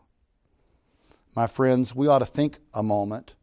My 1.35 1.47
friends, 1.47 1.95
we 1.95 2.07
ought 2.07 2.19
to 2.19 2.25
think 2.25 2.59
a 2.75 2.83
moment 2.83 3.33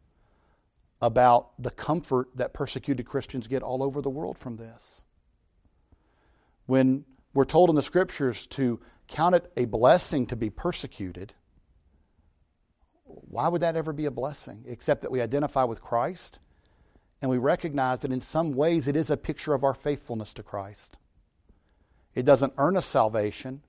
about 1.01 1.49
the 1.57 1.71
comfort 1.71 2.29
that 2.35 2.53
persecuted 2.53 3.05
Christians 3.05 3.47
get 3.47 3.63
all 3.63 3.81
over 3.81 4.01
the 4.01 4.09
world 4.09 4.37
from 4.37 4.57
this. 4.57 5.01
When 6.67 7.05
we're 7.33 7.45
told 7.45 7.69
in 7.69 7.75
the 7.75 7.81
scriptures 7.81 8.45
to 8.47 8.79
count 9.07 9.35
it 9.35 9.51
a 9.57 9.65
blessing 9.65 10.27
to 10.27 10.35
be 10.35 10.49
persecuted, 10.49 11.33
why 13.05 13.47
would 13.47 13.61
that 13.61 13.75
ever 13.75 13.93
be 13.93 14.05
a 14.05 14.11
blessing 14.11 14.63
except 14.67 15.01
that 15.01 15.11
we 15.11 15.21
identify 15.21 15.63
with 15.63 15.81
Christ 15.81 16.39
and 17.21 17.29
we 17.29 17.37
recognize 17.37 18.01
that 18.01 18.11
in 18.11 18.21
some 18.21 18.53
ways 18.53 18.87
it 18.87 18.95
is 18.95 19.09
a 19.09 19.17
picture 19.17 19.53
of 19.53 19.63
our 19.63 19.73
faithfulness 19.73 20.33
to 20.33 20.43
Christ? 20.43 20.97
It 22.13 22.25
doesn't 22.25 22.53
earn 22.57 22.77
us 22.77 22.85
salvation, 22.85 23.61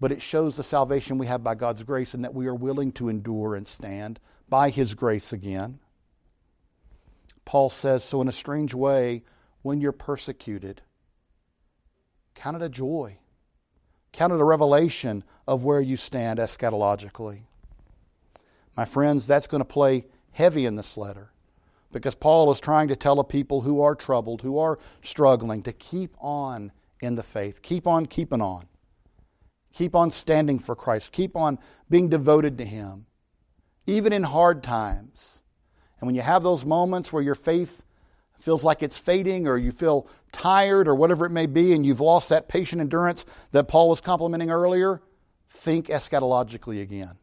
but 0.00 0.12
it 0.12 0.22
shows 0.22 0.56
the 0.56 0.64
salvation 0.64 1.18
we 1.18 1.26
have 1.26 1.42
by 1.42 1.54
God's 1.54 1.82
grace 1.82 2.14
and 2.14 2.24
that 2.24 2.34
we 2.34 2.46
are 2.46 2.54
willing 2.54 2.92
to 2.92 3.08
endure 3.08 3.54
and 3.54 3.66
stand 3.66 4.20
by 4.48 4.70
His 4.70 4.94
grace 4.94 5.32
again. 5.32 5.78
Paul 7.48 7.70
says, 7.70 8.04
So 8.04 8.20
in 8.20 8.28
a 8.28 8.32
strange 8.32 8.74
way, 8.74 9.22
when 9.62 9.80
you're 9.80 9.90
persecuted, 9.90 10.82
count 12.34 12.56
it 12.56 12.62
a 12.62 12.68
joy. 12.68 13.16
Count 14.12 14.34
it 14.34 14.40
a 14.40 14.44
revelation 14.44 15.24
of 15.46 15.64
where 15.64 15.80
you 15.80 15.96
stand 15.96 16.38
eschatologically. 16.38 17.44
My 18.76 18.84
friends, 18.84 19.26
that's 19.26 19.46
going 19.46 19.62
to 19.62 19.64
play 19.64 20.04
heavy 20.30 20.66
in 20.66 20.76
this 20.76 20.98
letter 20.98 21.32
because 21.90 22.14
Paul 22.14 22.50
is 22.50 22.60
trying 22.60 22.88
to 22.88 22.96
tell 22.96 23.18
a 23.18 23.24
people 23.24 23.62
who 23.62 23.80
are 23.80 23.94
troubled, 23.94 24.42
who 24.42 24.58
are 24.58 24.78
struggling, 25.00 25.62
to 25.62 25.72
keep 25.72 26.14
on 26.18 26.70
in 27.00 27.14
the 27.14 27.22
faith. 27.22 27.62
Keep 27.62 27.86
on 27.86 28.04
keeping 28.04 28.42
on. 28.42 28.66
Keep 29.72 29.94
on 29.94 30.10
standing 30.10 30.58
for 30.58 30.76
Christ. 30.76 31.12
Keep 31.12 31.34
on 31.34 31.58
being 31.88 32.10
devoted 32.10 32.58
to 32.58 32.66
Him, 32.66 33.06
even 33.86 34.12
in 34.12 34.24
hard 34.24 34.62
times. 34.62 35.40
And 36.00 36.06
when 36.06 36.14
you 36.14 36.22
have 36.22 36.42
those 36.42 36.64
moments 36.64 37.12
where 37.12 37.22
your 37.22 37.34
faith 37.34 37.82
feels 38.38 38.62
like 38.62 38.82
it's 38.82 38.98
fading 38.98 39.46
or 39.46 39.56
you 39.56 39.72
feel 39.72 40.08
tired 40.32 40.86
or 40.86 40.94
whatever 40.94 41.26
it 41.26 41.30
may 41.30 41.46
be 41.46 41.72
and 41.72 41.84
you've 41.84 42.00
lost 42.00 42.28
that 42.28 42.48
patient 42.48 42.80
endurance 42.80 43.24
that 43.52 43.68
Paul 43.68 43.88
was 43.88 44.00
complimenting 44.00 44.50
earlier, 44.50 45.02
think 45.50 45.88
eschatologically 45.88 46.80
again. 46.80 47.16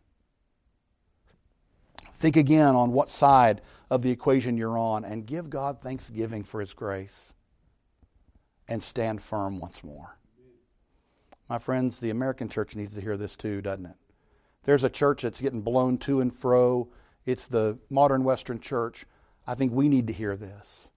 Think 2.14 2.38
again 2.38 2.76
on 2.76 2.92
what 2.92 3.10
side 3.10 3.62
of 3.90 4.02
the 4.02 4.12
equation 4.12 4.58
you're 4.58 4.78
on 4.78 5.06
and 5.06 5.26
give 5.26 5.50
God 5.50 5.82
thanksgiving 5.82 6.44
for 6.44 6.60
His 6.60 6.74
grace 6.74 7.34
and 8.68 8.82
stand 8.82 9.22
firm 9.22 9.60
once 9.60 9.84
more. 9.84 10.18
My 11.50 11.60
friends, 11.60 12.00
the 12.00 12.10
American 12.10 12.50
church 12.50 12.76
needs 12.76 12.96
to 12.96 13.02
hear 13.02 13.18
this 13.18 13.36
too, 13.36 13.62
doesn't 13.62 13.86
it? 13.86 13.96
There's 14.64 14.84
a 14.84 14.90
church 14.90 15.22
that's 15.22 15.40
getting 15.40 15.62
blown 15.62 15.98
to 16.00 16.22
and 16.22 16.34
fro. 16.34 16.90
It's 17.26 17.48
the 17.48 17.80
modern 17.90 18.24
Western 18.24 18.60
church. 18.60 19.06
I 19.48 19.56
think 19.56 19.74
we 19.74 19.90
need 19.90 20.08
to 20.08 20.14
hear 20.14 20.38
this. 20.38 20.90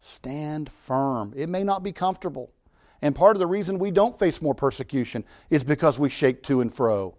Stand 0.00 0.70
firm. 0.70 1.32
It 1.36 1.48
may 1.48 1.64
not 1.64 1.82
be 1.82 1.92
comfortable. 1.92 2.52
And 3.00 3.14
part 3.14 3.36
of 3.36 3.40
the 3.40 3.46
reason 3.46 3.78
we 3.78 3.90
don't 3.90 4.18
face 4.18 4.42
more 4.42 4.54
persecution 4.54 5.24
is 5.50 5.62
because 5.62 5.98
we 5.98 6.08
shake 6.08 6.42
to 6.44 6.60
and 6.60 6.72
fro. 6.72 7.16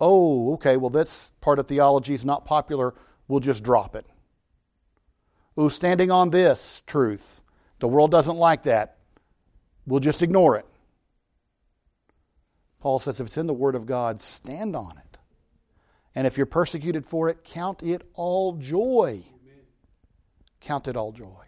Oh, 0.00 0.54
okay, 0.54 0.76
well, 0.76 0.90
this 0.90 1.32
part 1.40 1.58
of 1.58 1.66
theology 1.66 2.14
is 2.14 2.24
not 2.24 2.44
popular. 2.44 2.94
We'll 3.26 3.40
just 3.40 3.62
drop 3.62 3.94
it. 3.94 4.06
Oh, 5.56 5.68
standing 5.68 6.10
on 6.10 6.30
this 6.30 6.82
truth. 6.86 7.42
The 7.80 7.88
world 7.88 8.10
doesn't 8.10 8.36
like 8.36 8.62
that. 8.62 8.98
We'll 9.86 10.00
just 10.00 10.22
ignore 10.22 10.56
it. 10.56 10.66
Paul 12.80 13.00
says 13.00 13.20
if 13.20 13.26
it's 13.26 13.36
in 13.36 13.46
the 13.46 13.54
Word 13.54 13.74
of 13.74 13.86
God, 13.86 14.22
stand 14.22 14.76
on 14.76 14.96
it. 14.98 15.07
And 16.18 16.26
if 16.26 16.36
you're 16.36 16.46
persecuted 16.46 17.06
for 17.06 17.28
it, 17.28 17.44
count 17.44 17.80
it 17.80 18.02
all 18.14 18.54
joy. 18.54 19.22
Count 20.60 20.88
it 20.88 20.96
all 20.96 21.12
joy. 21.12 21.44